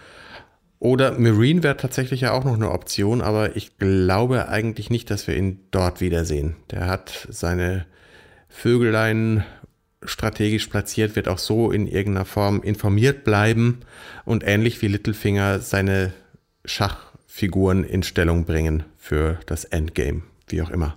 Oder 0.81 1.19
Marine 1.19 1.63
wäre 1.63 1.77
tatsächlich 1.77 2.23
ja 2.23 2.33
auch 2.33 2.45
noch 2.45 2.55
eine 2.55 2.71
Option, 2.71 3.21
aber 3.21 3.55
ich 3.55 3.77
glaube 3.79 4.49
eigentlich 4.49 4.91
nicht, 4.91 5.11
dass 5.11 5.29
wir 5.29 5.37
ihn 5.37 5.61
dort 5.71 6.01
wiedersehen. 6.01 6.57
Der 6.71 6.87
hat 6.87 7.29
seine 7.31 7.87
Vögelein 8.49 9.45
strategisch 10.03 10.67
platziert, 10.67 11.15
wird 11.15 11.29
auch 11.29 11.39
so 11.39 11.71
in 11.71 11.87
irgendeiner 11.87 12.25
Form 12.25 12.63
informiert 12.63 13.25
bleiben 13.25 13.81
und 14.25 14.43
ähnlich 14.45 14.81
wie 14.81 14.89
Littlefinger 14.89 15.61
seine 15.61 16.15
Schachfiguren 16.65 17.85
in 17.85 18.03
Stellung 18.03 18.47
bringen 18.47 18.83
für 18.97 19.39
das 19.45 19.65
Endgame, 19.65 20.23
wie 20.49 20.63
auch 20.63 20.71
immer 20.71 20.97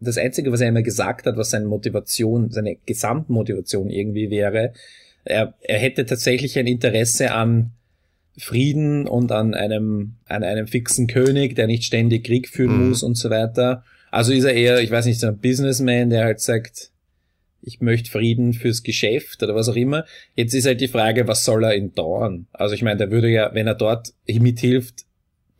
das 0.00 0.16
Einzige, 0.16 0.50
was 0.50 0.60
er 0.60 0.68
immer 0.68 0.82
gesagt 0.82 1.26
hat, 1.26 1.36
was 1.36 1.50
seine 1.50 1.66
Motivation, 1.66 2.50
seine 2.50 2.76
Gesamtmotivation 2.86 3.90
irgendwie 3.90 4.30
wäre, 4.30 4.72
er, 5.24 5.54
er 5.60 5.78
hätte 5.78 6.06
tatsächlich 6.06 6.58
ein 6.58 6.66
Interesse 6.66 7.32
an 7.32 7.72
Frieden 8.42 9.06
und 9.06 9.32
an 9.32 9.54
einem, 9.54 10.16
an 10.26 10.42
einem 10.42 10.66
fixen 10.66 11.06
König, 11.06 11.54
der 11.56 11.66
nicht 11.66 11.84
ständig 11.84 12.24
Krieg 12.24 12.48
führen 12.48 12.82
mhm. 12.82 12.88
muss 12.88 13.02
und 13.02 13.16
so 13.16 13.30
weiter. 13.30 13.84
Also 14.10 14.32
ist 14.32 14.44
er 14.44 14.54
eher, 14.54 14.80
ich 14.80 14.90
weiß 14.90 15.06
nicht, 15.06 15.20
so 15.20 15.28
ein 15.28 15.38
Businessman, 15.38 16.10
der 16.10 16.24
halt 16.24 16.40
sagt, 16.40 16.90
ich 17.62 17.80
möchte 17.80 18.10
Frieden 18.10 18.52
fürs 18.54 18.82
Geschäft 18.82 19.42
oder 19.42 19.54
was 19.54 19.68
auch 19.68 19.76
immer. 19.76 20.04
Jetzt 20.34 20.54
ist 20.54 20.66
halt 20.66 20.80
die 20.80 20.88
Frage, 20.88 21.28
was 21.28 21.44
soll 21.44 21.64
er 21.64 21.74
in 21.74 21.94
Dorn? 21.94 22.46
Also 22.52 22.74
ich 22.74 22.82
meine, 22.82 22.96
der 22.96 23.10
würde 23.10 23.28
ja, 23.28 23.50
wenn 23.54 23.66
er 23.66 23.74
dort 23.74 24.12
mithilft, 24.26 25.04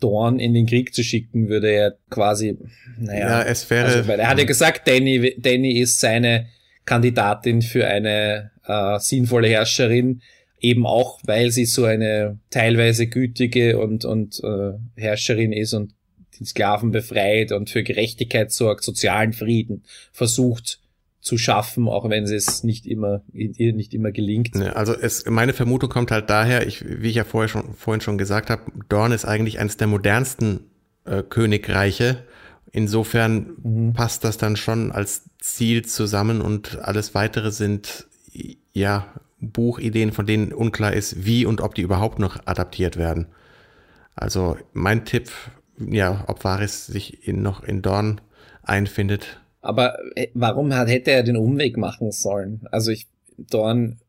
Dorn 0.01 0.41
in 0.41 0.55
den 0.55 0.67
Krieg 0.67 0.95
zu 0.95 1.05
schicken, 1.05 1.49
würde 1.49 1.71
er 1.71 1.97
quasi, 2.09 2.57
naja. 2.99 3.29
Ja, 3.29 3.43
es 3.43 3.69
wäre. 3.69 3.85
Also, 3.85 4.09
weil 4.09 4.19
er 4.19 4.29
hat 4.29 4.39
ja 4.39 4.45
gesagt, 4.45 4.89
Danny, 4.89 5.35
Danny 5.39 5.79
ist 5.79 6.01
seine 6.01 6.47
Kandidatin 6.87 7.61
für 7.61 7.87
eine 7.87 8.51
äh, 8.67 8.99
sinnvolle 8.99 9.49
Herrscherin, 9.49 10.23
eben 10.61 10.87
auch, 10.87 11.21
weil 11.25 11.51
sie 11.51 11.65
so 11.65 11.85
eine 11.85 12.39
teilweise 12.51 13.07
gütige 13.07 13.79
und, 13.79 14.05
und 14.05 14.41
äh, 14.45 14.73
Herrscherin 14.97 15.53
ist 15.53 15.73
und 15.73 15.95
die 16.39 16.45
Sklaven 16.45 16.91
befreit 16.91 17.53
und 17.53 17.71
für 17.71 17.83
Gerechtigkeit 17.83 18.53
sorgt, 18.53 18.85
sozialen 18.85 19.33
Frieden 19.33 19.85
versucht 20.13 20.81
zu 21.21 21.37
schaffen, 21.37 21.87
auch 21.87 22.09
wenn 22.09 22.25
es 22.25 22.65
nicht 22.65 22.87
immer 22.87 23.23
ihr 23.33 23.75
nicht 23.75 23.93
immer 23.93 24.11
gelingt. 24.11 24.57
Also 24.57 24.95
es, 24.95 25.27
meine 25.27 25.53
Vermutung 25.53 25.91
kommt 25.91 26.11
halt 26.11 26.31
daher, 26.31 26.67
ich, 26.67 26.83
wie 26.83 27.09
ich 27.09 27.17
ja 27.17 27.25
vorher 27.25 27.49
schon, 27.49 27.75
vorhin 27.75 28.01
schon 28.01 28.17
gesagt 28.17 28.49
habe, 28.49 28.73
Dorn 28.89 29.13
ist 29.13 29.27
eigentlich 29.27 29.59
eines 29.59 29.77
der 29.77 29.87
modernsten 29.87 30.61
äh, 31.05 31.23
Königreiche. 31.23 32.25
Insofern 32.73 33.57
mhm. 33.63 33.93
passt 33.93 34.25
das 34.25 34.39
dann 34.39 34.57
schon 34.57 34.93
als 34.93 35.25
Ziel 35.39 35.85
zusammen 35.85 36.41
und 36.41 36.79
alles 36.79 37.15
weitere 37.15 37.51
sind 37.51 38.07
ja 38.73 39.13
Buchideen, 39.41 40.13
von 40.13 40.27
denen 40.27 40.53
unklar 40.53 40.93
ist, 40.93 41.25
wie 41.25 41.47
und 41.47 41.61
ob 41.61 41.75
die 41.75 41.83
überhaupt 41.83 42.19
noch 42.19 42.47
adaptiert 42.47 42.97
werden. 42.97 43.27
Also 44.15 44.57
mein 44.73 45.05
Tipp, 45.05 45.31
ja, 45.79 46.25
ob 46.27 46.45
Varys 46.45 46.87
sich 46.87 47.27
in, 47.27 47.43
noch 47.43 47.63
in 47.63 47.83
Dorn 47.83 48.21
einfindet, 48.63 49.41
aber 49.61 49.99
äh, 50.15 50.29
warum 50.35 50.75
hat, 50.75 50.89
hätte 50.89 51.11
er 51.11 51.23
den 51.23 51.37
Umweg 51.37 51.77
machen 51.77 52.13
sollen? 52.13 52.63
Also 52.71 52.91
ich, 52.91 53.09
Dorn 53.37 54.01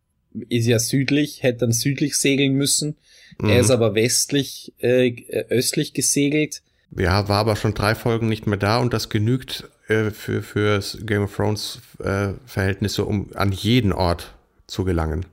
ist 0.49 0.65
ja 0.65 0.79
südlich, 0.79 1.43
hätte 1.43 1.59
dann 1.59 1.73
südlich 1.73 2.15
segeln 2.15 2.53
müssen. 2.53 2.95
Mhm. 3.39 3.49
Er 3.49 3.59
ist 3.59 3.71
aber 3.71 3.95
westlich, 3.95 4.73
äh, 4.79 5.13
östlich 5.49 5.93
gesegelt. 5.93 6.61
Ja, 6.97 7.27
war 7.27 7.39
aber 7.39 7.55
schon 7.55 7.73
drei 7.73 7.95
Folgen 7.95 8.27
nicht 8.27 8.47
mehr 8.47 8.57
da 8.57 8.79
und 8.79 8.93
das 8.93 9.09
genügt 9.09 9.69
äh, 9.87 10.11
für, 10.11 10.41
für 10.41 10.81
Game 11.01 11.23
of 11.23 11.35
Thrones 11.35 11.79
äh, 11.99 12.29
Verhältnisse, 12.45 13.05
um 13.05 13.29
an 13.35 13.51
jeden 13.51 13.93
Ort 13.93 14.33
zu 14.71 14.83
gelangen. 14.85 15.25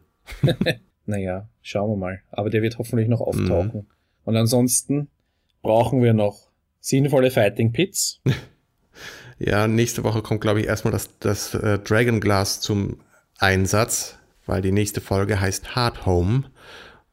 naja, 1.07 1.49
schauen 1.63 1.91
wir 1.93 1.97
mal. 1.97 2.23
Aber 2.31 2.51
der 2.51 2.63
wird 2.63 2.79
hoffentlich 2.79 3.09
noch 3.09 3.21
auftauchen. 3.21 3.81
Mhm. 3.81 3.87
Und 4.25 4.37
ansonsten 4.37 5.09
brauchen 5.63 6.03
wir 6.03 6.13
noch 6.13 6.51
sinnvolle 6.81 7.31
Fighting 7.31 7.73
Pits. 7.73 8.21
Ja, 9.41 9.69
nächste 9.69 10.03
Woche 10.03 10.21
kommt, 10.21 10.41
glaube 10.41 10.61
ich, 10.61 10.67
erstmal 10.67 10.91
das, 10.91 11.17
das 11.21 11.55
äh, 11.55 11.79
Dragon 11.79 12.21
Glass 12.21 12.61
zum 12.61 12.99
Einsatz, 13.39 14.19
weil 14.47 14.63
die 14.63 14.73
nächste 14.73 15.01
Folge 15.01 15.41
heißt 15.41 15.77
Hard 15.77 16.07
Home. 16.07 16.43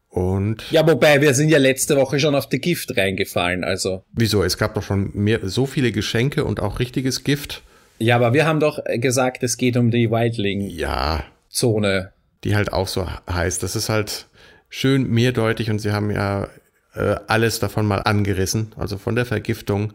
Und 0.09 0.71
ja, 0.71 0.87
wobei 0.87 1.21
wir 1.21 1.35
sind 1.35 1.49
ja 1.49 1.59
letzte 1.59 1.97
Woche 1.97 2.19
schon 2.19 2.33
auf 2.33 2.49
die 2.49 2.59
Gift 2.59 2.97
reingefallen, 2.97 3.63
also. 3.63 4.03
Wieso? 4.11 4.43
Es 4.43 4.57
gab 4.57 4.73
doch 4.73 4.81
schon 4.81 5.11
mehr, 5.13 5.47
so 5.47 5.67
viele 5.67 5.91
Geschenke 5.91 6.45
und 6.45 6.59
auch 6.59 6.79
richtiges 6.79 7.23
Gift. 7.23 7.61
Ja, 7.99 8.15
aber 8.15 8.33
wir 8.33 8.47
haben 8.47 8.59
doch 8.59 8.79
gesagt, 8.95 9.43
es 9.43 9.57
geht 9.57 9.77
um 9.77 9.91
die 9.91 10.09
Wildling. 10.09 10.61
Ja. 10.61 11.25
Zone. 11.49 12.11
Die 12.43 12.55
halt 12.55 12.73
auch 12.73 12.87
so 12.87 13.07
heißt. 13.29 13.63
Das 13.63 13.75
ist 13.75 13.89
halt 13.89 14.27
schön 14.69 15.09
mehrdeutig 15.09 15.69
und 15.69 15.79
sie 15.79 15.91
haben 15.91 16.11
ja 16.11 16.47
äh, 16.93 17.15
alles 17.27 17.59
davon 17.59 17.85
mal 17.85 17.99
angerissen. 17.99 18.73
Also 18.77 18.97
von 18.97 19.15
der 19.15 19.25
Vergiftung 19.25 19.93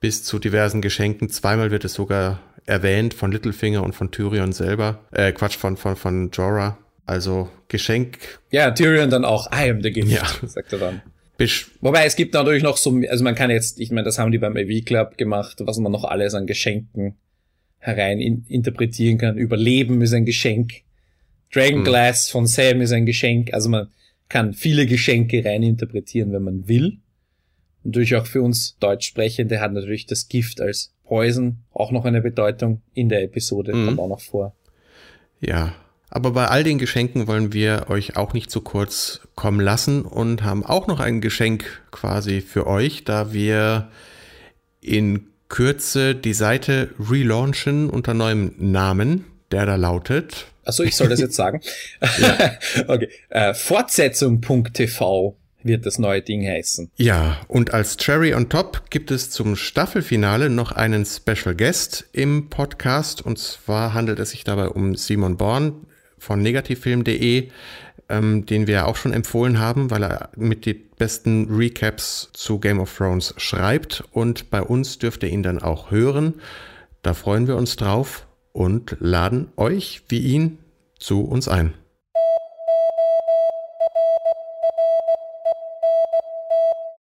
bis 0.00 0.24
zu 0.24 0.38
diversen 0.38 0.82
Geschenken. 0.82 1.28
Zweimal 1.28 1.70
wird 1.70 1.84
es 1.84 1.94
sogar 1.94 2.40
erwähnt 2.66 3.14
von 3.14 3.32
Littlefinger 3.32 3.82
und 3.82 3.94
von 3.94 4.10
Tyrion 4.10 4.52
selber. 4.52 5.00
Äh, 5.12 5.32
Quatsch, 5.32 5.56
von, 5.56 5.76
von, 5.76 5.96
von 5.96 6.30
Jorah. 6.30 6.78
Also 7.06 7.50
Geschenk. 7.68 8.18
Ja, 8.50 8.70
Tyrion 8.70 9.10
dann 9.10 9.24
auch, 9.24 9.50
I 9.52 9.70
am 9.70 9.82
the 9.82 9.90
gift, 9.90 10.10
ja. 10.10 10.24
sagt 10.46 10.72
er 10.72 10.78
dann. 10.78 11.02
Bisch. 11.36 11.70
Wobei 11.80 12.04
es 12.04 12.16
gibt 12.16 12.34
natürlich 12.34 12.62
noch 12.62 12.76
so, 12.76 13.00
also 13.08 13.24
man 13.24 13.34
kann 13.34 13.50
jetzt, 13.50 13.80
ich 13.80 13.90
meine, 13.90 14.04
das 14.04 14.18
haben 14.18 14.30
die 14.30 14.38
beim 14.38 14.56
AV 14.56 14.84
Club 14.84 15.16
gemacht, 15.16 15.56
was 15.60 15.78
man 15.78 15.90
noch 15.90 16.04
alles 16.04 16.34
an 16.34 16.46
Geschenken 16.46 17.16
herein 17.78 18.20
in, 18.20 18.44
interpretieren 18.46 19.18
kann. 19.18 19.38
Überleben 19.38 20.02
ist 20.02 20.12
ein 20.12 20.26
Geschenk. 20.26 20.82
Dragon 21.52 21.84
Glass 21.84 22.26
hm. 22.26 22.32
von 22.32 22.46
Sam 22.46 22.80
ist 22.80 22.92
ein 22.92 23.06
Geschenk. 23.06 23.52
Also 23.52 23.68
man 23.68 23.88
kann 24.28 24.54
viele 24.54 24.86
Geschenke 24.86 25.44
rein 25.44 25.62
interpretieren, 25.62 26.32
wenn 26.32 26.44
man 26.44 26.68
will 26.68 26.98
natürlich 27.84 28.16
auch 28.16 28.26
für 28.26 28.42
uns 28.42 28.76
Deutschsprechende 28.78 29.60
hat 29.60 29.72
natürlich 29.72 30.06
das 30.06 30.28
Gift 30.28 30.60
als 30.60 30.92
Poison 31.04 31.58
auch 31.72 31.90
noch 31.90 32.04
eine 32.04 32.20
Bedeutung 32.20 32.82
in 32.94 33.08
der 33.08 33.22
Episode, 33.22 33.74
mhm. 33.74 33.86
kommt 33.86 34.00
auch 34.00 34.08
noch 34.08 34.20
vor. 34.20 34.54
Ja, 35.40 35.74
aber 36.08 36.32
bei 36.32 36.46
all 36.46 36.64
den 36.64 36.78
Geschenken 36.78 37.26
wollen 37.26 37.52
wir 37.52 37.86
euch 37.88 38.16
auch 38.16 38.32
nicht 38.32 38.50
zu 38.50 38.60
kurz 38.60 39.20
kommen 39.34 39.60
lassen 39.60 40.02
und 40.02 40.42
haben 40.42 40.64
auch 40.64 40.86
noch 40.86 41.00
ein 41.00 41.20
Geschenk 41.20 41.64
quasi 41.90 42.40
für 42.40 42.66
euch, 42.66 43.04
da 43.04 43.32
wir 43.32 43.90
in 44.80 45.26
Kürze 45.48 46.14
die 46.14 46.34
Seite 46.34 46.90
relaunchen 46.98 47.90
unter 47.90 48.14
neuem 48.14 48.54
Namen, 48.58 49.24
der 49.50 49.66
da 49.66 49.76
lautet. 49.76 50.46
Achso, 50.70 50.84
ich 50.84 50.94
soll 50.94 51.08
das 51.08 51.18
jetzt 51.18 51.34
sagen. 51.34 51.60
okay. 52.86 53.08
Äh, 53.28 53.54
Fortsetzung.tv 53.54 55.36
wird 55.64 55.84
das 55.84 55.98
neue 55.98 56.22
Ding 56.22 56.46
heißen. 56.46 56.92
Ja, 56.94 57.40
und 57.48 57.74
als 57.74 57.96
Cherry 57.96 58.34
on 58.34 58.48
Top 58.48 58.88
gibt 58.88 59.10
es 59.10 59.30
zum 59.30 59.56
Staffelfinale 59.56 60.48
noch 60.48 60.70
einen 60.70 61.04
Special 61.04 61.56
Guest 61.56 62.08
im 62.12 62.50
Podcast. 62.50 63.20
Und 63.20 63.40
zwar 63.40 63.94
handelt 63.94 64.20
es 64.20 64.30
sich 64.30 64.44
dabei 64.44 64.68
um 64.68 64.94
Simon 64.94 65.36
Born 65.36 65.88
von 66.18 66.40
negativfilm.de, 66.40 67.48
ähm, 68.08 68.46
den 68.46 68.68
wir 68.68 68.86
auch 68.86 68.94
schon 68.94 69.12
empfohlen 69.12 69.58
haben, 69.58 69.90
weil 69.90 70.04
er 70.04 70.30
mit 70.36 70.66
die 70.66 70.74
besten 70.74 71.52
Recaps 71.52 72.30
zu 72.32 72.60
Game 72.60 72.78
of 72.78 72.96
Thrones 72.96 73.34
schreibt. 73.38 74.04
Und 74.12 74.50
bei 74.50 74.62
uns 74.62 74.98
dürft 74.98 75.24
ihr 75.24 75.30
ihn 75.30 75.42
dann 75.42 75.60
auch 75.60 75.90
hören. 75.90 76.34
Da 77.02 77.12
freuen 77.12 77.48
wir 77.48 77.56
uns 77.56 77.74
drauf 77.74 78.28
und 78.52 78.96
laden 79.00 79.48
euch 79.56 80.02
wie 80.08 80.20
ihn 80.20 80.58
zu 81.00 81.22
uns 81.22 81.48
ein. 81.48 81.74